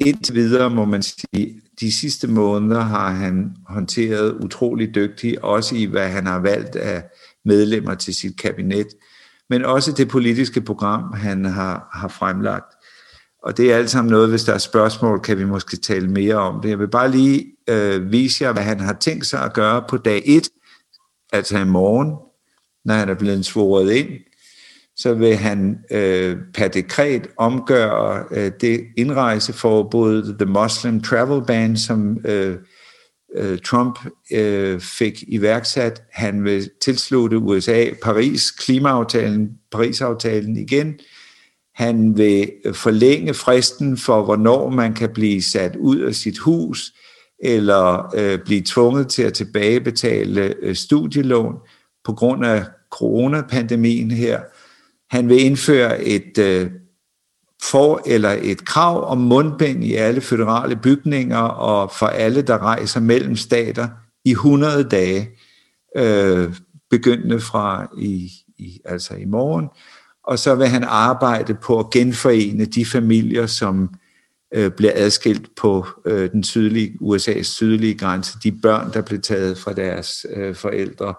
[0.00, 5.84] indtil videre må man sige, de sidste måneder har han håndteret utrolig dygtigt, også i
[5.84, 7.04] hvad han har valgt af
[7.44, 8.86] medlemmer til sit kabinet,
[9.50, 12.74] men også det politiske program, han har, har fremlagt.
[13.42, 16.34] Og det er alt sammen noget, hvis der er spørgsmål, kan vi måske tale mere
[16.34, 16.68] om det.
[16.68, 19.96] Jeg vil bare lige øh, vise jer, hvad han har tænkt sig at gøre på
[19.96, 20.48] dag 1,
[21.32, 22.16] altså i morgen,
[22.84, 24.08] når han er blevet svoret ind.
[24.96, 32.18] Så vil han øh, per dekret omgøre øh, det indrejseforbud, The Muslim Travel Ban, som
[32.24, 32.56] øh,
[33.36, 33.98] øh, Trump
[34.32, 36.02] øh, fik iværksat.
[36.12, 40.94] Han vil tilslutte USA Paris klimaaftalen, Parisaftalen igen.
[41.74, 46.92] Han vil forlænge fristen for, hvornår man kan blive sat ud af sit hus,
[47.42, 51.54] eller øh, blive tvunget til at tilbagebetale øh, studielån
[52.04, 54.40] på grund af coronapandemien her.
[55.12, 56.70] Han vil indføre et øh,
[57.62, 63.00] for eller et krav om mundbind i alle føderale bygninger og for alle, der rejser
[63.00, 63.88] mellem stater
[64.24, 65.30] i 100 dage,
[65.96, 66.54] øh,
[66.90, 69.68] begyndende fra i, i, altså i morgen.
[70.24, 73.94] Og så vil han arbejde på at genforene de familier, som
[74.54, 79.58] øh, bliver adskilt på øh, den sydlige, USA's sydlige grænse, de børn, der blev taget
[79.58, 81.14] fra deres øh, forældre,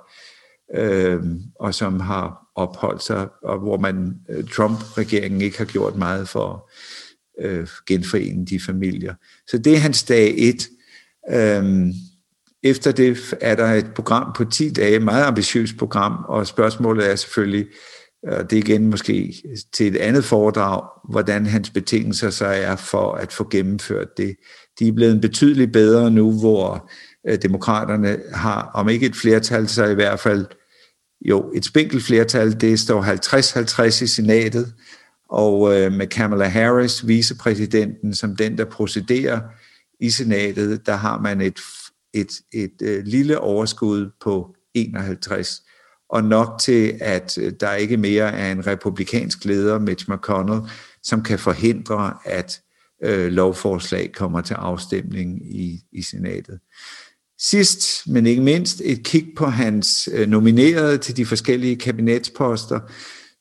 [0.75, 1.21] øh,
[1.59, 6.69] og som har opholdt sig, og hvor man øh, Trump-regeringen ikke har gjort meget for
[7.41, 9.13] at øh, genforene de familier.
[9.47, 10.67] Så det er hans dag et.
[11.31, 11.93] Øhm,
[12.63, 17.15] efter det er der et program på 10 dage, meget ambitiøst program, og spørgsmålet er
[17.15, 17.67] selvfølgelig,
[18.27, 19.33] og det er igen måske
[19.73, 24.35] til et andet foredrag, hvordan hans betingelser så er for at få gennemført det.
[24.79, 26.91] De er blevet betydeligt bedre nu, hvor
[27.27, 30.45] øh, demokraterne har, om ikke et flertal, så i hvert fald
[31.29, 32.61] jo et spinkelt flertal.
[32.61, 33.03] Det står
[33.99, 34.73] 50-50 i senatet,
[35.29, 39.39] og øh, med Kamala Harris, vicepræsidenten, som den, der procederer
[39.99, 41.59] i senatet, der har man et,
[42.13, 45.63] et, et, et øh, lille overskud på 51
[46.09, 50.61] og nok til, at øh, der ikke mere er en republikansk leder, Mitch McConnell,
[51.03, 52.61] som kan forhindre, at
[53.03, 56.59] øh, lovforslag kommer til afstemning i, i senatet.
[57.39, 62.79] Sidst, men ikke mindst, et kig på hans øh, nominerede til de forskellige kabinetsposter.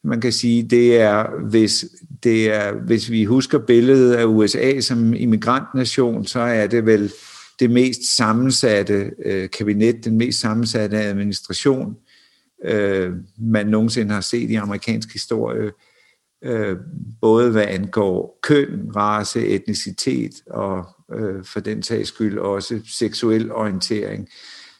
[0.05, 1.85] Man kan sige, det er, hvis,
[2.23, 7.13] det er, hvis vi husker billedet af USA som immigrantnation, så er det vel
[7.61, 11.97] det mest sammensatte øh, kabinet, den mest sammensatte administration
[12.65, 15.73] øh, man nogensinde har set i amerikansk historie, øh,
[16.45, 16.77] Øh,
[17.21, 24.29] både hvad angår køn, race, etnicitet og øh, for den sags skyld også seksuel orientering.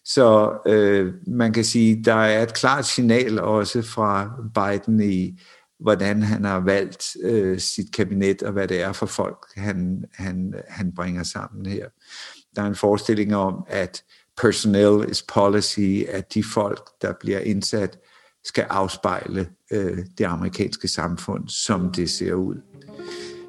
[0.05, 5.41] Så øh, man kan sige, der er et klart signal også fra Biden i,
[5.81, 10.55] hvordan han har valgt øh, sit kabinet, og hvad det er for folk, han, han,
[10.69, 11.89] han bringer sammen her.
[12.57, 14.03] Der er en forestilling om, at
[14.37, 17.99] personnel is policy, at de folk, der bliver indsat,
[18.45, 22.55] skal afspejle øh, det amerikanske samfund, som det ser ud.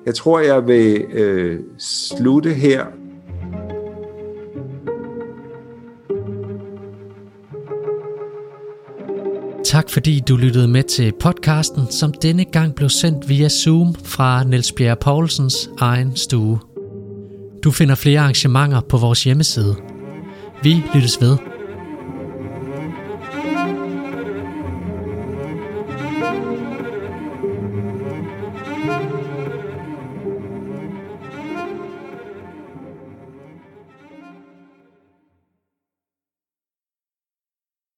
[0.06, 2.86] Jeg tror, jeg vil øh, slutte her.
[9.66, 14.44] Tak fordi du lyttede med til podcasten, som denne gang blev sendt via Zoom fra
[14.44, 16.60] Niels Bjerre Poulsens egen stue.
[17.64, 19.76] Du finder flere arrangementer på vores hjemmeside–
[20.64, 21.53] vi lyttes ved.